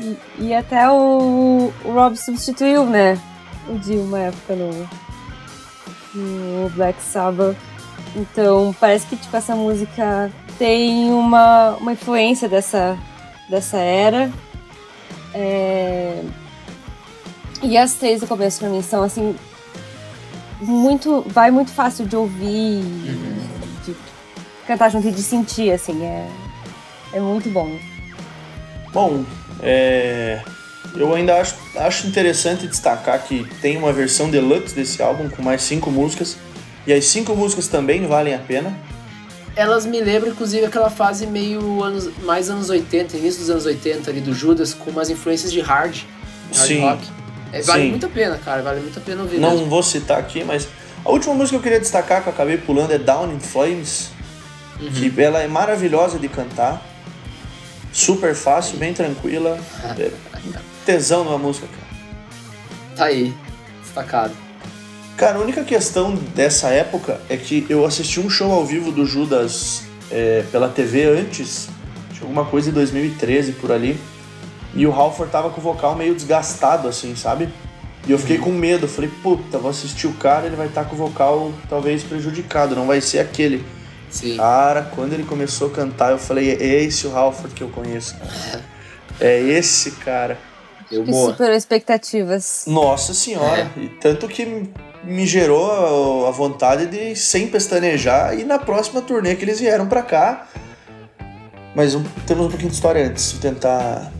[0.01, 3.17] E, e até o, o Rob substituiu, né?
[3.69, 4.91] O Dio uma época no,
[6.15, 7.57] no Black Sabbath.
[8.15, 12.99] Então parece que tipo, essa música tem uma, uma influência dessa,
[13.49, 14.31] dessa era.
[15.35, 16.23] É,
[17.63, 19.35] E as três do começo pra mim são assim.
[20.61, 21.25] Muito.
[21.29, 22.83] Vai muito fácil de ouvir,
[23.85, 23.97] de
[24.67, 26.05] cantar junto e de sentir, assim.
[26.05, 26.29] É,
[27.15, 27.77] é muito bom.
[28.93, 29.25] Bom,
[29.63, 30.43] é,
[30.95, 35.63] eu ainda acho, acho interessante destacar que tem uma versão deluxe desse álbum com mais
[35.63, 36.37] cinco músicas.
[36.87, 38.77] E as cinco músicas também valem a pena.
[39.55, 44.11] Elas me lembram, inclusive, aquela fase meio anos, mais anos 80, início dos anos 80
[44.11, 45.99] ali do Judas, com umas influências de hard,
[46.55, 46.81] hard Sim.
[46.81, 47.07] rock.
[47.53, 47.91] É, vale Sim.
[47.91, 49.67] muito a pena, cara, vale muito a pena ouvir Não mesmo.
[49.67, 50.67] vou citar aqui, mas
[51.05, 54.11] A última música que eu queria destacar, que eu acabei pulando, é Down in Flames.
[54.81, 54.91] Uhum.
[54.91, 56.83] Que ela é maravilhosa de cantar.
[57.93, 59.59] Super fácil, bem tranquila.
[60.85, 61.93] Tesão numa música, cara.
[62.97, 63.35] Tá aí,
[63.83, 64.35] destacado.
[65.17, 69.07] Cara, a única questão dessa época é que eu assisti um show ao vivo do
[69.07, 71.69] Judas é, pela TV antes,
[72.13, 73.99] tinha alguma coisa em 2013 por ali,
[74.75, 77.49] e o Halford tava com o vocal meio desgastado, assim, sabe?
[78.07, 80.89] E eu fiquei com medo, falei, puta, vou assistir o cara, ele vai estar tá
[80.89, 83.65] com o vocal talvez prejudicado, não vai ser aquele.
[84.11, 84.37] Sim.
[84.37, 88.17] Cara, quando ele começou a cantar, eu falei, é esse o Halford que eu conheço.
[88.17, 88.73] Cara.
[89.21, 90.37] É esse cara.
[90.93, 91.31] Eu Que boa.
[91.31, 92.65] superou expectativas.
[92.67, 94.69] Nossa senhora, e tanto que
[95.05, 100.03] me gerou a vontade de, sem pestanejar, ir na próxima turnê que eles vieram pra
[100.03, 100.47] cá.
[101.75, 104.13] Mas um- temos um pouquinho de história antes, vou tentar.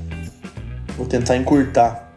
[0.97, 2.13] Vou tentar encurtar.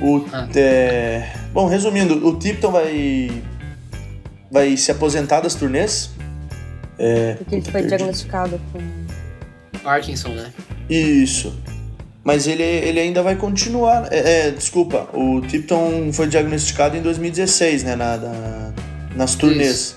[0.00, 0.46] O, Ah.
[0.54, 3.42] é, bom, resumindo, o Tipton vai.
[4.50, 6.10] vai se aposentar das turnês.
[7.38, 7.88] Porque ele foi perdi.
[7.88, 8.78] diagnosticado com.
[9.82, 10.52] Parkinson, né?
[10.88, 11.54] Isso.
[12.26, 14.08] Mas ele, ele ainda vai continuar.
[14.12, 17.94] É, é, desculpa, o Tipton foi diagnosticado em 2016, né?
[17.94, 18.72] Na, na-
[19.14, 19.96] nas turnês.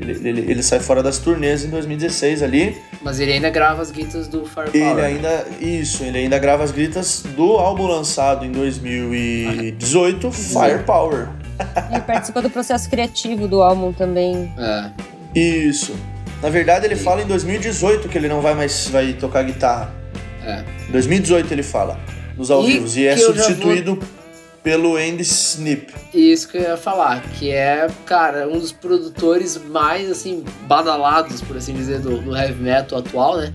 [0.00, 2.76] Ele, ele, ele sai fora das turnês em 2016 ali.
[3.00, 4.74] Mas ele ainda grava as guitas do Firepower.
[4.98, 5.46] Ele ainda.
[5.60, 11.28] Isso, ele ainda grava as gritas do álbum lançado em 2018, Firepower.
[11.92, 14.52] Ele participa do processo criativo do álbum também.
[14.58, 14.90] É.
[15.38, 15.94] Isso.
[16.42, 19.99] Na verdade, ele fala em 2018 que ele não vai mais vai tocar guitarra.
[20.50, 20.64] É.
[20.88, 21.98] Em 2018 ele fala
[22.36, 22.96] nos ao E vivos.
[22.96, 23.98] E é substituído
[24.62, 25.92] pelo Andy Snip.
[26.12, 31.56] Isso que eu ia falar, que é, cara, um dos produtores mais, assim, badalados, por
[31.56, 33.54] assim dizer, do, do heavy metal atual, né?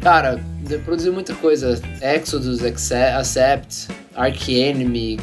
[0.00, 0.38] Cara,
[0.84, 1.80] produziu muita coisa.
[2.02, 5.18] Exodus, Acce- Accept, Arch Enemy,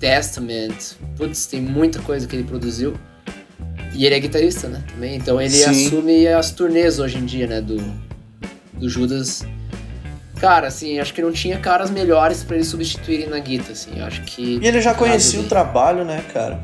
[0.00, 0.94] Testament.
[1.16, 2.94] Putz, tem muita coisa que ele produziu.
[3.94, 4.82] E ele é guitarrista, né?
[4.92, 5.16] Também.
[5.16, 5.86] Então ele Sim.
[5.86, 7.60] assume as turnês hoje em dia, né?
[7.60, 7.76] Do,
[8.74, 9.44] do Judas.
[10.40, 14.00] Cara, assim, acho que não tinha caras melhores pra eles substituírem na guitarra, assim.
[14.00, 14.58] Acho que.
[14.62, 15.48] E ele já conhecia o dele.
[15.50, 16.58] trabalho, né, cara?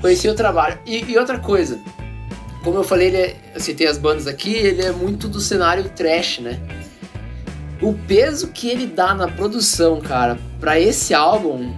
[0.00, 0.76] Conheci o trabalho.
[0.84, 1.78] E, e outra coisa,
[2.64, 5.84] como eu falei, ele é, eu citei as bandas aqui, ele é muito do cenário
[5.90, 6.58] trash, né?
[7.80, 11.72] O peso que ele dá na produção, cara, pra esse álbum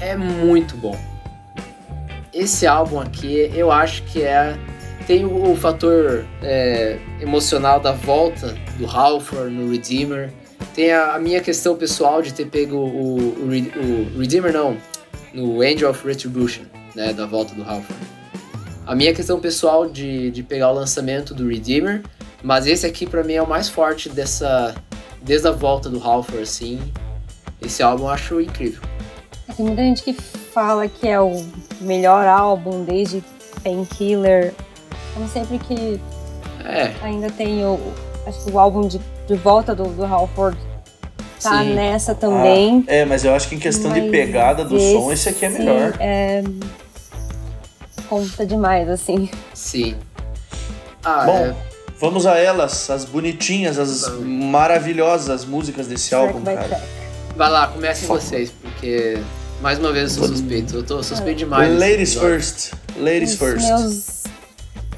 [0.00, 0.98] é muito bom.
[2.32, 4.56] Esse álbum aqui, eu acho que é.
[5.06, 10.32] Tem o, o fator é, emocional da volta do Halford no Redeemer.
[10.74, 14.76] Tem a, a minha questão pessoal de ter pego o, o, o Redeemer, não,
[15.32, 16.64] no Angel of Retribution
[16.94, 17.94] né, da volta do Halford.
[18.86, 22.02] A minha questão pessoal de, de pegar o lançamento do Redeemer,
[22.42, 24.74] mas esse aqui pra mim é o mais forte dessa
[25.22, 26.80] desde a volta do Halford assim.
[27.60, 28.82] Esse álbum eu acho incrível.
[29.56, 31.44] Tem muita gente que fala que é o
[31.80, 33.22] melhor álbum desde
[33.62, 34.52] Painkiller.
[35.14, 36.00] Como sempre que
[36.64, 37.78] É, ainda tem o.
[38.26, 40.56] Acho que o álbum de, de volta do, do Halford
[41.42, 41.74] tá Sim.
[41.74, 42.84] nessa também.
[42.86, 45.44] Ah, é, mas eu acho que em questão de Mas pegada do som, esse aqui
[45.44, 45.94] é melhor.
[45.98, 46.42] É,
[48.08, 49.28] conta demais, assim.
[49.54, 49.96] sim.
[51.04, 51.54] Ah, Bom, é,
[51.98, 54.24] vamos a elas, as bonitinhas, as Vamos.
[54.26, 56.62] maravilhosas músicas desse Track álbum, cara.
[56.68, 56.82] track.
[57.36, 59.18] vai lá, comecem vocês, porque
[59.60, 60.76] mais uma vez eu sou suspeito.
[60.76, 61.76] Eu tô suspeito demais.
[61.76, 62.72] Ladies first.
[62.96, 63.66] Ladies Os first.
[63.66, 64.21] meus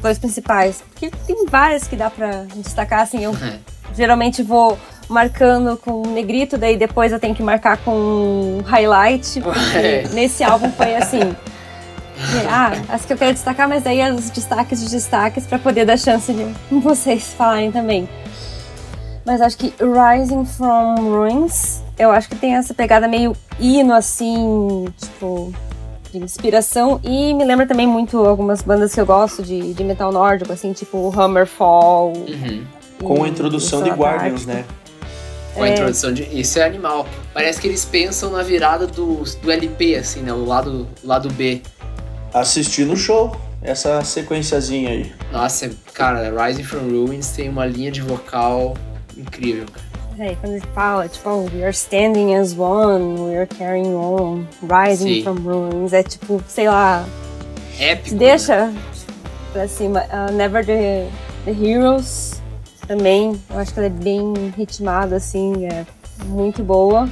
[0.05, 0.83] dois principais.
[0.91, 3.25] Porque tem várias que dá pra destacar, assim.
[3.25, 3.59] Eu É.
[3.97, 4.79] geralmente vou
[5.09, 9.41] marcando com negrito, daí depois eu tenho que marcar com highlight.
[9.43, 10.09] Porque É.
[10.13, 11.35] nesse álbum foi assim.
[12.49, 15.99] Ah, as que eu quero destacar, mas daí os destaques dos destaques pra poder dar
[15.99, 18.09] chance de vocês falarem também.
[19.27, 24.85] Mas acho que Rising from Ruins, eu acho que tem essa pegada meio hino, assim,
[24.97, 25.53] tipo,
[26.19, 27.01] de inspiração.
[27.03, 30.73] E me lembra também muito algumas bandas que eu gosto de, de metal nórdico, assim,
[30.73, 32.13] tipo Hammerfall.
[32.13, 32.65] Uhum.
[33.03, 34.65] Com a introdução de Guardians, né?
[35.55, 35.73] Com a É.
[35.73, 36.23] introdução de.
[36.39, 37.07] Isso é animal.
[37.33, 40.33] Parece que eles pensam na virada do, do LP, assim, né?
[40.33, 41.61] O lado, o lado B.
[42.33, 45.13] Assistir no show, essa sequenciazinha aí.
[45.33, 48.75] Nossa, cara, Rising from Ruins tem uma linha de vocal
[49.17, 49.94] incrível, cara.
[50.19, 54.45] É, quando ele fala, tipo, oh, we are standing as one, we are carrying on,
[54.63, 55.23] rising Sim.
[55.25, 55.93] from ruins.
[55.93, 57.05] É tipo, sei lá,
[57.79, 58.13] Épico.
[58.15, 58.19] né?
[58.19, 58.73] deixa
[59.53, 60.05] pra cima.
[60.05, 61.09] Uh, Never the,
[61.45, 62.41] the Heroes
[62.87, 65.85] também, eu acho que ela é bem ritmada, assim, é
[66.27, 67.09] muito boa.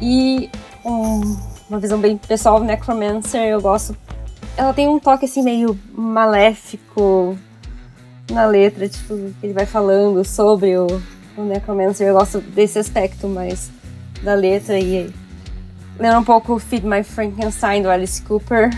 [0.00, 0.50] E
[0.84, 1.36] um-
[1.70, 3.96] uma visão bem pessoal, Necromancer, eu gosto.
[4.56, 7.36] Ela tem um toque assim meio maléfico
[8.30, 10.86] na letra, tipo, que ele vai falando sobre o,
[11.36, 12.08] o Necromancer.
[12.08, 13.70] Eu gosto desse aspecto mais
[14.22, 15.12] da letra e
[15.98, 18.70] lembra um pouco Feed My Frankenstein do Alice Cooper.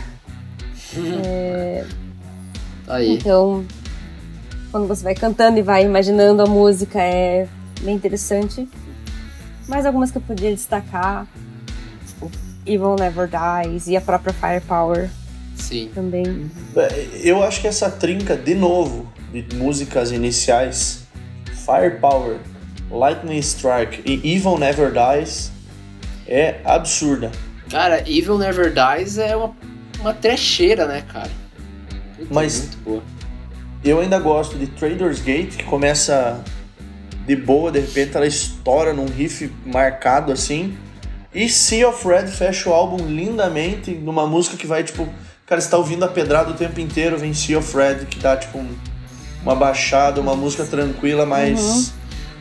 [1.25, 1.85] É,
[2.87, 3.15] Aí.
[3.15, 3.65] então,
[4.71, 7.47] quando você vai cantando e vai imaginando a música, é
[7.83, 8.69] bem interessante.
[9.69, 11.27] Mais algumas que eu podia destacar:
[12.21, 12.31] o
[12.67, 15.11] Evil Never Dies e a própria Firepower
[15.57, 15.91] Sim.
[15.95, 16.51] também.
[16.77, 21.07] É, Eu acho que essa trinca, de novo, de músicas iniciais,
[21.73, 22.39] Firepower,
[22.91, 25.53] Lightning Strike e Evil Never Dies,
[26.27, 27.31] é absurda.
[27.71, 29.55] Cara, Evil Never Dies é uma,
[30.01, 31.31] uma trecheira, né, cara?
[32.31, 33.03] Mas- Muito boa.
[33.85, 36.43] Eu ainda gosto de Trader's Gate, que começa
[37.27, 40.77] de boa, de repente ela estoura num riff marcado assim.
[41.33, 45.07] E Sea of Red fecha o álbum lindamente, numa música que vai tipo.
[45.47, 48.37] Cara, você tá ouvindo a pedrada o tempo inteiro, vem Sea of Red, que dá
[48.37, 48.75] tipo um-
[49.43, 51.93] uma baixada, uma música tranquila, mas.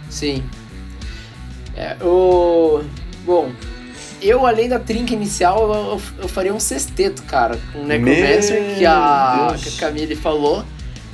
[0.10, 0.44] Sim.
[1.76, 2.82] É, o...
[3.26, 3.52] Bom,
[4.22, 8.86] eu além da trinca inicial, eu, eu, faria um sexteto, cara, com Necromancer, Meu que
[8.86, 9.64] a, Deus.
[9.64, 10.65] que a Camille falou.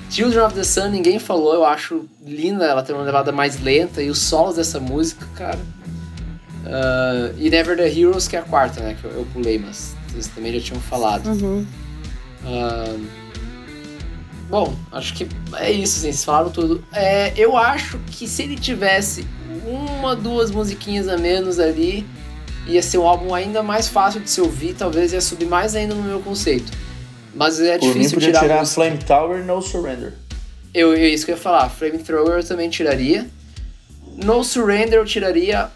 [0.10, 4.02] Children of the Sun ninguém falou, eu acho linda, ela tem uma levada mais lenta
[4.02, 5.60] e os solos dessa música, cara.
[6.66, 9.96] Ah, e Never the Heroes, que é a quarta, né, que eu, eu pulei, mas
[10.08, 11.28] vocês também já tinham falado.
[11.28, 11.66] Uhum.
[12.46, 12.96] Ah,
[14.50, 16.84] bom, acho que é isso, assim, vocês falaram tudo.
[16.94, 19.28] É, eu acho que se ele tivesse
[19.66, 22.06] uma, duas musiquinhas a menos ali,
[22.68, 25.94] ia ser um álbum ainda mais fácil de se ouvir, talvez ia subir mais ainda
[25.96, 26.72] no meu conceito.
[27.36, 28.66] Mas é Por mim, difícil podia tirar, tirar.
[28.66, 30.14] Flame Tower e No Surrender.
[30.74, 33.28] Eu, eu, isso que eu ia falar, Flamethrower eu também tiraria.
[34.24, 35.70] No Surrender eu tiraria.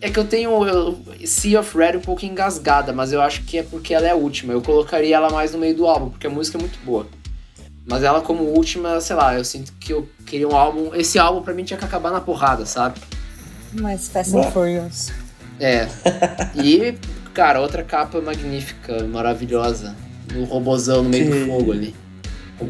[0.00, 3.58] É que eu tenho eu, Sea of Red um pouco engasgada, mas eu acho que
[3.58, 4.52] é porque ela é a última.
[4.52, 7.04] Eu colocaria ela mais no meio do álbum, porque a música é muito boa.
[7.88, 10.94] Mas ela como última, sei lá, eu sinto que eu queria um álbum.
[10.94, 13.00] Esse álbum pra mim tinha que acabar na porrada, sabe?
[13.72, 14.50] Mais Fast and.
[14.50, 15.10] Furious.
[15.58, 15.88] É.
[16.54, 16.94] E,
[17.32, 19.94] cara, outra capa magnífica, maravilhosa.
[20.32, 21.94] No robozão no meio Que- do fogo ali.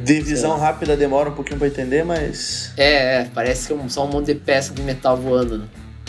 [0.05, 2.73] Divisão Sei rápida demora um pouquinho pra entender, mas.
[2.77, 5.65] É, é, parece que é um- só um monte de peça de metal voando, né?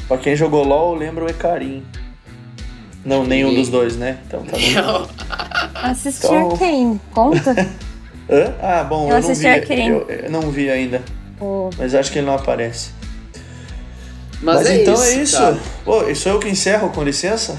[0.08, 1.84] Pra quem jogou LOL, lembra o Ecarim.
[3.06, 3.62] Não, nenhum Ninguém.
[3.64, 4.18] dos dois, né?
[4.28, 5.08] Então tá bom.
[5.74, 7.56] Assisti Então- Arcane, conta?
[8.30, 8.54] Hã?
[8.62, 9.88] Ah, bom, Eu eu, não vi.
[9.88, 11.02] Eu, eu não vi ainda,
[11.38, 12.92] Pô, mas acho que ele não aparece.
[14.42, 15.38] Mas, Mas, é então isso, é isso.
[15.38, 15.58] cara.
[15.84, 17.58] Pô, sou eu que encerro, com licença?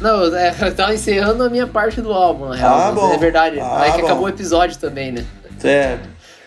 [0.00, 2.74] Não, é, eu tava encerrando a minha parte do álbum, na real.
[2.74, 3.12] Ah, mas bom.
[3.14, 3.60] É verdade.
[3.60, 4.06] Ah, Aí que bom.
[4.06, 5.24] acabou o episódio também, né?
[5.62, 5.98] É,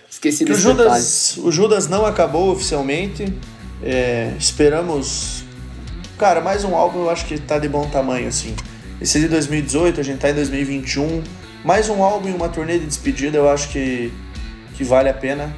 [0.09, 0.89] Esqueci que o desse detalhe.
[0.89, 3.31] Judas, o Judas não acabou oficialmente.
[3.83, 5.43] É, esperamos.
[6.17, 8.55] Cara, mais um álbum eu acho que tá de bom tamanho, assim.
[9.01, 11.21] Esse de 2018, a gente tá em 2021.
[11.63, 14.11] Mais um álbum e uma turnê de despedida, eu acho que,
[14.75, 15.55] que vale a pena.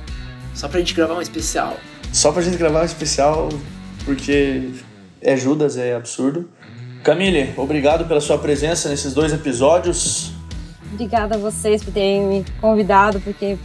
[0.53, 1.77] Só pra gente gravar um especial.
[2.14, 3.49] Só pra gente gravar um especial,
[4.06, 4.69] porque
[5.19, 6.48] é Judas, é absurdo.
[7.03, 10.32] Camille, obrigado pela sua presença nesses dois episódios.
[10.94, 13.57] obrigada a vocês por terem me convidado, porque,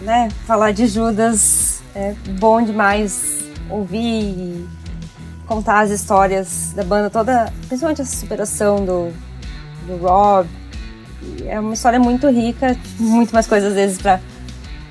[0.00, 4.68] né, falar de Judas é bom demais ouvir e
[5.46, 9.12] contar as histórias da banda toda, principalmente essa superação do,
[9.86, 10.48] do Rob.
[11.46, 14.20] É uma história muito rica, muito mais coisas às vezes pra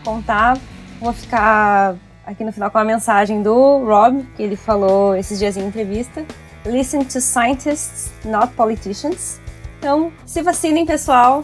[0.03, 0.57] contar.
[0.99, 1.95] Vou ficar
[2.25, 6.25] aqui no final com a mensagem do Rob, que ele falou esses dias em entrevista.
[6.65, 9.39] Listen to scientists, not politicians.
[9.79, 11.43] Então, se vacinem, pessoal,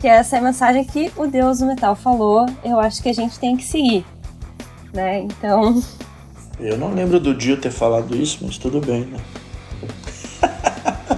[0.00, 2.46] que essa é a mensagem que o Deus do Metal falou.
[2.64, 4.06] Eu acho que a gente tem que seguir,
[4.94, 5.20] né?
[5.20, 5.82] Então,
[6.62, 9.18] Eu não lembro do Dio ter falado isso, mas tudo bem, né?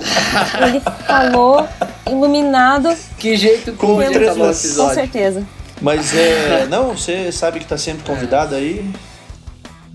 [0.67, 1.67] ele falou
[2.09, 4.63] iluminado, Que jeito Com cool de três acabar o lances.
[4.77, 4.95] com episódio.
[4.95, 5.47] certeza.
[5.81, 6.67] Mas é.
[6.71, 8.89] Não, você sabe que tá sempre convidado aí.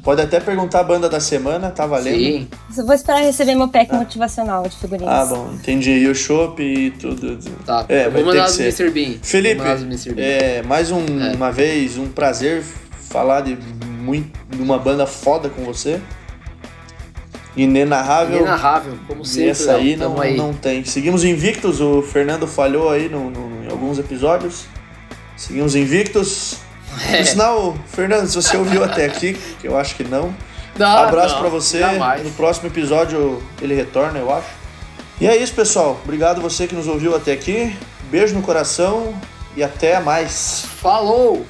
[0.03, 2.15] Pode até perguntar a banda da semana, tá valendo?
[2.17, 2.47] Sim.
[2.77, 5.11] Eu vou esperar receber meu pack motivacional de figurinhas.
[5.13, 5.91] Ah, bom, entendi.
[5.91, 7.37] E o chopp e tudo.
[7.65, 7.85] Tá.
[7.89, 8.61] É, eu vou mandar do.
[8.61, 8.89] Mr.
[8.91, 9.15] Bean.
[9.21, 10.13] Felipe, Mr.
[10.13, 10.23] Bean.
[10.25, 11.35] É, mais um- É.
[11.35, 12.63] uma vez, um prazer
[13.09, 13.57] falar de,
[14.01, 15.99] muito, de uma banda foda com você.
[17.55, 18.37] Inenarrável.
[18.37, 19.49] Inenarrável, como E sempre.
[19.49, 20.37] essa aí não, tamo aí.
[20.37, 20.83] não tem.
[20.85, 24.65] Seguimos invictos, o Fernando falhou aí no, no- em alguns episódios.
[25.35, 26.57] Seguimos invictos.
[27.11, 27.17] É.
[27.17, 30.33] Por sinal, Fernando, se você ouviu até aqui, que eu acho que não,
[30.75, 31.81] Não, abraço não, pra você.
[32.23, 34.47] No próximo episódio ele retorna, eu acho.
[35.21, 35.99] E é isso, pessoal.
[36.03, 37.75] Obrigado você que nos ouviu até aqui.
[38.09, 39.13] Beijo no coração
[39.55, 40.65] e até mais.
[40.81, 41.45] Falou!